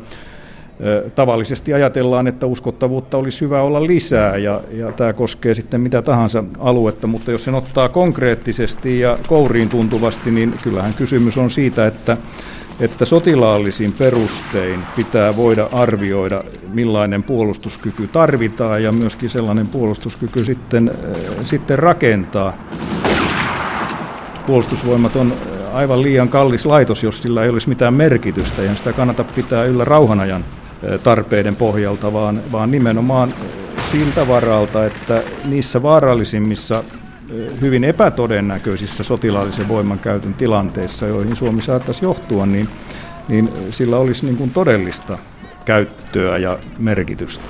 Tavallisesti 1.15 1.73
ajatellaan, 1.73 2.27
että 2.27 2.45
uskottavuutta 2.45 3.17
olisi 3.17 3.41
hyvä 3.41 3.61
olla 3.61 3.87
lisää 3.87 4.37
ja, 4.37 4.61
ja 4.71 4.91
tämä 4.91 5.13
koskee 5.13 5.53
sitten 5.53 5.81
mitä 5.81 6.01
tahansa 6.01 6.43
aluetta, 6.59 7.07
mutta 7.07 7.31
jos 7.31 7.43
sen 7.43 7.55
ottaa 7.55 7.89
konkreettisesti 7.89 8.99
ja 8.99 9.17
kouriin 9.27 9.69
tuntuvasti, 9.69 10.31
niin 10.31 10.53
kyllähän 10.63 10.93
kysymys 10.93 11.37
on 11.37 11.49
siitä, 11.49 11.87
että 11.87 12.17
että 12.79 13.05
sotilaallisin 13.05 13.93
perustein 13.93 14.79
pitää 14.95 15.35
voida 15.35 15.69
arvioida, 15.71 16.43
millainen 16.73 17.23
puolustuskyky 17.23 18.07
tarvitaan 18.07 18.83
ja 18.83 18.91
myöskin 18.91 19.29
sellainen 19.29 19.67
puolustuskyky 19.67 20.45
sitten, 20.45 20.89
äh, 20.89 21.43
sitten 21.43 21.79
rakentaa. 21.79 22.53
Puolustusvoimat 24.47 25.15
on 25.15 25.33
aivan 25.73 26.01
liian 26.01 26.29
kallis 26.29 26.65
laitos, 26.65 27.03
jos 27.03 27.21
sillä 27.21 27.43
ei 27.43 27.49
olisi 27.49 27.69
mitään 27.69 27.93
merkitystä 27.93 28.61
ja 28.61 28.75
sitä 28.75 28.93
kannata 28.93 29.23
pitää 29.23 29.65
yllä 29.65 29.85
rauhanajan 29.85 30.45
äh, 30.45 30.99
tarpeiden 30.99 31.55
pohjalta, 31.55 32.13
vaan, 32.13 32.41
vaan 32.51 32.71
nimenomaan 32.71 33.29
äh, 33.29 33.85
siltä 33.91 34.27
varalta, 34.27 34.85
että 34.85 35.23
niissä 35.45 35.83
vaarallisimmissa 35.83 36.83
hyvin 37.61 37.83
epätodennäköisissä 37.83 39.03
sotilaallisen 39.03 39.67
voimankäytön 39.67 40.33
tilanteissa, 40.33 41.07
joihin 41.07 41.35
Suomi 41.35 41.61
saattaisi 41.61 42.05
johtua, 42.05 42.45
niin, 42.45 42.69
niin 43.27 43.51
sillä 43.69 43.97
olisi 43.97 44.25
niin 44.25 44.37
kuin 44.37 44.51
todellista 44.51 45.17
käyttöä 45.65 46.37
ja 46.37 46.59
merkitystä. 46.77 47.49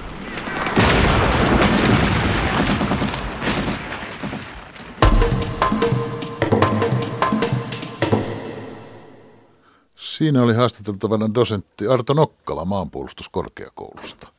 Siinä 9.95 10.43
oli 10.43 10.53
haastateltavana 10.53 11.33
dosentti 11.33 11.87
Arto 11.87 12.13
Nokkala 12.13 12.65
maanpuolustuskorkeakoulusta. 12.65 14.38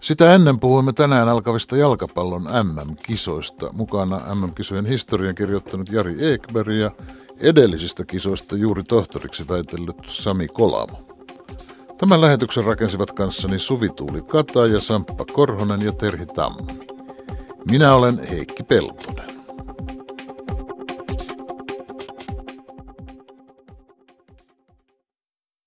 Sitä 0.00 0.34
ennen 0.34 0.60
puhuimme 0.60 0.92
tänään 0.92 1.28
alkavista 1.28 1.76
jalkapallon 1.76 2.42
MM-kisoista. 2.42 3.72
Mukana 3.72 4.34
MM-kisojen 4.34 4.86
historian 4.86 5.34
kirjoittanut 5.34 5.88
Jari 5.88 6.32
Ekberg 6.32 6.68
ja 6.68 6.90
edellisistä 7.40 8.04
kisoista 8.04 8.56
juuri 8.56 8.82
tohtoriksi 8.82 9.48
väitellyt 9.48 9.96
Sami 10.06 10.48
Kolamo. 10.48 11.08
Tämän 11.98 12.20
lähetyksen 12.20 12.64
rakensivat 12.64 13.12
kanssani 13.12 13.58
Suvituuli 13.58 14.22
Kata 14.22 14.66
ja 14.66 14.80
Samppa 14.80 15.24
Korhonen 15.32 15.82
ja 15.82 15.92
Terhi 15.92 16.26
Tammi. 16.26 16.78
Minä 17.70 17.94
olen 17.94 18.28
Heikki 18.30 18.62
Peltonen. 18.62 19.37